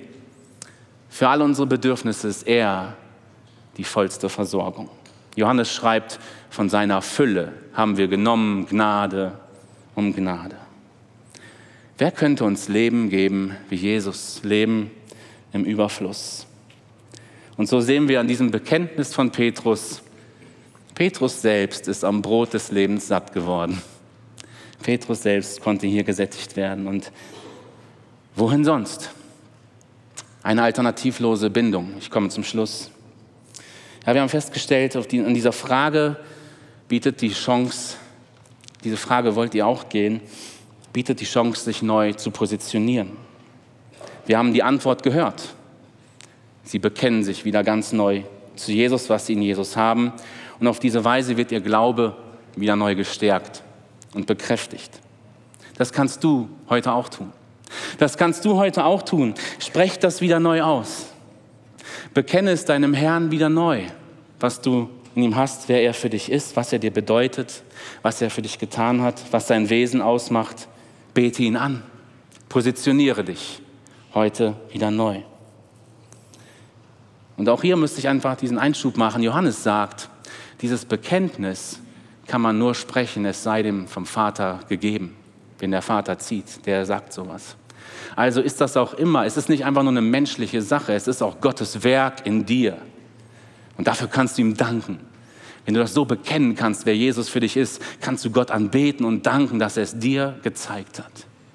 Für 1.10 1.28
all 1.28 1.42
unsere 1.42 1.68
Bedürfnisse 1.68 2.28
ist 2.28 2.48
er 2.48 2.96
die 3.78 3.84
vollste 3.84 4.30
Versorgung. 4.30 4.90
Johannes 5.36 5.72
schreibt, 5.72 6.20
von 6.50 6.70
seiner 6.70 7.02
Fülle 7.02 7.54
haben 7.74 7.98
wir 7.98 8.08
genommen 8.08 8.66
Gnade 8.66 9.34
um 9.96 10.14
Gnade. 10.14 10.58
Wer 11.98 12.12
könnte 12.12 12.44
uns 12.44 12.68
Leben 12.68 13.10
geben 13.10 13.56
wie 13.70 13.76
Jesus, 13.76 14.42
Leben 14.44 14.92
im 15.54 15.66
Überfluss? 15.66 16.48
Und 17.58 17.68
so 17.68 17.80
sehen 17.80 18.08
wir 18.08 18.20
an 18.20 18.28
diesem 18.28 18.52
Bekenntnis 18.52 19.14
von 19.14 19.32
Petrus, 19.32 20.02
Petrus 20.96 21.42
selbst 21.42 21.88
ist 21.88 22.04
am 22.04 22.22
Brot 22.22 22.54
des 22.54 22.72
Lebens 22.72 23.08
satt 23.08 23.34
geworden. 23.34 23.82
Petrus 24.82 25.24
selbst 25.24 25.62
konnte 25.62 25.88
hier 25.88 26.04
gesättigt 26.04 26.56
werden. 26.56 26.88
Und 26.88 27.12
wohin 28.36 28.66
sonst? 28.66 29.12
Eine 30.44 30.64
alternativlose 30.64 31.50
Bindung. 31.50 31.94
Ich 32.00 32.10
komme 32.10 32.30
zum 32.30 32.44
Schluss. 32.44 32.92
Ja, 34.06 34.14
wir 34.14 34.22
haben 34.22 34.30
festgestellt, 34.30 34.98
auf 34.98 35.08
die, 35.08 35.20
an 35.20 35.34
dieser 35.34 35.52
Frage 35.52 36.18
bietet 36.88 37.22
die 37.22 37.32
Chance, 37.32 37.96
diese 38.84 38.98
Frage 38.98 39.36
wollt 39.36 39.54
ihr 39.54 39.68
auch 39.68 39.90
gehen, 39.90 40.22
bietet 40.92 41.22
die 41.22 41.26
Chance, 41.26 41.64
sich 41.64 41.84
neu 41.84 42.14
zu 42.14 42.32
positionieren. 42.32 43.12
Wir 44.26 44.40
haben 44.40 44.54
die 44.54 44.64
Antwort 44.64 45.04
gehört. 45.04 45.54
Sie 46.64 46.80
bekennen 46.80 47.24
sich 47.24 47.46
wieder 47.46 47.64
ganz 47.64 47.94
neu 47.94 48.24
zu 48.56 48.72
Jesus, 48.72 49.10
was 49.10 49.28
sie 49.28 49.34
in 49.34 49.42
Jesus 49.42 49.78
haben 49.78 50.14
und 50.62 50.68
auf 50.68 50.80
diese 50.80 51.04
Weise 51.04 51.36
wird 51.38 51.52
ihr 51.52 51.60
Glaube 51.60 52.16
wieder 52.56 52.76
neu 52.76 52.94
gestärkt 52.94 53.64
und 54.14 54.28
bekräftigt. 54.28 54.92
Das 55.76 55.92
kannst 55.92 56.24
du 56.24 56.50
heute 56.70 56.94
auch 56.94 57.10
tun. 57.10 57.34
Das 57.98 58.16
kannst 58.16 58.46
du 58.46 58.58
heute 58.58 58.86
auch 58.86 59.02
tun. 59.02 59.34
Sprech 59.58 59.98
das 59.98 60.22
wieder 60.22 60.40
neu 60.40 60.62
aus. 60.62 61.08
Bekenne 62.14 62.52
es 62.52 62.64
deinem 62.64 62.94
Herrn 62.94 63.32
wieder 63.32 63.50
neu, 63.50 63.86
was 64.40 64.62
du 64.62 64.90
in 65.16 65.24
ihm 65.24 65.36
hast, 65.36 65.68
wer 65.68 65.82
er 65.82 65.96
für 65.96 66.12
dich 66.12 66.32
ist, 66.32 66.56
was 66.56 66.72
er 66.72 66.78
dir 66.78 66.92
bedeutet, 66.92 67.64
was 68.04 68.22
er 68.22 68.30
für 68.30 68.44
dich 68.44 68.60
getan 68.60 69.02
hat, 69.02 69.20
was 69.32 69.48
sein 69.48 69.70
Wesen 69.72 70.00
ausmacht. 70.02 70.68
Bete 71.16 71.42
ihn 71.42 71.56
an. 71.56 71.82
Positioniere 72.50 73.24
dich 73.24 73.64
heute 74.14 74.56
wieder 74.72 74.92
neu. 74.92 75.22
Und 77.36 77.50
auch 77.50 77.64
hier 77.64 77.78
müsste 77.78 77.98
ich 78.00 78.08
einfach 78.08 78.36
diesen 78.36 78.60
Einschub 78.60 78.98
machen. 78.98 79.24
Johannes 79.24 79.64
sagt, 79.64 80.11
dieses 80.62 80.86
Bekenntnis 80.86 81.80
kann 82.28 82.42
man 82.42 82.58
nur 82.58 82.76
sprechen, 82.76 83.26
es 83.26 83.44
sei 83.44 83.64
dem 83.64 83.88
vom 83.88 84.06
Vater 84.06 84.60
gegeben. 84.70 85.16
Wenn 85.60 85.72
der 85.72 85.82
Vater 85.82 86.18
zieht, 86.18 86.66
der 86.66 86.86
sagt 86.86 87.14
sowas. 87.14 87.56
Also 88.16 88.42
ist 88.42 88.62
das 88.62 88.78
auch 88.78 88.94
immer, 88.94 89.26
es 89.26 89.38
ist 89.38 89.50
nicht 89.50 89.66
einfach 89.66 89.84
nur 89.84 89.92
eine 89.92 90.02
menschliche 90.02 90.62
Sache, 90.62 90.94
es 90.94 91.08
ist 91.08 91.22
auch 91.22 91.40
Gottes 91.42 91.84
Werk 91.84 92.26
in 92.26 92.46
dir. 92.46 92.78
Und 93.78 93.88
dafür 93.88 94.08
kannst 94.08 94.38
du 94.38 94.42
ihm 94.42 94.56
danken. 94.56 95.00
Wenn 95.66 95.76
du 95.76 95.80
das 95.80 95.94
so 95.94 96.06
bekennen 96.06 96.56
kannst, 96.56 96.86
wer 96.86 96.96
Jesus 96.96 97.30
für 97.30 97.40
dich 97.40 97.56
ist, 97.56 97.82
kannst 98.02 98.26
du 98.26 98.32
Gott 98.32 98.52
anbeten 98.52 99.06
und 99.06 99.26
danken, 99.26 99.60
dass 99.60 99.78
er 99.78 99.84
es 99.84 99.98
dir 99.98 100.40
gezeigt 100.44 101.00
hat, 101.00 101.12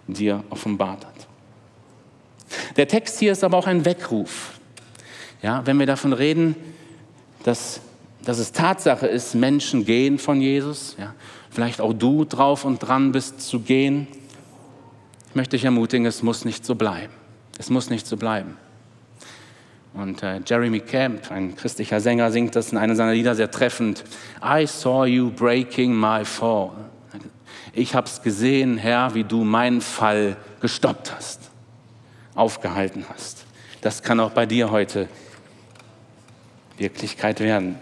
dir 0.07 0.45
offenbart 0.51 1.05
hat. 1.05 1.15
Der 2.77 2.87
Text 2.87 3.19
hier 3.19 3.33
ist 3.33 3.43
aber 3.43 3.57
auch 3.59 3.67
ein 3.67 3.85
Weckruf. 3.85 4.53
Ja, 5.43 5.67
wenn 5.67 5.79
wir 5.79 5.87
davon 5.87 6.13
reden, 6.13 6.55
dass, 7.43 7.81
dass 8.27 8.39
es 8.39 8.53
Tatsache 8.53 9.07
ist, 9.07 9.35
Menschen 9.35 9.85
gehen 9.85 10.19
von 10.19 10.41
Jesus, 10.41 10.97
ja, 10.99 11.15
vielleicht 11.49 11.81
auch 11.81 11.93
du 11.93 12.25
drauf 12.25 12.65
und 12.65 12.81
dran 12.81 13.13
bist 13.13 13.41
zu 13.41 13.61
gehen, 13.61 14.09
ich 15.29 15.35
möchte 15.37 15.57
dich 15.57 15.65
ermutigen, 15.65 16.07
es 16.07 16.23
muss 16.23 16.45
nicht 16.45 16.67
so 16.67 16.75
bleiben. 16.75 17.13
Es 17.59 17.71
muss 17.71 17.89
nicht 17.89 18.07
so 18.07 18.17
bleiben. 18.17 18.57
Und 19.95 20.23
äh, 20.23 20.41
Jeremy 20.45 20.81
Camp, 20.81 21.31
ein 21.31 21.57
christlicher 21.57 22.01
Sänger, 22.01 22.31
singt 22.31 22.57
das 22.57 22.73
in 22.73 22.79
einem 22.79 22.97
seiner 22.97 23.13
Lieder 23.13 23.35
sehr 23.35 23.51
treffend. 23.51 24.05
I 24.43 24.67
saw 24.67 25.07
you 25.07 25.31
breaking 25.31 25.95
my 25.95 26.25
fall. 26.25 26.71
Ich 27.73 27.95
habe 27.95 28.07
es 28.07 28.23
gesehen, 28.23 28.77
Herr, 28.77 29.15
wie 29.15 29.25
du 29.25 29.45
meinen 29.45 29.81
Fall 29.81 30.37
gestoppt 30.61 31.15
hast, 31.15 31.51
aufgehalten 32.35 33.05
hast. 33.09 33.45
Das 33.83 34.03
kann 34.03 34.19
auch 34.21 34.33
bei 34.33 34.47
dir 34.47 34.71
heute 34.71 35.09
Wirklichkeit 36.77 37.41
werden. 37.41 37.77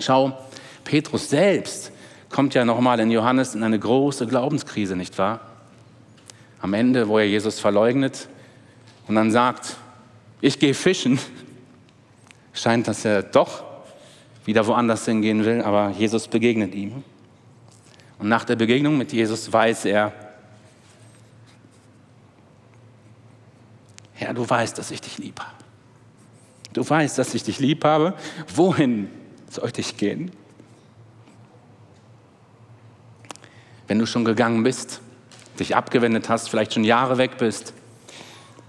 Schau, 0.00 0.38
Petrus 0.84 1.28
selbst 1.28 1.92
kommt 2.30 2.54
ja 2.54 2.64
nochmal 2.64 3.00
in 3.00 3.10
Johannes 3.10 3.54
in 3.54 3.62
eine 3.62 3.78
große 3.78 4.26
Glaubenskrise, 4.26 4.96
nicht 4.96 5.18
wahr? 5.18 5.40
Am 6.60 6.74
Ende, 6.74 7.08
wo 7.08 7.18
er 7.18 7.26
Jesus 7.26 7.60
verleugnet 7.60 8.28
und 9.06 9.14
dann 9.14 9.30
sagt, 9.30 9.76
ich 10.40 10.58
gehe 10.58 10.74
fischen, 10.74 11.18
scheint, 12.52 12.88
dass 12.88 13.04
er 13.04 13.22
doch 13.22 13.64
wieder 14.44 14.66
woanders 14.66 15.04
hingehen 15.04 15.44
will, 15.44 15.62
aber 15.62 15.90
Jesus 15.90 16.28
begegnet 16.28 16.74
ihm. 16.74 17.04
Und 18.18 18.28
nach 18.28 18.44
der 18.44 18.56
Begegnung 18.56 18.96
mit 18.96 19.12
Jesus 19.12 19.52
weiß 19.52 19.84
er, 19.84 20.12
Herr, 24.14 24.34
du 24.34 24.48
weißt, 24.48 24.76
dass 24.76 24.90
ich 24.90 25.00
dich 25.00 25.18
lieb 25.18 25.38
habe. 25.38 25.52
Du 26.72 26.88
weißt, 26.88 27.18
dass 27.18 27.34
ich 27.34 27.44
dich 27.44 27.60
lieb 27.60 27.84
habe. 27.84 28.14
Wohin 28.54 29.08
sollte 29.48 29.80
ich 29.80 29.96
gehen? 29.96 30.30
Wenn 33.86 33.98
du 33.98 34.06
schon 34.06 34.24
gegangen 34.24 34.62
bist, 34.62 35.00
dich 35.58 35.74
abgewendet 35.74 36.28
hast, 36.28 36.48
vielleicht 36.48 36.74
schon 36.74 36.84
Jahre 36.84 37.18
weg 37.18 37.38
bist, 37.38 37.72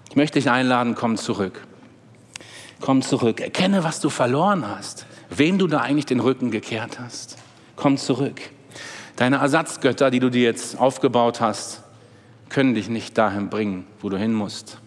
ich 0.10 0.16
möchte 0.16 0.40
dich 0.40 0.50
einladen, 0.50 0.96
komm 0.96 1.18
zurück. 1.18 1.68
Komm 2.80 3.02
zurück. 3.02 3.42
Erkenne, 3.42 3.84
was 3.84 4.00
du 4.00 4.10
verloren 4.10 4.68
hast. 4.68 5.06
Wem 5.30 5.60
du 5.60 5.68
da 5.68 5.82
eigentlich 5.82 6.06
den 6.06 6.20
Rücken 6.20 6.50
gekehrt 6.50 7.00
hast. 7.00 7.38
Komm 7.76 7.98
zurück. 7.98 8.42
Deine 9.18 9.38
Ersatzgötter, 9.38 10.10
die 10.10 10.20
du 10.20 10.30
dir 10.30 10.44
jetzt 10.44 10.80
aufgebaut 10.80 11.42
hast, 11.42 11.84
können 12.48 12.74
dich 12.74 12.90
nicht 12.90 13.18
dahin 13.18 13.50
bringen, 13.50 13.86
wo 14.02 14.10
du 14.10 14.18
hin 14.18 14.34
musst. 14.34 14.80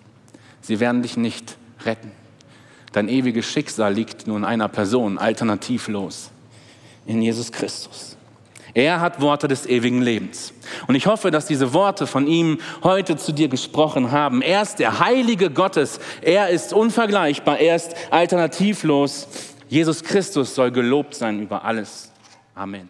Sie 0.62 0.80
werden 0.80 1.02
dich 1.02 1.16
nicht 1.16 1.56
retten. 1.84 2.10
Dein 2.92 3.08
ewiges 3.08 3.46
Schicksal 3.46 3.94
liegt 3.94 4.26
nur 4.26 4.36
in 4.36 4.44
einer 4.44 4.68
Person, 4.68 5.18
alternativlos, 5.18 6.30
in 7.06 7.22
Jesus 7.22 7.50
Christus. 7.50 8.16
Er 8.74 9.00
hat 9.00 9.20
Worte 9.20 9.48
des 9.48 9.66
ewigen 9.66 10.00
Lebens. 10.00 10.54
Und 10.86 10.94
ich 10.94 11.06
hoffe, 11.06 11.30
dass 11.30 11.46
diese 11.46 11.74
Worte 11.74 12.06
von 12.06 12.26
ihm 12.26 12.58
heute 12.82 13.16
zu 13.16 13.32
dir 13.32 13.48
gesprochen 13.48 14.12
haben. 14.12 14.40
Er 14.40 14.62
ist 14.62 14.76
der 14.76 14.98
Heilige 14.98 15.50
Gottes. 15.50 16.00
Er 16.22 16.48
ist 16.48 16.72
unvergleichbar. 16.72 17.58
Er 17.58 17.76
ist 17.76 17.94
alternativlos. 18.10 19.28
Jesus 19.68 20.02
Christus 20.02 20.54
soll 20.54 20.70
gelobt 20.70 21.14
sein 21.14 21.40
über 21.40 21.64
alles. 21.64 22.12
Amen. 22.54 22.88